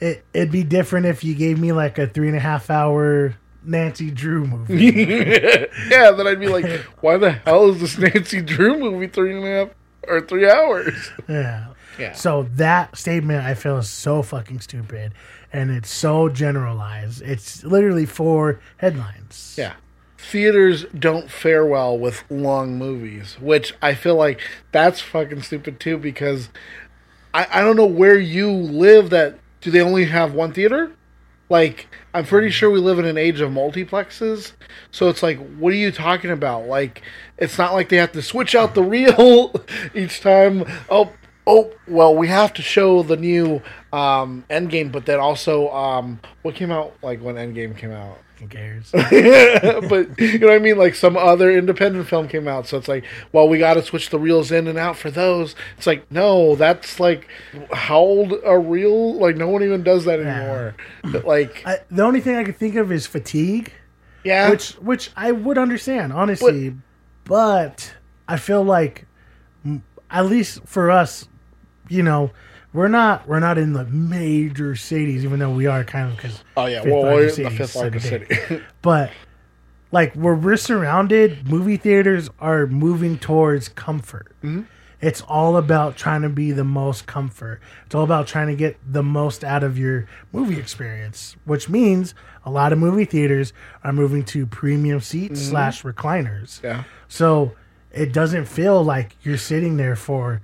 It 0.00 0.24
it'd 0.32 0.52
be 0.52 0.64
different 0.64 1.06
if 1.06 1.24
you 1.24 1.34
gave 1.34 1.58
me 1.58 1.72
like 1.72 1.98
a 1.98 2.06
three 2.06 2.28
and 2.28 2.36
a 2.36 2.40
half 2.40 2.70
hour 2.70 3.34
Nancy 3.64 4.10
Drew 4.10 4.46
movie. 4.46 4.74
yeah, 5.88 6.10
then 6.12 6.26
I'd 6.26 6.40
be 6.40 6.48
like, 6.48 6.66
why 7.00 7.16
the 7.16 7.32
hell 7.32 7.70
is 7.70 7.80
this 7.80 7.98
Nancy 7.98 8.40
Drew 8.40 8.78
movie 8.78 9.08
three 9.08 9.36
and 9.36 9.44
a 9.44 9.48
half 9.48 9.68
or 10.06 10.20
three 10.20 10.48
hours? 10.48 11.10
yeah. 11.28 11.68
Yeah. 11.98 12.12
So 12.12 12.44
that 12.54 12.96
statement 12.96 13.44
I 13.44 13.54
feel 13.54 13.78
is 13.78 13.90
so 13.90 14.22
fucking 14.22 14.60
stupid 14.60 15.14
and 15.52 15.70
it's 15.70 15.90
so 15.90 16.28
generalized. 16.28 17.22
It's 17.22 17.64
literally 17.64 18.06
four 18.06 18.60
headlines. 18.76 19.56
Yeah. 19.58 19.74
Theaters 20.18 20.84
don't 20.98 21.30
fare 21.30 21.64
well 21.64 21.96
with 21.96 22.24
long 22.28 22.76
movies, 22.76 23.38
which 23.40 23.72
I 23.80 23.94
feel 23.94 24.16
like 24.16 24.40
that's 24.72 25.00
fucking 25.00 25.42
stupid 25.42 25.78
too 25.80 25.96
because 25.96 26.50
I, 27.32 27.46
I 27.50 27.60
don't 27.60 27.76
know 27.76 27.86
where 27.86 28.18
you 28.18 28.50
live 28.50 29.10
that 29.10 29.38
do 29.60 29.70
they 29.70 29.80
only 29.80 30.06
have 30.06 30.34
one 30.34 30.52
theater? 30.52 30.92
Like 31.48 31.86
I'm 32.12 32.24
pretty 32.26 32.50
sure 32.50 32.70
we 32.70 32.80
live 32.80 32.98
in 32.98 33.04
an 33.04 33.16
age 33.16 33.40
of 33.40 33.50
multiplexes. 33.50 34.52
So 34.90 35.08
it's 35.08 35.22
like 35.22 35.38
what 35.56 35.72
are 35.72 35.76
you 35.76 35.90
talking 35.90 36.30
about? 36.30 36.66
Like 36.66 37.02
it's 37.38 37.56
not 37.56 37.72
like 37.72 37.88
they 37.88 37.96
have 37.96 38.12
to 38.12 38.22
switch 38.22 38.54
out 38.54 38.74
the 38.74 38.82
reel 38.82 39.54
each 39.94 40.20
time. 40.20 40.64
Oh 40.90 41.12
oh 41.46 41.72
well 41.86 42.14
we 42.14 42.28
have 42.28 42.52
to 42.54 42.62
show 42.62 43.02
the 43.02 43.16
new 43.16 43.62
um 43.92 44.44
Endgame 44.50 44.92
but 44.92 45.06
then 45.06 45.18
also 45.18 45.70
um 45.70 46.20
what 46.42 46.54
came 46.54 46.70
out 46.70 46.94
like 47.02 47.20
when 47.20 47.36
Endgame 47.36 47.76
came 47.76 47.92
out? 47.92 48.18
Who 48.38 48.46
cares? 48.46 48.90
but 48.92 50.18
you 50.20 50.38
know 50.38 50.46
what 50.46 50.54
I 50.54 50.58
mean? 50.60 50.78
Like 50.78 50.94
some 50.94 51.16
other 51.16 51.50
independent 51.50 52.06
film 52.06 52.28
came 52.28 52.46
out, 52.46 52.68
so 52.68 52.78
it's 52.78 52.86
like, 52.86 53.04
well, 53.32 53.48
we 53.48 53.58
got 53.58 53.74
to 53.74 53.82
switch 53.82 54.10
the 54.10 54.18
reels 54.18 54.52
in 54.52 54.68
and 54.68 54.78
out 54.78 54.96
for 54.96 55.10
those. 55.10 55.56
It's 55.76 55.86
like, 55.86 56.10
no, 56.10 56.54
that's 56.54 57.00
like 57.00 57.26
how 57.72 57.98
old 57.98 58.34
a 58.44 58.58
reel? 58.58 59.14
Like 59.14 59.36
no 59.36 59.48
one 59.48 59.64
even 59.64 59.82
does 59.82 60.04
that 60.04 60.20
anymore. 60.20 60.76
But 61.02 61.24
like, 61.24 61.62
I, 61.66 61.78
the 61.90 62.02
only 62.02 62.20
thing 62.20 62.36
I 62.36 62.44
could 62.44 62.56
think 62.56 62.76
of 62.76 62.92
is 62.92 63.06
fatigue, 63.06 63.72
yeah, 64.22 64.50
which 64.50 64.72
which 64.74 65.10
I 65.16 65.32
would 65.32 65.58
understand 65.58 66.12
honestly, 66.12 66.76
but 67.24 67.94
I 68.28 68.36
feel 68.36 68.62
like 68.62 69.06
at 70.10 70.26
least 70.26 70.60
for 70.64 70.90
us, 70.90 71.28
you 71.88 72.02
know, 72.02 72.30
we're 72.72 72.88
not 72.88 73.26
we're 73.26 73.40
not 73.40 73.58
in 73.58 73.72
the 73.72 73.84
major 73.84 74.76
cities, 74.76 75.24
even 75.24 75.38
though 75.38 75.50
we 75.50 75.66
are 75.66 75.84
kind 75.84 76.10
of 76.10 76.16
because 76.16 76.42
oh 76.56 76.66
yeah, 76.66 76.82
well, 76.82 77.02
we're 77.02 77.28
in 77.28 77.42
the 77.42 77.50
fifth 77.50 77.76
largest 77.76 78.08
city. 78.08 78.62
but 78.82 79.10
like 79.90 80.12
where 80.14 80.34
we're 80.34 80.56
surrounded, 80.56 81.48
movie 81.48 81.76
theaters 81.76 82.28
are 82.40 82.66
moving 82.66 83.18
towards 83.18 83.68
comfort. 83.68 84.32
Mm-hmm. 84.42 84.62
It's 85.00 85.20
all 85.22 85.56
about 85.56 85.96
trying 85.96 86.22
to 86.22 86.28
be 86.28 86.50
the 86.50 86.64
most 86.64 87.06
comfort. 87.06 87.60
It's 87.86 87.94
all 87.94 88.02
about 88.02 88.26
trying 88.26 88.48
to 88.48 88.56
get 88.56 88.76
the 88.84 89.02
most 89.02 89.44
out 89.44 89.62
of 89.62 89.78
your 89.78 90.08
movie 90.32 90.58
experience, 90.58 91.36
which 91.44 91.68
means 91.68 92.14
a 92.44 92.50
lot 92.50 92.72
of 92.72 92.80
movie 92.80 93.04
theaters 93.04 93.52
are 93.84 93.92
moving 93.92 94.24
to 94.24 94.44
premium 94.44 94.98
seats 95.00 95.40
mm-hmm. 95.40 95.50
slash 95.50 95.82
recliners. 95.84 96.60
yeah, 96.64 96.82
So 97.06 97.52
it 97.92 98.12
doesn't 98.12 98.46
feel 98.46 98.82
like 98.82 99.16
you're 99.22 99.38
sitting 99.38 99.76
there 99.76 99.94
for 99.94 100.42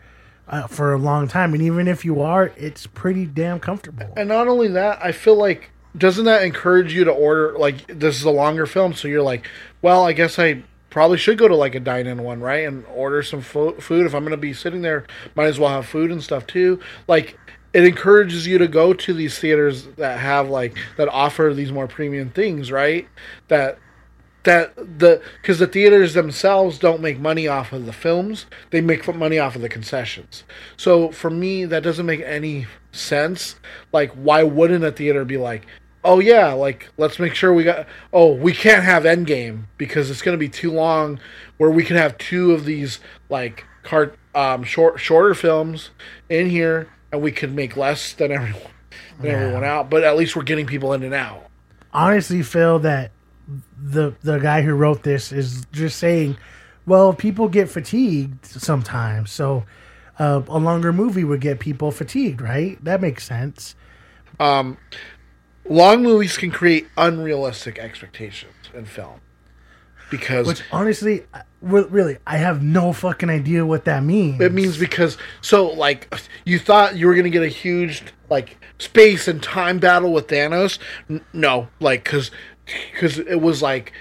uh, 0.49 0.66
for 0.66 0.92
a 0.92 0.99
long 0.99 1.28
time, 1.28 1.55
and 1.55 1.62
even 1.62 1.88
if 1.88 2.05
you 2.05 2.20
are, 2.20 2.53
it's 2.57 2.86
pretty 2.86 3.26
damn 3.26 3.61
comfortable. 3.61 4.12
and 4.16 4.28
not 4.28 4.49
only 4.49 4.68
that, 4.68 4.99
I 5.03 5.12
feel 5.12 5.36
like 5.36 5.70
doesn't 5.97 6.24
that 6.24 6.42
encourage 6.42 6.92
you 6.92 7.05
to 7.05 7.12
order 7.12 7.57
like 7.57 7.86
this 7.86 8.16
is 8.16 8.24
a 8.24 8.30
longer 8.30 8.66
film, 8.66 8.95
so 8.95 9.09
you're 9.09 9.22
like, 9.22 9.47
well, 9.80 10.05
I 10.05 10.12
guess 10.12 10.38
I 10.38 10.62
probably 10.90 11.18
should 11.18 11.38
go 11.38 11.49
to 11.49 11.57
like 11.57 11.74
a 11.74 11.80
dine-in 11.80 12.22
one, 12.22 12.40
right, 12.40 12.66
and 12.66 12.84
order 12.86 13.22
some 13.22 13.40
fo- 13.40 13.74
food 13.80 14.07
if 14.07 14.14
I'm 14.14 14.22
gonna 14.24 14.36
be 14.36 14.53
sitting 14.53 14.82
there. 14.82 15.07
Might 15.34 15.47
as 15.47 15.59
well 15.59 15.70
have 15.70 15.86
food 15.86 16.11
and 16.11 16.22
stuff 16.22 16.47
too. 16.47 16.80
Like 17.09 17.38
it 17.72 17.84
encourages 17.84 18.47
you 18.47 18.59
to 18.59 18.68
go 18.68 18.95
to 18.95 19.12
these 19.12 19.38
theaters 19.38 19.86
that 19.97 20.20
have 20.20 20.49
like 20.49 20.76
that 20.97 21.09
offer 21.09 21.53
these 21.55 21.72
more 21.72 21.88
premium 21.88 22.30
things, 22.30 22.70
right? 22.70 23.09
That 23.49 23.78
that 24.45 24.76
the 24.76 25.20
because 25.40 25.59
the 25.59 25.66
theaters 25.66 26.14
themselves 26.14 26.78
don't 26.78 27.01
make 27.01 27.18
money 27.18 27.49
off 27.49 27.72
of 27.72 27.86
the 27.86 27.92
films. 27.92 28.47
They 28.70 28.80
make 28.80 29.12
money 29.14 29.38
off 29.38 29.57
of 29.57 29.62
the 29.62 29.68
concessions. 29.68 30.45
So 30.76 31.11
for 31.11 31.30
me 31.30 31.64
that 31.64 31.82
doesn't 31.82 32.07
make 32.07 32.20
any 32.20 32.66
sense. 32.92 33.57
Like 33.92 34.12
why 34.12 34.42
wouldn't 34.42 34.84
a 34.84 34.92
theater 34.92 35.24
be 35.24 35.36
like 35.36 35.66
oh 36.05 36.20
yeah 36.20 36.53
like 36.53 36.90
let's 36.99 37.18
make 37.18 37.34
sure 37.34 37.53
we 37.53 37.64
got 37.64 37.86
oh 38.12 38.32
we 38.34 38.53
can't 38.53 38.84
have 38.84 39.05
endgame 39.05 39.64
because 39.78 40.11
it's 40.11 40.22
going 40.22 40.34
to 40.34 40.38
be 40.38 40.49
too 40.49 40.70
long 40.70 41.18
where 41.57 41.70
we 41.70 41.82
can 41.82 41.97
have 41.97 42.16
two 42.18 42.53
of 42.53 42.64
these 42.64 43.01
like 43.30 43.64
cart 43.82 44.16
um 44.34 44.62
short 44.62 45.01
shorter 45.01 45.34
films 45.34 45.90
in 46.28 46.51
here 46.51 46.88
and 47.11 47.22
we 47.22 47.32
could 47.32 47.53
make 47.55 47.76
less 47.76 48.12
than 48.12 48.30
everyone 48.30 48.70
than 49.18 49.30
everyone 49.30 49.64
out 49.64 49.88
but 49.88 50.05
at 50.05 50.16
least 50.16 50.36
we're 50.36 50.42
getting 50.42 50.66
people 50.66 50.92
in 50.92 51.03
and 51.03 51.14
out. 51.14 51.47
Honestly 51.92 52.42
feel 52.42 52.78
that 52.80 53.11
the 53.80 54.14
the 54.22 54.38
guy 54.38 54.62
who 54.62 54.74
wrote 54.74 55.03
this 55.03 55.32
is 55.32 55.66
just 55.72 55.99
saying, 55.99 56.36
well, 56.86 57.12
people 57.12 57.49
get 57.49 57.68
fatigued 57.68 58.45
sometimes, 58.47 59.30
so 59.30 59.64
uh, 60.18 60.42
a 60.49 60.59
longer 60.59 60.92
movie 60.92 61.24
would 61.24 61.40
get 61.40 61.59
people 61.61 61.90
fatigued, 61.90 62.40
right? 62.40 62.82
That 62.84 63.01
makes 63.01 63.24
sense. 63.24 63.74
long 64.38 64.76
movies 66.03 66.36
can 66.36 66.51
create 66.51 66.86
unrealistic 66.97 67.78
expectations 67.78 68.53
in 68.74 68.84
film 68.84 69.20
because 70.11 70.47
Which 70.47 70.62
honestly, 70.70 71.24
really, 71.61 72.18
I 72.26 72.36
have 72.36 72.62
no 72.62 72.92
fucking 72.92 73.30
idea 73.30 73.64
what 73.66 73.84
that 73.86 74.03
means. 74.05 74.40
it 74.40 74.53
means 74.53 74.76
because 74.76 75.16
so 75.40 75.68
like 75.72 76.14
you 76.45 76.59
thought 76.59 76.97
you 76.97 77.07
were 77.07 77.14
gonna 77.14 77.30
get 77.30 77.42
a 77.42 77.49
huge 77.49 78.05
like 78.30 78.57
space 78.78 79.28
and 79.28 79.42
time 79.42 79.78
battle 79.78 80.12
with 80.12 80.28
Thanos. 80.28 80.78
N- 81.09 81.24
no, 81.32 81.68
like 81.80 82.05
because 82.05 82.30
because 82.92 83.18
it 83.18 83.40
was 83.40 83.62
like, 83.62 83.92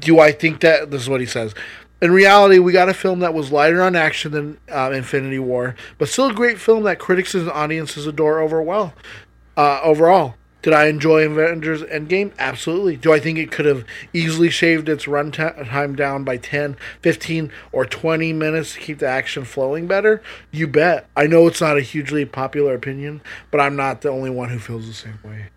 do 0.00 0.18
I 0.18 0.32
think 0.32 0.60
that 0.60 0.90
this 0.90 1.02
is 1.02 1.08
what 1.08 1.20
he 1.20 1.26
says? 1.26 1.54
in 2.02 2.10
reality, 2.10 2.58
we 2.58 2.72
got 2.72 2.88
a 2.88 2.94
film 2.94 3.20
that 3.20 3.32
was 3.32 3.52
lighter 3.52 3.80
on 3.80 3.94
action 3.94 4.32
than 4.32 4.58
uh, 4.68 4.90
Infinity 4.92 5.38
War, 5.38 5.76
but 5.98 6.08
still 6.08 6.30
a 6.30 6.34
great 6.34 6.58
film 6.58 6.82
that 6.82 6.98
critics 6.98 7.32
and 7.32 7.48
audiences 7.48 8.08
adore 8.08 8.40
over 8.40 8.60
well. 8.60 8.92
Uh, 9.56 9.80
overall, 9.84 10.34
did 10.62 10.72
I 10.72 10.86
enjoy 10.86 11.24
Avengers 11.24 11.82
Endgame? 11.82 12.32
Absolutely. 12.40 12.96
Do 12.96 13.12
I 13.12 13.20
think 13.20 13.38
it 13.38 13.52
could 13.52 13.66
have 13.66 13.84
easily 14.12 14.50
shaved 14.50 14.88
its 14.88 15.04
runtime 15.04 15.94
down 15.94 16.24
by 16.24 16.38
10, 16.38 16.76
15, 17.02 17.52
or 17.70 17.86
20 17.86 18.32
minutes 18.32 18.74
to 18.74 18.80
keep 18.80 18.98
the 18.98 19.06
action 19.06 19.44
flowing 19.44 19.86
better? 19.86 20.20
You 20.50 20.66
bet. 20.66 21.08
I 21.16 21.28
know 21.28 21.46
it's 21.46 21.60
not 21.60 21.78
a 21.78 21.82
hugely 21.82 22.24
popular 22.24 22.74
opinion, 22.74 23.22
but 23.52 23.60
I'm 23.60 23.76
not 23.76 24.00
the 24.00 24.08
only 24.08 24.30
one 24.30 24.48
who 24.48 24.58
feels 24.58 24.88
the 24.88 24.94
same 24.94 25.20
way. 25.22 25.50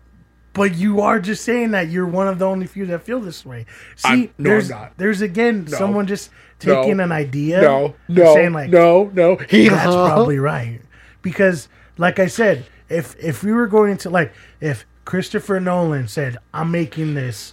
But 0.56 0.74
you 0.74 1.02
are 1.02 1.20
just 1.20 1.44
saying 1.44 1.70
that 1.72 1.88
you're 1.90 2.06
one 2.06 2.26
of 2.28 2.38
the 2.38 2.46
only 2.46 2.66
few 2.66 2.86
that 2.86 3.02
feel 3.02 3.20
this 3.20 3.44
way. 3.46 3.66
See, 3.96 4.08
I'm- 4.08 4.30
no, 4.38 4.50
there's 4.50 4.70
not. 4.70 4.92
there's 4.96 5.20
again 5.20 5.66
No. 5.70 5.76
someone 5.76 6.06
just 6.06 6.30
taking 6.58 6.96
No. 6.96 7.04
an 7.04 7.12
idea, 7.12 7.60
No, 7.60 7.94
no, 8.08 8.34
saying 8.34 8.52
like, 8.54 8.70
no, 8.70 9.10
no. 9.14 9.36
He 9.48 9.68
that's 9.68 9.84
probably 9.94 10.38
right. 10.38 10.80
Because, 11.22 11.68
like 11.98 12.18
I 12.18 12.26
said, 12.26 12.64
if 12.88 13.14
if 13.22 13.42
we 13.44 13.52
were 13.52 13.66
going 13.66 13.90
into 13.92 14.08
like 14.10 14.32
if 14.60 14.86
Christopher 15.04 15.60
Nolan 15.60 16.08
said, 16.08 16.38
"I'm 16.54 16.70
making 16.70 17.14
this 17.14 17.52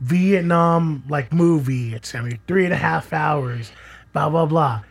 Vietnam 0.00 1.02
like 1.08 1.32
movie. 1.32 1.94
It's 1.94 2.12
gonna 2.12 2.28
be 2.28 2.38
three 2.46 2.64
and 2.64 2.72
a 2.72 2.76
half 2.78 3.12
hours." 3.12 3.72
Blah 4.12 4.30
blah 4.30 4.46
blah. 4.46 4.82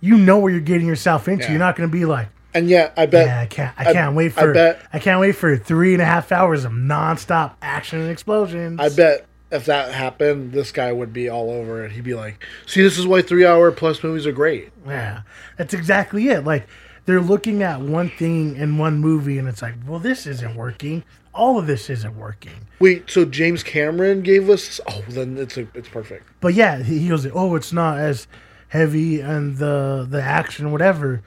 You 0.00 0.16
know 0.16 0.38
what 0.38 0.48
you're 0.48 0.60
getting 0.60 0.86
yourself 0.86 1.26
into. 1.28 1.44
Yeah. 1.44 1.50
You're 1.52 1.58
not 1.58 1.74
gonna 1.76 1.88
be 1.88 2.04
like, 2.04 2.28
And 2.54 2.68
yeah, 2.68 2.92
I 2.96 3.06
bet. 3.06 3.26
yeah, 3.26 3.40
I 3.40 3.46
can't. 3.46 3.74
I 3.78 3.90
I- 3.90 3.92
can't 3.92 4.16
wait 4.16 4.32
for. 4.32 4.50
I, 4.50 4.52
bet- 4.54 4.82
I 4.92 4.98
can't 4.98 5.20
wait 5.20 5.32
for 5.32 5.56
three 5.56 5.92
and 5.92 6.02
a 6.02 6.06
half 6.06 6.32
hours 6.32 6.64
of 6.64 6.72
nonstop 6.72 7.54
action 7.62 8.00
and 8.00 8.10
explosions. 8.10 8.80
I 8.80 8.88
bet 8.88 9.26
if 9.50 9.66
that 9.66 9.92
happened, 9.92 10.52
this 10.52 10.72
guy 10.72 10.92
would 10.92 11.12
be 11.12 11.28
all 11.28 11.50
over 11.50 11.84
it. 11.84 11.92
He'd 11.92 12.04
be 12.04 12.14
like, 12.14 12.44
"See, 12.66 12.82
this 12.82 12.98
is 12.98 13.06
why 13.06 13.22
three-hour 13.22 13.72
plus 13.72 14.02
movies 14.02 14.26
are 14.26 14.32
great." 14.32 14.70
Yeah, 14.86 15.22
that's 15.56 15.74
exactly 15.74 16.28
it. 16.28 16.44
Like 16.44 16.66
they're 17.04 17.20
looking 17.20 17.62
at 17.62 17.80
one 17.80 18.08
thing 18.10 18.56
in 18.56 18.78
one 18.78 18.98
movie, 18.98 19.38
and 19.38 19.46
it's 19.48 19.62
like, 19.62 19.74
well, 19.86 19.98
this 19.98 20.26
isn't 20.26 20.54
working. 20.56 21.04
All 21.34 21.58
of 21.58 21.66
this 21.66 21.88
isn't 21.88 22.16
working. 22.16 22.66
Wait, 22.80 23.08
so 23.10 23.24
James 23.24 23.62
Cameron 23.62 24.22
gave 24.22 24.50
us? 24.50 24.80
Oh, 24.88 25.04
then 25.08 25.36
it's 25.38 25.56
a, 25.56 25.68
it's 25.74 25.88
perfect. 25.88 26.26
But 26.40 26.54
yeah, 26.54 26.82
he, 26.82 26.98
he 26.98 27.12
was 27.12 27.24
like, 27.24 27.34
oh, 27.36 27.54
it's 27.54 27.72
not 27.72 27.98
as 27.98 28.26
heavy 28.68 29.20
and 29.20 29.56
the 29.58 30.06
the 30.08 30.20
action, 30.22 30.72
whatever. 30.72 31.22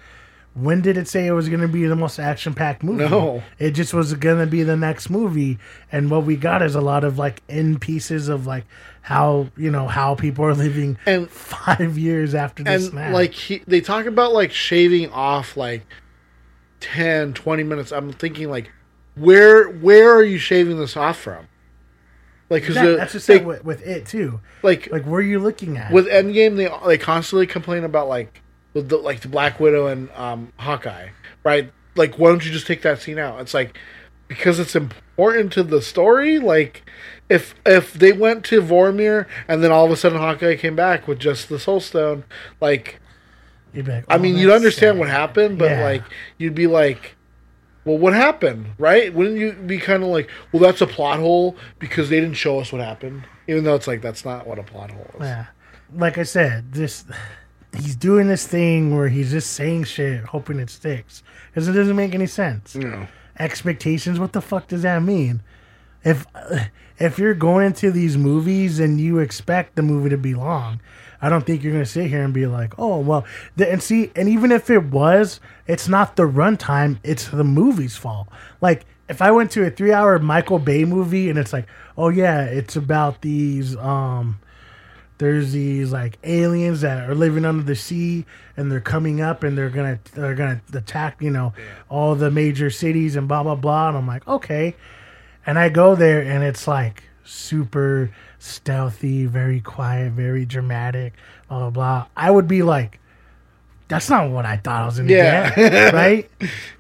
When 0.54 0.82
did 0.82 0.98
it 0.98 1.08
say 1.08 1.28
it 1.28 1.32
was 1.32 1.48
going 1.48 1.62
to 1.62 1.68
be 1.70 1.86
the 1.86 1.96
most 1.96 2.20
action 2.20 2.54
packed 2.54 2.84
movie? 2.84 3.08
No. 3.08 3.42
it 3.58 3.72
just 3.72 3.94
was 3.94 4.14
going 4.16 4.40
to 4.40 4.46
be 4.46 4.64
the 4.64 4.76
next 4.76 5.10
movie, 5.10 5.58
and 5.94 6.12
what 6.12 6.26
we 6.26 6.36
got 6.36 6.62
is 6.62 6.76
a 6.76 6.82
lot 6.82 7.06
of 7.06 7.18
like 7.18 7.42
end 7.48 7.80
pieces 7.80 8.28
of 8.28 8.46
like 8.48 8.66
how 9.02 9.48
you 9.56 9.72
know 9.72 9.88
how 9.88 10.14
people 10.16 10.44
are 10.46 10.54
living 10.54 10.98
And- 11.06 11.30
five 11.30 11.98
years 11.98 12.36
after 12.36 12.64
the 12.64 12.70
And 12.72 12.84
snap. 12.84 13.14
like 13.14 13.34
he, 13.34 13.62
they 13.66 13.80
talk 13.80 14.06
about 14.08 14.34
like 14.34 14.52
shaving 14.52 15.10
off 15.12 15.56
like 15.56 15.84
10, 16.82 17.34
20 17.34 17.64
minutes. 17.64 17.92
I'm 17.92 18.12
thinking 18.12 18.50
like, 18.50 18.70
where 19.16 19.70
where 19.70 20.14
are 20.14 20.24
you 20.24 20.38
shaving 20.38 20.78
this 20.80 20.98
off 20.98 21.18
from? 21.18 21.48
Like, 22.50 22.64
because 22.64 22.76
That- 22.76 22.98
that's 22.98 23.14
just 23.14 23.28
they, 23.28 23.40
with, 23.40 23.64
with 23.64 23.82
it 23.88 24.06
too. 24.06 24.42
like 24.64 24.92
Like, 24.92 25.04
where 25.04 25.20
are 25.20 25.24
you 25.24 25.40
looking 25.40 25.78
at? 25.78 25.94
with 25.94 26.08
Endgame, 26.08 26.58
they 26.58 26.70
they 26.88 26.98
constantly 26.98 27.48
complain 27.48 27.86
about 27.86 28.10
like 28.10 28.42
with 28.74 28.90
the, 28.90 28.98
like 28.98 29.22
the 29.22 29.28
Black 29.28 29.60
Widow 29.60 29.88
and 29.88 30.10
um, 30.12 30.54
Hawkeye, 30.58 31.10
right? 31.44 31.72
Like, 31.96 32.18
why 32.18 32.30
don't 32.30 32.46
you 32.46 32.52
just 32.52 32.68
take 32.68 32.82
that 32.84 33.02
scene 33.02 33.20
out? 33.20 33.40
It's 33.42 33.54
like 33.54 33.78
because 34.28 34.60
it's 34.60 34.76
important 34.76 35.52
to 35.54 35.64
the 35.64 35.82
story. 35.82 36.40
Like, 36.40 36.84
if 37.30 37.54
if 37.66 37.94
they 37.94 38.14
went 38.14 38.46
to 38.46 38.62
Vormir 38.62 39.28
and 39.48 39.62
then 39.64 39.72
all 39.72 39.86
of 39.86 39.92
a 39.92 39.96
sudden 39.98 40.18
Hawkeye 40.18 40.56
came 40.56 40.76
back 40.76 41.08
with 41.08 41.20
just 41.20 41.50
the 41.50 41.60
Soul 41.60 41.80
Stone, 41.82 42.24
like, 42.62 43.00
You'd 43.74 43.86
be 43.86 43.92
like, 43.92 44.06
I 44.10 44.16
"Oh, 44.16 44.20
mean, 44.20 44.38
you'd 44.38 44.52
understand 44.54 44.96
sad." 44.96 45.00
what 45.00 45.10
happened, 45.10 45.58
but 45.58 45.72
Yeah. 45.72 45.84
like, 45.84 46.04
you'd 46.38 46.56
be 46.56 46.68
like. 46.68 47.16
Well, 47.84 47.98
what 47.98 48.14
happened, 48.14 48.68
right? 48.78 49.12
Wouldn't 49.12 49.38
you 49.40 49.54
be 49.54 49.80
kind 49.80 50.04
of 50.04 50.10
like, 50.10 50.30
well, 50.52 50.62
that's 50.62 50.82
a 50.82 50.86
plot 50.86 51.18
hole 51.18 51.56
because 51.80 52.10
they 52.12 52.20
didn't 52.20 52.36
show 52.36 52.60
us 52.60 52.72
what 52.72 52.80
happened, 52.80 53.24
even 53.48 53.64
though 53.64 53.74
it's 53.74 53.88
like 53.88 54.04
that's 54.04 54.24
not 54.24 54.46
what 54.46 54.60
a 54.60 54.64
plot 54.64 54.92
hole 54.92 55.10
is. 55.16 55.22
Yeah. 55.22 55.46
Like 55.92 56.20
I 56.20 56.22
said, 56.24 56.74
this 56.74 57.06
he's 57.76 57.96
doing 57.96 58.28
this 58.28 58.46
thing 58.46 58.96
where 58.96 59.10
he's 59.10 59.32
just 59.32 59.54
saying 59.54 59.86
shit, 59.86 60.24
hoping 60.26 60.60
it 60.60 60.70
sticks, 60.70 61.24
because 61.50 61.68
it 61.68 61.74
doesn't 61.74 61.96
make 61.96 62.14
any 62.14 62.28
sense. 62.28 62.76
No. 62.76 63.08
Expectations. 63.40 64.20
What 64.20 64.34
the 64.34 64.42
fuck 64.42 64.68
does 64.68 64.82
that 64.84 65.02
mean? 65.02 65.42
If 66.04 66.26
if 67.00 67.18
you're 67.18 67.34
going 67.34 67.66
into 67.66 67.92
these 67.92 68.18
movies 68.18 68.80
and 68.80 69.00
you 69.00 69.20
expect 69.20 69.76
the 69.76 69.82
movie 69.82 70.10
to 70.10 70.18
be 70.18 70.34
long, 70.34 70.80
I 71.22 71.30
don't 71.30 71.46
think 71.46 71.64
you're 71.64 71.74
gonna 71.74 71.86
sit 71.86 72.08
here 72.08 72.24
and 72.24 72.34
be 72.34 72.48
like, 72.48 72.74
oh 72.78 73.00
well. 73.00 73.26
The, 73.56 73.72
and 73.72 73.82
see, 73.82 74.12
and 74.16 74.28
even 74.28 74.52
if 74.52 74.70
it 74.70 74.86
was, 74.86 75.40
it's 75.68 75.88
not 75.88 76.16
the 76.16 76.24
runtime; 76.24 76.98
it's 77.04 77.28
the 77.28 77.44
movie's 77.44 77.96
fault. 77.96 78.28
Like 78.62 78.86
if 79.08 79.22
I 79.22 79.32
went 79.32 79.52
to 79.52 79.66
a 79.66 79.70
three-hour 79.70 80.20
Michael 80.20 80.60
Bay 80.60 80.86
movie 80.86 81.30
and 81.30 81.38
it's 81.38 81.54
like, 81.54 81.68
oh 81.98 82.10
yeah, 82.10 82.44
it's 82.44 82.76
about 82.76 83.22
these 83.22 83.76
um 83.78 84.40
there's 85.22 85.52
these 85.52 85.92
like 85.92 86.18
aliens 86.24 86.82
that 86.82 87.08
are 87.08 87.14
living 87.14 87.46
under 87.46 87.62
the 87.62 87.76
sea 87.76 88.26
and 88.58 88.72
they're 88.72 88.82
coming 88.82 89.22
up 89.22 89.44
and 89.44 89.56
they're 89.56 89.70
gonna 89.70 90.00
they're 90.16 90.34
gonna 90.34 90.60
attack 90.74 91.22
you 91.22 91.30
know 91.30 91.54
all 91.90 92.16
the 92.16 92.32
major 92.32 92.72
cities 92.72 93.16
and 93.16 93.28
blah 93.28 93.44
blah 93.44 93.54
blah. 93.54 93.90
And 93.90 93.98
i'm 93.98 94.08
like 94.08 94.28
okay. 94.28 94.76
And 95.46 95.60
i 95.60 95.70
go 95.70 95.94
there 95.94 96.22
and 96.22 96.44
it's 96.44 96.68
like 96.68 97.04
super 97.24 98.10
stealthy 98.40 99.28
very 99.28 99.62
quiet 99.62 100.12
very 100.14 100.44
dramatic 100.44 101.14
blah 101.48 101.60
blah 101.60 101.70
blah. 101.70 102.08
I 102.18 102.32
would 102.32 102.48
be 102.48 102.64
like 102.64 103.00
that's 103.92 104.10
not 104.10 104.30
what 104.32 104.46
i 104.46 104.58
thought 104.58 104.82
i 104.82 104.86
was 104.86 104.98
gonna 104.98 105.12
Yeah. 105.12 105.54
get 105.56 105.94
right 105.94 106.30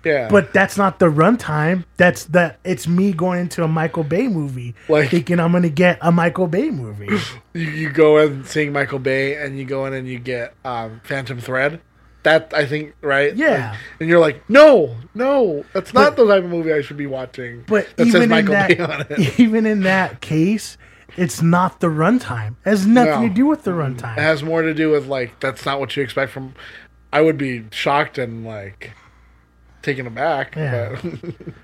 Yeah. 0.04 0.28
but 0.30 0.54
that's 0.54 0.78
not 0.78 0.98
the 1.00 1.08
runtime 1.08 1.84
that's 1.98 2.24
the 2.26 2.56
it's 2.64 2.88
me 2.88 3.12
going 3.14 3.42
into 3.42 3.64
a 3.64 3.68
michael 3.68 4.04
bay 4.04 4.28
movie 4.28 4.74
Like- 4.90 5.10
thinking 5.10 5.40
i'm 5.40 5.52
gonna 5.52 5.70
get 5.70 6.00
a 6.02 6.12
michael 6.12 6.48
bay 6.48 6.70
movie 6.72 7.10
you, 7.54 7.62
you 7.70 7.90
go 7.92 8.18
in 8.18 8.46
seeing 8.46 8.72
Michael 8.72 9.00
Bay 9.00 9.36
and 9.36 9.60
you 9.60 9.66
go 9.66 9.86
in 9.86 9.94
and 9.94 10.08
you 10.08 10.20
get 10.20 10.54
um, 10.64 11.02
Phantom 11.04 11.38
Thread. 11.40 11.82
That 12.24 12.54
I 12.56 12.66
think 12.66 12.94
right. 13.02 13.36
Yeah. 13.36 13.72
Like, 13.72 13.80
and 14.00 14.10
you're 14.10 14.20
like, 14.22 14.50
no, 14.50 14.96
no, 15.14 15.66
that's 15.74 15.94
not 15.94 16.16
the 16.16 16.26
type 16.26 16.44
of 16.46 16.50
movie 16.50 16.72
I 16.72 16.82
should 16.82 16.96
be 16.96 17.08
watching. 17.08 17.66
But 17.68 17.90
even 17.98 18.22
in 18.22 18.30
Michael 18.30 18.54
that, 18.54 18.70
Bay 18.70 18.78
on 18.80 19.06
it. 19.10 19.38
even 19.40 19.66
in 19.66 19.82
that 19.82 20.22
case, 20.22 20.78
it's 21.18 21.42
not 21.42 21.82
the 21.82 21.88
runtime. 21.88 22.52
It 22.66 22.70
has 22.70 22.88
nothing 22.88 23.22
No. 23.24 23.28
to 23.28 23.34
do 23.34 23.46
with 23.48 23.64
the 23.64 23.72
runtime. 23.72 24.18
It 24.18 24.22
has 24.22 24.44
more 24.44 24.62
to 24.62 24.74
do 24.74 24.92
with 24.92 25.08
like 25.08 25.40
that's 25.42 25.66
not 25.66 25.80
what 25.82 25.98
you 25.98 26.04
expect 26.04 26.32
from. 26.32 26.54
I 27.14 27.22
would 27.22 27.38
be 27.38 27.66
shocked 27.72 28.18
and 28.18 28.46
like 28.46 28.92
taken 29.82 30.08
aback. 30.08 30.56
Yeah. 30.56 31.00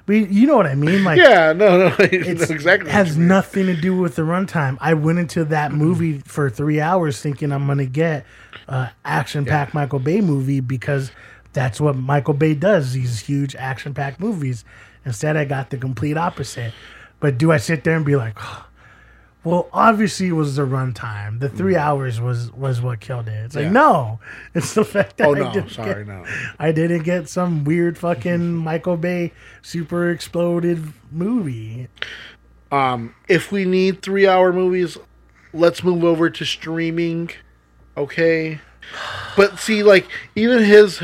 But 0.06 0.14
you 0.16 0.48
know 0.48 0.58
what 0.58 0.68
I 0.68 0.76
mean? 0.76 1.04
Like, 1.04 1.18
yeah, 1.18 1.54
no, 1.54 1.78
no, 1.78 1.86
I 2.00 2.04
know 2.04 2.08
it's 2.12 2.50
exactly. 2.50 2.90
has 2.90 3.18
nothing 3.18 3.68
to 3.68 3.76
do 3.76 3.96
with 3.96 4.16
the 4.16 4.24
runtime. 4.24 4.78
I 4.82 4.94
went 4.94 5.20
into 5.20 5.46
that 5.46 5.72
mm-hmm. 5.72 5.80
movie 5.80 6.18
for 6.20 6.50
three 6.50 6.82
hours 6.82 7.22
thinking 7.22 7.52
I'm 7.52 7.68
gonna 7.68 7.86
get 7.86 8.26
a 8.68 8.92
action 9.06 9.46
packed 9.46 9.74
Michael 9.74 10.00
Bay 10.00 10.22
movie 10.22 10.60
because 10.60 11.12
that's 11.54 11.80
what 11.80 11.96
Michael 11.96 12.34
Bay 12.34 12.54
does. 12.54 12.94
These 12.94 13.22
huge 13.22 13.56
action 13.56 13.94
packed 13.94 14.20
movies. 14.20 14.66
Instead, 15.06 15.38
I 15.38 15.46
got 15.46 15.70
the 15.70 15.78
complete 15.78 16.18
opposite. 16.18 16.74
But 17.20 17.38
do 17.38 17.52
I 17.52 17.58
sit 17.58 17.84
there 17.84 17.96
and 17.96 18.06
be 18.06 18.16
like, 18.16 18.38
well, 19.48 19.70
obviously 19.74 20.28
it 20.28 20.34
was 20.34 20.56
the 20.58 20.64
runtime. 20.64 21.40
The 21.40 21.50
three 21.50 21.76
hours 21.76 22.20
was 22.22 22.52
was 22.52 22.82
what 22.82 23.00
killed 23.00 23.28
it. 23.28 23.46
It's 23.46 23.56
like 23.56 23.64
Mm. 23.66 23.68
Yeah. 23.68 23.72
no, 23.74 24.20
it's 24.54 24.74
the 24.74 24.84
fact 24.86 25.18
that 25.18 25.28
Oh 25.28 25.36
I 25.36 25.52
didn't 25.54 25.70
sorry, 25.72 26.04
get- 26.06 26.08
no. 26.08 26.26
I 26.60 26.72
didn't 26.72 27.04
get 27.04 27.30
some 27.30 27.64
weird 27.64 27.98
fucking 27.98 28.54
Michael 28.70 28.98
Bay 28.98 29.32
super 29.62 30.10
exploded 30.10 30.94
movie. 31.12 31.88
Um, 32.72 33.16
if 33.28 33.52
we 33.52 33.64
need 33.66 34.02
three 34.02 34.28
hour 34.28 34.52
movies, 34.52 34.98
let's 35.54 35.84
move 35.84 36.04
over 36.04 36.30
to 36.30 36.46
streaming. 36.46 37.30
Okay. 37.96 38.60
But 39.36 39.60
see, 39.60 39.84
like 39.84 40.08
even 40.36 40.64
his, 40.64 41.02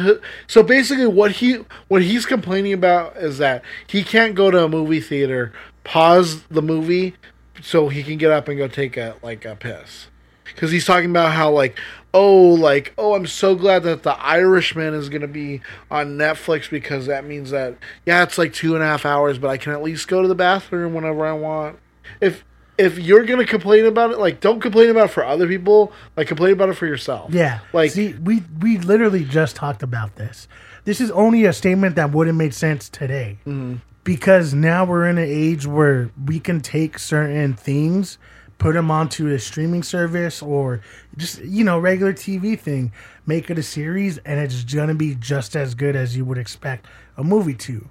so 0.48 0.64
basically, 0.64 1.08
what 1.08 1.32
he 1.34 1.60
what 1.90 2.02
he's 2.02 2.26
complaining 2.26 2.72
about 2.74 3.18
is 3.18 3.38
that 3.40 3.62
he 3.88 4.04
can't 4.04 4.36
go 4.36 4.50
to 4.52 4.64
a 4.64 4.70
movie 4.70 5.02
theater, 5.02 5.52
pause 5.84 6.44
the 6.44 6.62
movie, 6.62 7.16
so 7.62 7.90
he 7.90 8.04
can 8.04 8.18
get 8.18 8.32
up 8.32 8.48
and 8.48 8.58
go 8.58 8.68
take 8.68 8.98
a 8.98 9.16
like 9.22 9.46
a 9.46 9.56
piss, 9.56 10.08
because 10.44 10.72
he's 10.72 10.86
talking 10.86 11.10
about 11.10 11.34
how 11.34 11.52
like 11.52 11.80
oh 12.14 12.48
like 12.54 12.94
oh 12.98 13.16
I'm 13.16 13.28
so 13.28 13.56
glad 13.56 13.84
that 13.84 14.04
the 14.04 14.14
Irishman 14.20 14.94
is 14.94 15.10
gonna 15.10 15.28
be 15.28 15.62
on 15.90 16.18
Netflix 16.18 16.70
because 16.70 17.06
that 17.08 17.26
means 17.26 17.52
that 17.52 17.76
yeah 18.06 18.24
it's 18.24 18.38
like 18.38 18.54
two 18.54 18.76
and 18.76 18.84
a 18.84 18.88
half 18.88 19.06
hours, 19.06 19.38
but 19.38 19.50
I 19.50 19.58
can 19.58 19.72
at 19.72 19.84
least 19.84 20.08
go 20.08 20.22
to 20.22 20.28
the 20.28 20.36
bathroom 20.36 20.94
whenever 20.94 21.26
I 21.26 21.34
want. 21.34 21.80
If 22.22 22.44
if 22.78 22.98
you're 22.98 23.26
gonna 23.26 23.46
complain 23.46 23.86
about 23.86 24.12
it, 24.12 24.20
like 24.20 24.40
don't 24.40 24.60
complain 24.60 24.90
about 24.90 25.06
it 25.06 25.14
for 25.14 25.24
other 25.24 25.48
people. 25.48 25.92
Like 26.18 26.28
complain 26.28 26.54
about 26.54 26.70
it 26.70 26.74
for 26.74 26.88
yourself. 26.88 27.34
Yeah, 27.34 27.60
Like 27.72 27.92
see, 27.92 28.14
we 28.14 28.44
we 28.60 28.78
literally 28.78 29.24
just 29.24 29.56
talked 29.56 29.84
about 29.84 30.16
this. 30.16 30.48
This 30.86 31.00
is 31.00 31.12
only 31.12 31.46
a 31.46 31.54
statement 31.54 31.96
that 31.96 32.12
wouldn't 32.12 32.38
make 32.38 32.52
sense 32.54 32.90
today 32.90 33.38
mm-hmm. 33.46 33.76
Because 34.04 34.54
now 34.54 34.86
we're 34.86 35.08
in 35.08 35.18
an 35.18 35.28
age 35.28 35.66
where 35.66 36.12
we 36.26 36.40
can 36.40 36.62
take 36.62 37.00
certain 37.00 37.54
things, 37.54 38.18
put 38.58 38.74
them 38.74 38.92
onto 38.92 39.28
a 39.28 39.40
streaming 39.40 39.84
service 39.84 40.42
or 40.42 40.82
just 41.18 41.42
you 41.44 41.64
know 41.64 41.80
regular 41.80 42.14
TV 42.14 42.60
thing, 42.60 42.92
make 43.26 43.50
it 43.50 43.58
a 43.58 43.64
series, 43.64 44.18
and 44.20 44.40
it's 44.40 44.64
gonna 44.64 44.96
be 44.96 45.16
just 45.16 45.56
as 45.56 45.76
good 45.76 45.96
as 45.96 46.18
you 46.18 46.26
would 46.26 46.38
expect 46.38 46.86
a 47.18 47.24
movie 47.24 47.56
to. 47.56 47.88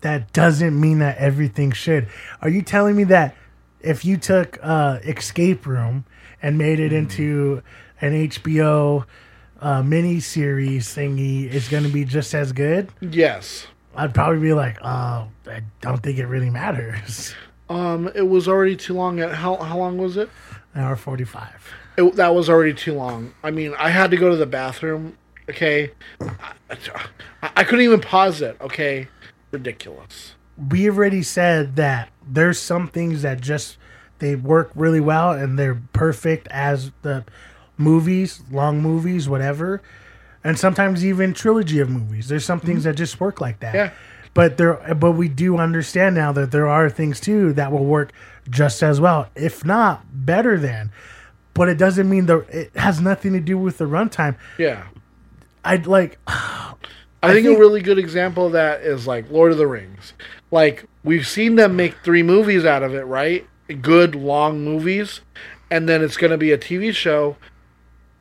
That 0.00 0.32
doesn't 0.32 0.78
mean 0.78 1.00
that 1.00 1.18
everything 1.18 1.72
should. 1.72 2.08
Are 2.40 2.48
you 2.48 2.62
telling 2.62 2.94
me 2.94 3.04
that 3.04 3.34
if 3.80 4.04
you 4.04 4.16
took 4.16 4.58
uh, 4.62 5.00
Escape 5.02 5.66
Room 5.66 6.04
and 6.40 6.56
made 6.56 6.78
it 6.78 6.92
into 6.92 7.62
an 8.00 8.28
HBO 8.28 9.04
uh, 9.60 9.82
mini 9.82 10.20
series 10.20 10.88
thingy, 10.94 11.52
it's 11.52 11.68
gonna 11.68 11.88
be 11.88 12.04
just 12.04 12.32
as 12.32 12.52
good? 12.52 12.90
Yes. 13.00 13.66
I'd 13.98 14.14
probably 14.14 14.40
be 14.40 14.52
like, 14.52 14.78
oh, 14.80 15.28
I 15.46 15.62
don't 15.80 16.00
think 16.00 16.18
it 16.18 16.26
really 16.26 16.50
matters. 16.50 17.34
Um, 17.68 18.08
it 18.14 18.22
was 18.22 18.48
already 18.48 18.76
too 18.76 18.94
long. 18.94 19.20
At 19.20 19.34
how 19.34 19.56
how 19.56 19.76
long 19.76 19.98
was 19.98 20.16
it? 20.16 20.30
An 20.72 20.82
hour 20.82 20.96
forty 20.96 21.24
five. 21.24 21.70
it? 21.98 22.14
That 22.14 22.34
was 22.34 22.48
already 22.48 22.72
too 22.72 22.94
long. 22.94 23.34
I 23.42 23.50
mean, 23.50 23.74
I 23.78 23.90
had 23.90 24.10
to 24.12 24.16
go 24.16 24.30
to 24.30 24.36
the 24.36 24.46
bathroom. 24.46 25.18
Okay, 25.50 25.90
I, 26.20 26.80
I 27.42 27.64
couldn't 27.64 27.84
even 27.84 28.00
pause 28.00 28.40
it. 28.40 28.56
Okay, 28.60 29.08
ridiculous. 29.50 30.34
We 30.70 30.88
already 30.88 31.22
said 31.22 31.76
that 31.76 32.08
there's 32.26 32.58
some 32.58 32.88
things 32.88 33.22
that 33.22 33.40
just 33.40 33.76
they 34.18 34.34
work 34.34 34.70
really 34.74 35.00
well 35.00 35.32
and 35.32 35.58
they're 35.58 35.80
perfect 35.92 36.48
as 36.48 36.92
the 37.02 37.24
movies, 37.76 38.42
long 38.50 38.80
movies, 38.80 39.28
whatever. 39.28 39.82
And 40.44 40.58
sometimes 40.58 41.04
even 41.04 41.34
trilogy 41.34 41.80
of 41.80 41.90
movies. 41.90 42.28
There's 42.28 42.44
some 42.44 42.60
things 42.60 42.80
mm-hmm. 42.80 42.90
that 42.90 42.96
just 42.96 43.20
work 43.20 43.40
like 43.40 43.60
that. 43.60 43.74
Yeah. 43.74 43.90
But 44.34 44.56
there 44.56 44.74
but 44.94 45.12
we 45.12 45.28
do 45.28 45.56
understand 45.58 46.14
now 46.14 46.32
that 46.32 46.52
there 46.52 46.68
are 46.68 46.88
things 46.88 47.18
too 47.18 47.52
that 47.54 47.72
will 47.72 47.84
work 47.84 48.12
just 48.48 48.82
as 48.82 49.00
well, 49.00 49.28
if 49.34 49.64
not 49.64 50.04
better 50.12 50.58
than. 50.58 50.92
But 51.54 51.68
it 51.68 51.76
doesn't 51.76 52.08
mean 52.08 52.26
the 52.26 52.38
it 52.48 52.76
has 52.76 53.00
nothing 53.00 53.32
to 53.32 53.40
do 53.40 53.58
with 53.58 53.78
the 53.78 53.86
runtime. 53.86 54.36
Yeah. 54.56 54.84
I'd 55.64 55.86
like 55.86 56.18
I, 56.26 57.30
I 57.30 57.32
think, 57.32 57.46
think- 57.46 57.56
a 57.56 57.60
really 57.60 57.80
good 57.80 57.98
example 57.98 58.46
of 58.46 58.52
that 58.52 58.82
is 58.82 59.06
like 59.06 59.28
Lord 59.30 59.50
of 59.50 59.58
the 59.58 59.66
Rings. 59.66 60.12
Like 60.50 60.84
we've 61.02 61.26
seen 61.26 61.56
them 61.56 61.74
make 61.74 61.96
three 62.04 62.22
movies 62.22 62.64
out 62.64 62.82
of 62.82 62.94
it, 62.94 63.02
right? 63.02 63.46
Good 63.82 64.14
long 64.14 64.64
movies, 64.64 65.20
and 65.70 65.88
then 65.88 66.02
it's 66.02 66.16
going 66.16 66.30
to 66.30 66.38
be 66.38 66.52
a 66.52 66.58
TV 66.58 66.94
show, 66.94 67.36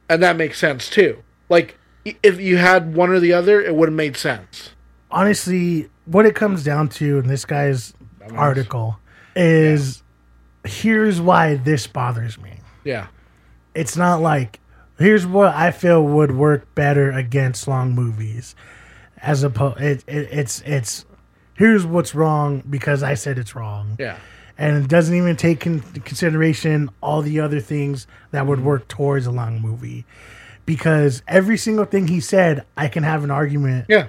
and 0.09 0.21
that 0.23 0.35
makes 0.35 0.57
sense 0.57 0.89
too. 0.89 1.23
Like 1.47 1.77
if 2.23 2.39
you 2.39 2.57
had 2.57 2.95
one 2.95 3.09
or 3.09 3.19
the 3.19 3.33
other, 3.33 3.61
it 3.61 3.75
would 3.75 3.89
have 3.89 3.95
made 3.95 4.17
sense. 4.17 4.71
honestly, 5.11 5.89
what 6.05 6.25
it 6.25 6.35
comes 6.35 6.63
down 6.63 6.89
to 6.89 7.19
in 7.19 7.27
this 7.27 7.45
guy's 7.45 7.93
article 8.33 8.97
is 9.35 10.03
here's 10.63 11.21
why 11.21 11.55
this 11.55 11.87
bothers 11.87 12.37
me. 12.39 12.59
Yeah. 12.83 13.07
It's 13.75 13.95
not 13.95 14.21
like 14.21 14.59
here's 14.97 15.25
what 15.25 15.53
I 15.53 15.71
feel 15.71 16.03
would 16.03 16.31
work 16.35 16.73
better 16.75 17.11
against 17.11 17.67
long 17.67 17.93
movies, 17.93 18.55
as 19.21 19.43
opposed 19.43 19.79
it, 19.79 20.03
it, 20.07 20.29
it's 20.31 20.61
it's 20.65 21.05
here's 21.53 21.85
what's 21.85 22.15
wrong 22.15 22.63
because 22.69 23.03
I 23.03 23.13
said 23.13 23.37
it's 23.37 23.55
wrong. 23.55 23.95
Yeah. 23.99 24.17
and 24.57 24.83
it 24.83 24.89
doesn't 24.89 25.15
even 25.15 25.35
take 25.35 25.65
into 25.67 25.99
consideration 25.99 26.89
all 27.01 27.21
the 27.21 27.39
other 27.39 27.59
things 27.59 28.07
that 28.31 28.47
would 28.47 28.59
mm-hmm. 28.59 28.67
work 28.67 28.87
towards 28.87 29.27
a 29.27 29.31
long 29.31 29.61
movie. 29.61 30.05
Because 30.67 31.23
every 31.27 31.57
single 31.57 31.85
thing 31.85 32.07
he 32.07 32.19
said, 32.19 32.65
I 32.75 32.89
can 32.89 33.01
have 33.03 33.23
an 33.23 33.31
argument 33.31 33.85
Yeah. 33.87 34.07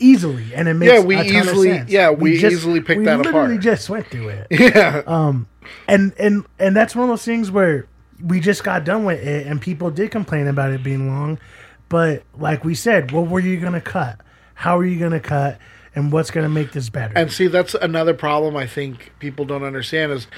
easily, 0.00 0.54
and 0.54 0.68
it 0.68 0.74
makes 0.74 0.92
Yeah, 0.92 1.00
we 1.00 1.16
a 1.16 1.24
ton 1.24 1.36
of 1.40 1.46
easily- 1.48 1.68
sense. 1.70 1.90
yeah, 1.90 2.10
we 2.10 2.32
easily 2.38 2.80
picked 2.80 3.00
we 3.00 3.04
that 3.04 3.18
literally 3.18 3.54
apart. 3.56 3.60
just 3.60 3.90
went 3.90 4.06
through 4.06 4.28
it, 4.28 4.46
Yeah. 4.50 5.02
um, 5.06 5.46
and 5.88 6.12
and 6.18 6.44
and 6.58 6.74
that's 6.76 6.94
one 6.96 7.02
of 7.04 7.08
those 7.10 7.24
things 7.24 7.50
where 7.50 7.86
we 8.24 8.38
just 8.40 8.62
got 8.64 8.84
done 8.84 9.04
with 9.04 9.20
it, 9.20 9.46
and 9.46 9.60
people 9.60 9.90
did 9.90 10.10
complain 10.12 10.46
about 10.46 10.70
it 10.72 10.82
being 10.84 11.08
long, 11.08 11.38
but 11.88 12.22
like 12.38 12.64
we 12.64 12.74
said, 12.76 13.10
what 13.10 13.28
were 13.28 13.40
you 13.40 13.58
gonna 13.58 13.80
cut? 13.80 14.20
How 14.54 14.78
are 14.78 14.84
you 14.86 14.98
gonna 15.00 15.20
cut? 15.20 15.58
And 15.96 16.12
what's 16.12 16.30
gonna 16.30 16.48
make 16.48 16.70
this 16.70 16.90
better? 16.90 17.12
And 17.16 17.32
see, 17.32 17.48
that's 17.48 17.74
another 17.74 18.14
problem 18.14 18.56
I 18.56 18.66
think 18.68 19.10
people 19.18 19.44
don't 19.44 19.64
understand 19.64 20.12
is 20.12 20.28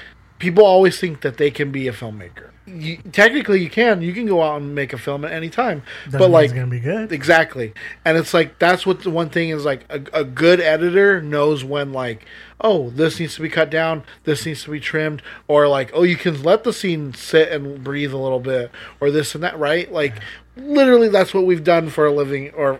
people 0.41 0.65
always 0.65 0.99
think 0.99 1.21
that 1.21 1.37
they 1.37 1.51
can 1.51 1.71
be 1.71 1.87
a 1.87 1.93
filmmaker. 1.93 2.49
You, 2.65 2.97
technically, 3.11 3.61
you 3.61 3.69
can. 3.69 4.01
You 4.01 4.11
can 4.13 4.25
go 4.25 4.41
out 4.41 4.61
and 4.61 4.73
make 4.73 4.91
a 4.91 4.97
film 4.97 5.23
at 5.23 5.31
any 5.31 5.49
time. 5.49 5.83
Doesn't 6.05 6.19
but 6.19 6.29
like, 6.29 6.45
it's 6.45 6.53
gonna 6.53 6.67
be 6.67 6.79
good. 6.79 7.11
exactly. 7.11 7.73
And 8.03 8.17
it's 8.17 8.33
like 8.33 8.59
that's 8.59 8.85
what 8.85 9.03
the 9.03 9.09
one 9.09 9.29
thing 9.29 9.49
is 9.49 9.65
like. 9.65 9.85
A, 9.89 10.03
a 10.13 10.23
good 10.23 10.59
editor 10.59 11.21
knows 11.21 11.63
when 11.63 11.93
like, 11.93 12.25
oh, 12.59 12.89
this 12.89 13.19
needs 13.19 13.35
to 13.35 13.41
be 13.41 13.49
cut 13.49 13.69
down. 13.69 14.03
This 14.23 14.45
needs 14.45 14.63
to 14.63 14.71
be 14.71 14.79
trimmed. 14.79 15.21
Or 15.47 15.67
like, 15.67 15.91
oh, 15.93 16.03
you 16.03 16.15
can 16.15 16.41
let 16.41 16.63
the 16.63 16.73
scene 16.73 17.13
sit 17.13 17.51
and 17.51 17.83
breathe 17.83 18.13
a 18.13 18.17
little 18.17 18.39
bit. 18.39 18.71
Or 18.99 19.11
this 19.11 19.35
and 19.35 19.43
that. 19.43 19.59
Right? 19.59 19.91
Like, 19.91 20.15
literally, 20.55 21.09
that's 21.09 21.33
what 21.33 21.45
we've 21.45 21.63
done 21.63 21.89
for 21.89 22.05
a 22.05 22.11
living. 22.11 22.51
Or 22.51 22.79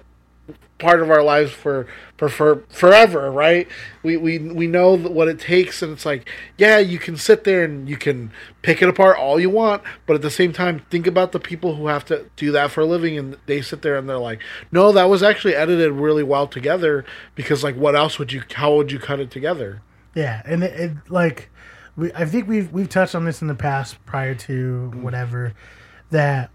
part 0.82 1.02
of 1.02 1.10
our 1.10 1.24
lives 1.24 1.52
for 1.52 1.88
for, 2.18 2.30
for 2.30 2.64
forever, 2.70 3.32
right? 3.32 3.68
We, 4.04 4.18
we 4.18 4.38
we 4.38 4.68
know 4.68 4.98
what 4.98 5.28
it 5.28 5.40
takes, 5.40 5.82
and 5.82 5.94
it's 5.94 6.06
like, 6.06 6.28
yeah, 6.58 6.78
you 6.80 7.00
can 7.00 7.16
sit 7.16 7.46
there 7.46 7.64
and 7.64 7.88
you 7.88 7.98
can 7.98 8.32
pick 8.62 8.82
it 8.82 8.90
apart 8.90 9.18
all 9.18 9.40
you 9.40 9.50
want, 9.50 9.82
but 10.06 10.16
at 10.16 10.22
the 10.22 10.30
same 10.30 10.54
time, 10.54 10.86
think 10.92 11.08
about 11.08 11.32
the 11.32 11.40
people 11.40 11.76
who 11.76 11.88
have 11.88 12.06
to 12.06 12.30
do 12.36 12.52
that 12.52 12.72
for 12.72 12.82
a 12.82 12.86
living, 12.86 13.18
and 13.18 13.38
they 13.46 13.62
sit 13.62 13.82
there 13.82 13.96
and 13.96 14.10
they're 14.10 14.18
like, 14.18 14.40
no, 14.72 14.92
that 14.92 15.06
was 15.06 15.24
actually 15.24 15.56
edited 15.56 15.92
really 15.94 16.24
well 16.24 16.48
together 16.48 17.06
because, 17.36 17.64
like, 17.64 17.76
what 17.76 17.96
else 17.96 18.20
would 18.20 18.34
you? 18.34 18.44
How 18.54 18.76
would 18.76 18.92
you 18.92 19.00
cut 19.00 19.20
it 19.20 19.32
together? 19.32 19.82
Yeah, 20.14 20.42
and 20.46 20.64
it, 20.64 20.80
it 20.80 20.92
like 21.10 21.50
we 21.96 22.12
I 22.14 22.26
think 22.26 22.48
we've 22.48 22.72
we've 22.72 22.90
touched 22.90 23.16
on 23.16 23.26
this 23.26 23.42
in 23.42 23.48
the 23.48 23.56
past 23.56 24.04
prior 24.06 24.36
to 24.36 24.90
mm-hmm. 24.92 25.04
whatever 25.04 25.54
that 26.10 26.52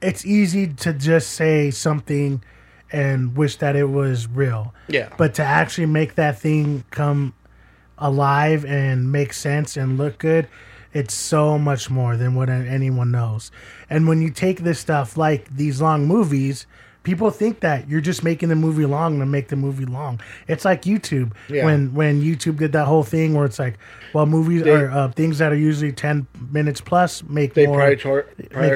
it's 0.00 0.24
easy 0.24 0.68
to 0.68 0.92
just 0.92 1.32
say 1.32 1.70
something 1.70 2.42
and 2.92 3.36
wish 3.36 3.56
that 3.56 3.76
it 3.76 3.90
was 3.90 4.26
real. 4.28 4.74
Yeah. 4.88 5.08
But 5.16 5.34
to 5.34 5.42
actually 5.42 5.86
make 5.86 6.14
that 6.16 6.38
thing 6.38 6.84
come 6.90 7.34
alive 7.98 8.64
and 8.64 9.10
make 9.10 9.32
sense 9.32 9.76
and 9.76 9.96
look 9.98 10.18
good, 10.18 10.48
it's 10.92 11.14
so 11.14 11.58
much 11.58 11.90
more 11.90 12.16
than 12.16 12.34
what 12.34 12.48
anyone 12.48 13.10
knows. 13.10 13.50
And 13.90 14.06
when 14.08 14.22
you 14.22 14.30
take 14.30 14.60
this 14.60 14.78
stuff 14.78 15.16
like 15.16 15.54
these 15.54 15.80
long 15.82 16.06
movies, 16.06 16.66
people 17.02 17.30
think 17.30 17.60
that 17.60 17.88
you're 17.88 18.00
just 18.00 18.24
making 18.24 18.48
the 18.48 18.56
movie 18.56 18.86
long 18.86 19.18
to 19.18 19.26
make 19.26 19.48
the 19.48 19.56
movie 19.56 19.84
long. 19.84 20.20
It's 20.48 20.64
like 20.64 20.82
YouTube 20.82 21.32
Yeah. 21.48 21.64
when 21.66 21.92
when 21.94 22.22
YouTube 22.22 22.56
did 22.58 22.72
that 22.72 22.86
whole 22.86 23.02
thing 23.04 23.34
where 23.34 23.44
it's 23.44 23.58
like, 23.58 23.78
well, 24.14 24.26
movies 24.26 24.62
They- 24.62 24.70
are 24.70 24.90
uh, 24.90 25.08
things 25.10 25.38
that 25.38 25.52
are 25.52 25.56
usually 25.56 25.92
ten 25.92 26.26
minutes 26.50 26.80
plus 26.80 27.22
make 27.24 27.54
They 27.54 27.66
more 27.66 27.78
make 27.78 28.04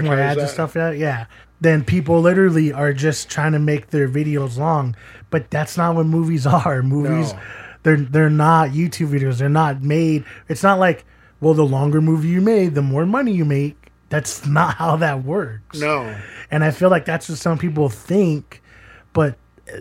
more 0.03 0.19
ads 0.19 0.41
and 0.41 0.49
stuff 0.51 0.75
like 0.77 0.93
that. 0.93 0.99
Yeah. 0.99 1.25
Then 1.61 1.85
people 1.85 2.21
literally 2.21 2.73
are 2.73 2.93
just 2.93 3.29
trying 3.29 3.53
to 3.53 3.59
make 3.59 3.91
their 3.91 4.09
videos 4.09 4.57
long, 4.57 4.97
but 5.31 5.51
that's 5.51 5.77
not 5.77 5.95
what 5.95 6.07
movies 6.07 6.47
are. 6.47 6.83
Movies, 6.83 7.33
No. 7.33 7.41
they're 7.83 7.97
they're 7.99 8.31
not 8.31 8.71
YouTube 8.71 9.09
videos. 9.11 9.39
They're 9.39 9.49
not 9.49 9.83
made. 9.83 10.25
It's 10.49 10.63
not 10.63 10.79
like 10.79 11.05
well, 11.41 11.55
the 11.55 11.65
longer 11.65 12.01
movie 12.03 12.29
you 12.29 12.41
made, 12.43 12.75
the 12.75 12.83
more 12.83 13.07
money 13.07 13.33
you 13.33 13.45
make. 13.45 13.77
That's 14.11 14.45
not 14.59 14.75
how 14.77 14.97
that 14.97 15.25
works. 15.25 15.79
No. 15.81 16.15
And 16.51 16.65
I 16.65 16.71
feel 16.71 16.91
like 16.91 17.05
that's 17.05 17.29
what 17.29 17.39
some 17.39 17.59
people 17.59 17.89
think, 17.89 18.63
but 19.13 19.37
uh, 19.73 19.79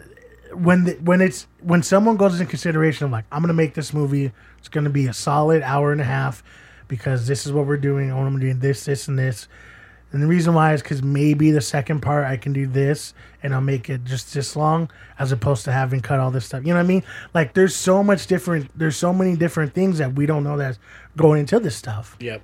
when 0.56 0.84
the, 0.86 0.94
when 1.04 1.22
it's 1.22 1.48
when 1.62 1.82
someone 1.84 2.18
goes 2.18 2.34
into 2.34 2.46
consideration 2.50 3.06
of 3.06 3.12
like 3.12 3.26
I'm 3.32 3.42
gonna 3.42 3.54
make 3.54 3.74
this 3.74 3.94
movie, 3.94 4.32
it's 4.58 4.68
gonna 4.68 4.90
be 4.90 5.08
a 5.08 5.14
solid 5.14 5.62
hour 5.64 5.92
and 5.92 6.02
a 6.02 6.06
half 6.06 6.44
because 6.88 7.28
this 7.28 7.46
is 7.46 7.52
what 7.54 7.66
we're 7.68 7.78
doing. 7.78 8.12
I'm 8.12 8.38
doing 8.40 8.60
this, 8.60 8.86
this, 8.86 9.08
and 9.08 9.18
this. 9.18 9.48
And 10.12 10.24
the 10.24 10.28
reason 10.28 10.54
why 10.56 10.74
is 10.74 10.82
because 10.82 11.04
maybe 11.04 11.52
the 11.52 11.62
second 11.62 12.02
part 12.02 12.26
I 12.26 12.36
can 12.36 12.52
do 12.52 12.66
this 12.66 13.14
and 13.44 13.54
I'll 13.54 13.62
make 13.62 13.90
it 13.90 14.04
just 14.06 14.34
this 14.34 14.56
long 14.56 14.90
as 15.20 15.32
opposed 15.32 15.66
to 15.66 15.72
having 15.72 16.00
cut 16.02 16.20
all 16.20 16.32
this 16.32 16.46
stuff. 16.46 16.62
You 16.64 16.70
know 16.70 16.80
what 16.80 16.86
I 16.86 16.88
mean? 16.88 17.04
Like 17.34 17.54
there's 17.54 17.76
so 17.76 18.04
much 18.04 18.26
different. 18.26 18.72
There's 18.78 18.98
so 18.98 19.14
many 19.14 19.36
different 19.36 19.74
things 19.74 20.00
that 20.00 20.14
we 20.16 20.26
don't 20.26 20.44
know 20.44 20.58
that's 20.58 20.80
going 21.16 21.42
into 21.42 21.60
this 21.60 21.76
stuff. 21.76 22.18
Yep. 22.20 22.42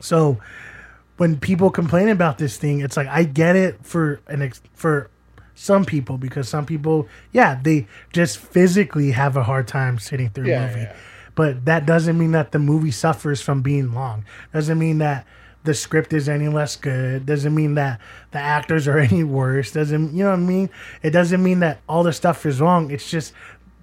So 0.00 0.38
when 1.18 1.38
people 1.38 1.70
complain 1.70 2.08
about 2.08 2.38
this 2.38 2.56
thing, 2.56 2.80
it's 2.80 2.96
like 2.96 3.08
I 3.08 3.24
get 3.24 3.56
it 3.56 3.84
for 3.84 4.20
an 4.26 4.40
ex- 4.42 4.62
for 4.72 5.10
some 5.54 5.84
people 5.84 6.16
because 6.16 6.48
some 6.48 6.64
people, 6.64 7.06
yeah, 7.30 7.60
they 7.62 7.86
just 8.12 8.38
physically 8.38 9.10
have 9.10 9.36
a 9.36 9.42
hard 9.44 9.68
time 9.68 9.98
sitting 9.98 10.30
through 10.30 10.46
Yeah, 10.48 10.64
a 10.64 10.68
movie. 10.68 10.80
yeah. 10.80 10.96
But 11.34 11.66
that 11.66 11.84
doesn't 11.86 12.18
mean 12.18 12.32
that 12.32 12.52
the 12.52 12.58
movie 12.58 12.90
suffers 12.90 13.40
from 13.42 13.60
being 13.62 13.92
long. 13.92 14.24
Doesn't 14.52 14.78
mean 14.78 14.98
that 14.98 15.26
the 15.64 15.74
script 15.74 16.12
is 16.12 16.28
any 16.28 16.48
less 16.48 16.76
good. 16.76 17.24
Doesn't 17.26 17.54
mean 17.54 17.74
that 17.74 18.00
the 18.32 18.38
actors 18.38 18.88
are 18.88 18.98
any 19.10 19.24
worse. 19.24 19.72
Doesn't 19.72 20.12
you 20.14 20.24
know 20.24 20.30
what 20.30 20.36
I 20.38 20.42
mean? 20.42 20.70
It 21.02 21.10
doesn't 21.10 21.42
mean 21.42 21.60
that 21.60 21.80
all 21.88 22.02
the 22.02 22.12
stuff 22.12 22.44
is 22.46 22.60
wrong. 22.60 22.90
It's 22.90 23.10
just 23.10 23.32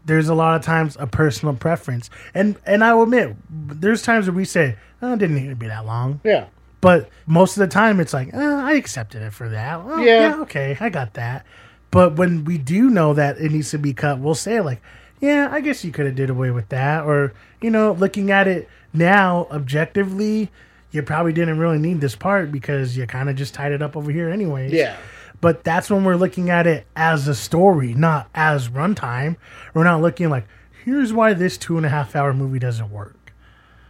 there's 0.06 0.28
a 0.30 0.34
lot 0.34 0.56
of 0.56 0.62
times 0.64 0.98
a 1.00 1.08
personal 1.08 1.56
preference. 1.56 2.10
And 2.34 2.58
and 2.66 2.84
I 2.84 2.94
will 2.94 3.04
admit, 3.04 3.36
there's 3.50 4.02
times 4.02 4.28
where 4.28 4.36
we 4.36 4.46
say, 4.46 4.76
oh, 5.02 5.14
it 5.14 5.20
didn't 5.20 5.36
need 5.36 5.50
to 5.50 5.56
be 5.56 5.68
that 5.68 5.86
long. 5.86 6.20
Yeah. 6.24 6.48
But 6.82 7.10
most 7.28 7.58
of 7.58 7.62
the 7.62 7.68
time, 7.68 8.00
it's 8.00 8.14
like, 8.14 8.34
uh, 8.34 8.38
I 8.38 8.74
accepted 8.74 9.22
it 9.22 9.34
for 9.34 9.50
that. 9.50 9.86
Well, 9.86 10.00
Yeah. 10.00 10.30
yeah. 10.30 10.42
okay, 10.44 10.78
I 10.80 10.88
got 10.90 11.14
that. 11.16 11.46
But 11.92 12.16
when 12.16 12.46
we 12.46 12.58
do 12.58 12.90
know 12.90 13.14
that 13.16 13.38
it 13.38 13.52
needs 13.52 13.72
to 13.72 13.78
be 13.78 13.94
cut, 13.94 14.20
we'll 14.20 14.34
say 14.36 14.62
like, 14.62 14.82
yeah, 15.20 15.50
I 15.52 15.60
guess 15.60 15.84
you 15.84 15.92
could 15.92 16.06
have 16.06 16.16
did 16.16 16.30
away 16.30 16.52
with 16.52 16.70
that. 16.70 17.04
Or 17.06 17.34
you 17.62 17.70
know, 17.70 17.92
looking 17.94 18.32
at 18.32 18.48
it 18.48 18.70
now 18.94 19.48
objectively, 19.52 20.50
you 20.92 21.04
probably 21.04 21.34
didn't 21.34 21.60
really 21.60 21.78
need 21.78 22.02
this 22.02 22.16
part 22.16 22.52
because 22.52 22.98
you 22.98 23.06
kind 23.06 23.30
of 23.30 23.36
just 23.36 23.54
tied 23.54 23.72
it 23.72 23.82
up 23.82 23.96
over 23.96 24.12
here 24.12 24.30
anyways. 24.30 24.72
Yeah. 24.72 24.98
But 25.42 25.64
that's 25.64 25.90
when 25.90 26.04
we're 26.04 26.16
looking 26.16 26.50
at 26.50 26.68
it 26.68 26.86
as 26.96 27.28
a 27.28 27.36
story, 27.36 27.94
not 27.94 28.30
as 28.36 28.70
runtime. 28.70 29.38
We're 29.74 29.86
not 29.86 30.02
looking 30.02 30.30
like, 30.30 30.46
here's 30.84 31.14
why 31.14 31.34
this 31.34 31.58
two 31.58 31.78
and 31.78 31.86
a 31.86 31.90
half 31.90 32.16
hour 32.16 32.34
movie 32.34 32.60
doesn't 32.60 32.92
work. 32.92 33.34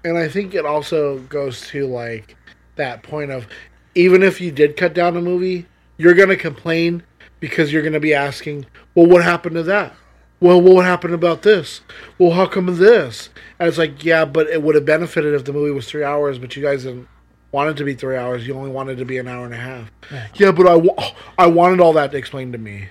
And 0.04 0.18
I 0.18 0.28
think 0.28 0.54
it 0.54 0.66
also 0.66 1.20
goes 1.20 1.62
to 1.68 1.88
like 1.88 2.36
that 2.76 3.04
point 3.04 3.32
of 3.32 3.48
even 3.96 4.22
if 4.24 4.40
you 4.40 4.52
did 4.52 4.78
cut 4.78 4.94
down 4.94 5.18
a 5.18 5.22
movie, 5.22 5.66
you're 5.98 6.14
gonna 6.14 6.38
complain 6.38 7.04
because 7.40 7.74
you're 7.74 7.84
gonna 7.84 8.00
be 8.00 8.14
asking, 8.14 8.66
Well, 8.96 9.08
what 9.08 9.24
happened 9.24 9.56
to 9.56 9.64
that? 9.64 9.94
Well, 10.42 10.62
what 10.62 10.86
happened 10.86 11.14
about 11.14 11.42
this? 11.42 11.82
Well, 12.18 12.32
how 12.32 12.46
come 12.46 12.78
this? 12.78 13.30
And 13.60 13.68
it's 13.68 13.78
like, 13.78 14.04
yeah, 14.06 14.24
but 14.26 14.48
it 14.48 14.64
would 14.64 14.76
have 14.76 14.86
benefited 14.86 15.34
if 15.34 15.44
the 15.46 15.52
movie 15.54 15.72
was 15.72 15.88
three 15.90 16.04
hours, 16.04 16.40
but 16.40 16.56
you 16.56 16.64
guys 16.64 16.84
didn't 16.84 17.08
want 17.52 17.70
it 17.72 17.78
to 17.78 17.84
be 17.84 17.94
three 17.94 18.16
hours. 18.16 18.48
You 18.48 18.54
only 18.56 18.72
wanted 18.72 18.94
it 18.94 18.96
to 18.98 19.06
be 19.06 19.18
an 19.18 19.28
hour 19.28 19.44
and 19.44 19.54
a 19.54 19.58
half. 19.58 19.92
Yeah, 20.36 20.52
but 20.54 20.66
I, 20.68 20.76
wa- 20.76 21.12
I 21.38 21.48
wanted 21.48 21.82
all 21.82 21.92
that 21.94 22.14
explained 22.16 22.54
to 22.54 22.60
me. 22.60 22.88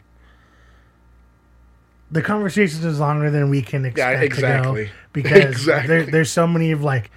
The 2.11 2.23
conversation 2.23 2.87
is 2.87 3.01
longer 3.01 3.31
than 3.31 3.51
we 3.51 3.61
can 3.63 3.85
expect 3.85 4.23
exactly. 4.23 4.85
to 4.87 4.91
go 4.91 4.95
because 5.13 5.45
Exactly. 5.45 5.89
there, 5.89 6.05
there's 6.07 6.31
so 6.31 6.47
many 6.47 6.71
of 6.71 6.83
like, 6.83 7.11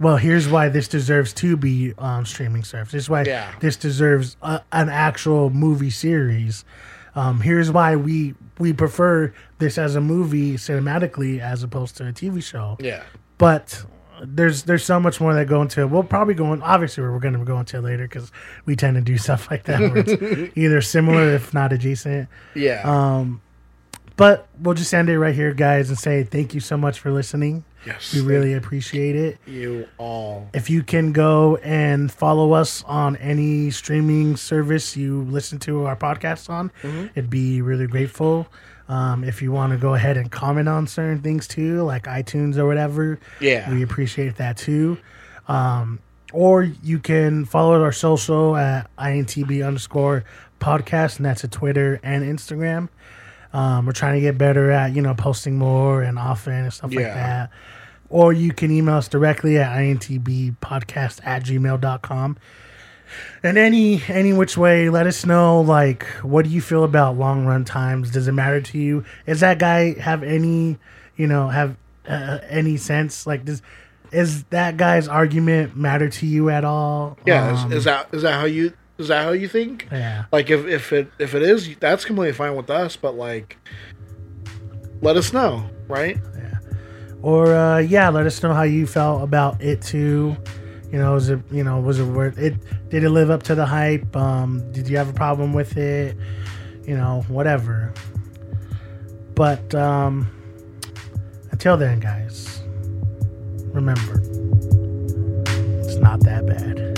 well, 0.00 0.16
here's 0.16 0.48
why 0.48 0.68
this 0.68 0.86
deserves 0.86 1.32
to 1.34 1.56
be 1.56 1.92
on 1.98 2.24
streaming 2.24 2.62
service. 2.64 2.92
This 2.92 3.04
is 3.04 3.10
why 3.10 3.24
Yeah. 3.24 3.52
this 3.60 3.76
deserves 3.76 4.36
a, 4.42 4.62
an 4.72 4.88
actual 4.88 5.50
movie 5.50 5.90
series. 5.90 6.64
Um, 7.18 7.40
here's 7.40 7.70
why 7.70 7.96
we 7.96 8.34
we 8.58 8.72
prefer 8.72 9.34
this 9.58 9.76
as 9.76 9.96
a 9.96 10.00
movie 10.00 10.54
cinematically 10.54 11.40
as 11.40 11.62
opposed 11.64 11.96
to 11.96 12.06
a 12.06 12.12
TV 12.12 12.42
show. 12.42 12.76
Yeah. 12.80 13.02
but 13.38 13.84
there's 14.22 14.64
there's 14.64 14.84
so 14.84 14.98
much 15.00 15.20
more 15.20 15.34
that 15.34 15.46
go 15.46 15.62
into 15.62 15.80
it. 15.80 15.90
We'll 15.90 16.02
probably 16.02 16.34
go 16.34 16.52
in. 16.52 16.62
Obviously, 16.62 17.02
we're 17.02 17.18
going 17.18 17.34
to 17.38 17.44
go 17.44 17.58
into 17.58 17.78
it 17.78 17.82
later 17.82 18.04
because 18.04 18.30
we 18.66 18.76
tend 18.76 18.94
to 18.96 19.00
do 19.00 19.18
stuff 19.26 19.50
like 19.50 19.64
that 19.64 19.80
where 19.80 19.98
it's 19.98 20.52
either 20.56 20.80
similar 20.80 21.34
if 21.34 21.52
not 21.52 21.72
adjacent. 21.72 22.28
Yeah. 22.54 22.82
Um, 22.84 23.40
but 24.16 24.48
we'll 24.60 24.74
just 24.74 24.92
end 24.92 25.08
it 25.08 25.18
right 25.18 25.34
here, 25.34 25.54
guys, 25.54 25.88
and 25.90 25.98
say 25.98 26.24
thank 26.24 26.54
you 26.54 26.60
so 26.60 26.76
much 26.76 26.98
for 26.98 27.10
listening. 27.12 27.64
Yes. 27.86 28.14
We 28.14 28.20
really 28.20 28.54
appreciate 28.54 29.16
it. 29.16 29.38
you 29.46 29.86
all. 29.98 30.48
If 30.54 30.68
you 30.70 30.82
can 30.82 31.12
go 31.12 31.56
and 31.56 32.10
follow 32.12 32.52
us 32.52 32.82
on 32.84 33.16
any 33.16 33.70
streaming 33.70 34.36
service 34.36 34.96
you 34.96 35.22
listen 35.24 35.58
to 35.60 35.84
our 35.86 35.96
podcast 35.96 36.48
on, 36.50 36.70
it'd 37.14 37.30
be 37.30 37.62
really 37.62 37.86
grateful. 37.86 38.46
Um, 38.88 39.22
if 39.22 39.42
you 39.42 39.52
want 39.52 39.72
to 39.72 39.78
go 39.78 39.94
ahead 39.94 40.16
and 40.16 40.30
comment 40.32 40.66
on 40.68 40.86
certain 40.86 41.20
things 41.20 41.46
too, 41.46 41.82
like 41.82 42.04
iTunes 42.04 42.56
or 42.56 42.66
whatever, 42.66 43.18
Yeah. 43.40 43.70
we 43.70 43.82
appreciate 43.82 44.36
that 44.36 44.56
too. 44.56 44.96
Um, 45.46 45.98
or 46.32 46.62
you 46.62 46.98
can 46.98 47.44
follow 47.44 47.82
our 47.82 47.92
social 47.92 48.56
at 48.56 48.90
intb 48.98 49.66
underscore 49.66 50.24
podcast, 50.60 51.16
and 51.18 51.26
that's 51.26 51.44
a 51.44 51.48
Twitter 51.48 52.00
and 52.02 52.24
Instagram. 52.24 52.88
Um, 53.52 53.86
we're 53.86 53.92
trying 53.92 54.14
to 54.14 54.20
get 54.20 54.36
better 54.36 54.70
at 54.70 54.94
you 54.94 55.02
know 55.02 55.14
posting 55.14 55.56
more 55.58 56.02
and 56.02 56.18
often 56.18 56.52
and 56.52 56.72
stuff 56.72 56.92
like 56.92 57.04
that. 57.04 57.50
Or 58.10 58.32
you 58.32 58.52
can 58.52 58.70
email 58.70 58.96
us 58.96 59.08
directly 59.08 59.58
at 59.58 59.70
intbpodcast 59.76 61.20
at 61.24 61.44
gmail.com. 61.44 62.38
And 63.42 63.58
any 63.58 64.02
any 64.08 64.32
which 64.32 64.56
way, 64.56 64.90
let 64.90 65.06
us 65.06 65.24
know 65.24 65.60
like 65.60 66.04
what 66.22 66.44
do 66.44 66.50
you 66.50 66.60
feel 66.60 66.84
about 66.84 67.16
long 67.16 67.46
run 67.46 67.64
times? 67.64 68.10
Does 68.10 68.28
it 68.28 68.32
matter 68.32 68.60
to 68.60 68.78
you? 68.78 69.04
Is 69.26 69.40
that 69.40 69.58
guy 69.58 69.98
have 69.98 70.22
any 70.22 70.78
you 71.16 71.26
know 71.26 71.48
have 71.48 71.76
uh, 72.06 72.38
any 72.48 72.76
sense? 72.76 73.26
Like 73.26 73.44
does 73.44 73.62
is 74.12 74.44
that 74.44 74.76
guy's 74.76 75.08
argument 75.08 75.76
matter 75.76 76.08
to 76.08 76.26
you 76.26 76.50
at 76.50 76.64
all? 76.64 77.18
Yeah. 77.26 77.48
Um, 77.48 77.72
is, 77.72 77.78
is 77.78 77.84
that 77.84 78.08
is 78.12 78.22
that 78.22 78.34
how 78.34 78.46
you 78.46 78.72
is 78.98 79.08
that 79.08 79.24
how 79.24 79.32
you 79.32 79.48
think? 79.48 79.88
yeah. 79.90 80.24
Like 80.32 80.50
if 80.50 80.66
if 80.66 80.92
it 80.92 81.10
if 81.18 81.34
it 81.34 81.42
is, 81.42 81.76
that's 81.78 82.04
completely 82.04 82.32
fine 82.34 82.56
with 82.56 82.68
us. 82.68 82.96
But 82.96 83.14
like, 83.14 83.56
let 85.00 85.16
us 85.16 85.32
know, 85.32 85.70
right? 85.86 86.18
Yeah. 86.36 86.58
Or 87.22 87.54
uh, 87.54 87.78
yeah, 87.78 88.08
let 88.08 88.26
us 88.26 88.42
know 88.42 88.52
how 88.52 88.64
you 88.64 88.86
felt 88.86 89.22
about 89.22 89.62
it 89.62 89.80
too. 89.82 90.36
You 90.90 90.98
know, 90.98 91.14
was 91.14 91.28
it 91.28 91.40
you 91.50 91.62
know 91.62 91.80
was 91.80 92.00
it 92.00 92.04
worth 92.04 92.38
it? 92.38 92.54
Did 92.90 93.04
it 93.04 93.10
live 93.10 93.30
up 93.30 93.44
to 93.44 93.54
the 93.54 93.66
hype? 93.66 94.16
Um, 94.16 94.70
did 94.72 94.88
you 94.88 94.96
have 94.96 95.08
a 95.08 95.12
problem 95.12 95.52
with 95.52 95.76
it? 95.76 96.16
You 96.84 96.96
know, 96.96 97.24
whatever. 97.28 97.92
But 99.34 99.72
um, 99.74 100.28
until 101.52 101.76
then, 101.76 102.00
guys, 102.00 102.60
remember, 103.72 104.20
it's 105.84 105.96
not 105.96 106.20
that 106.20 106.46
bad. 106.46 106.97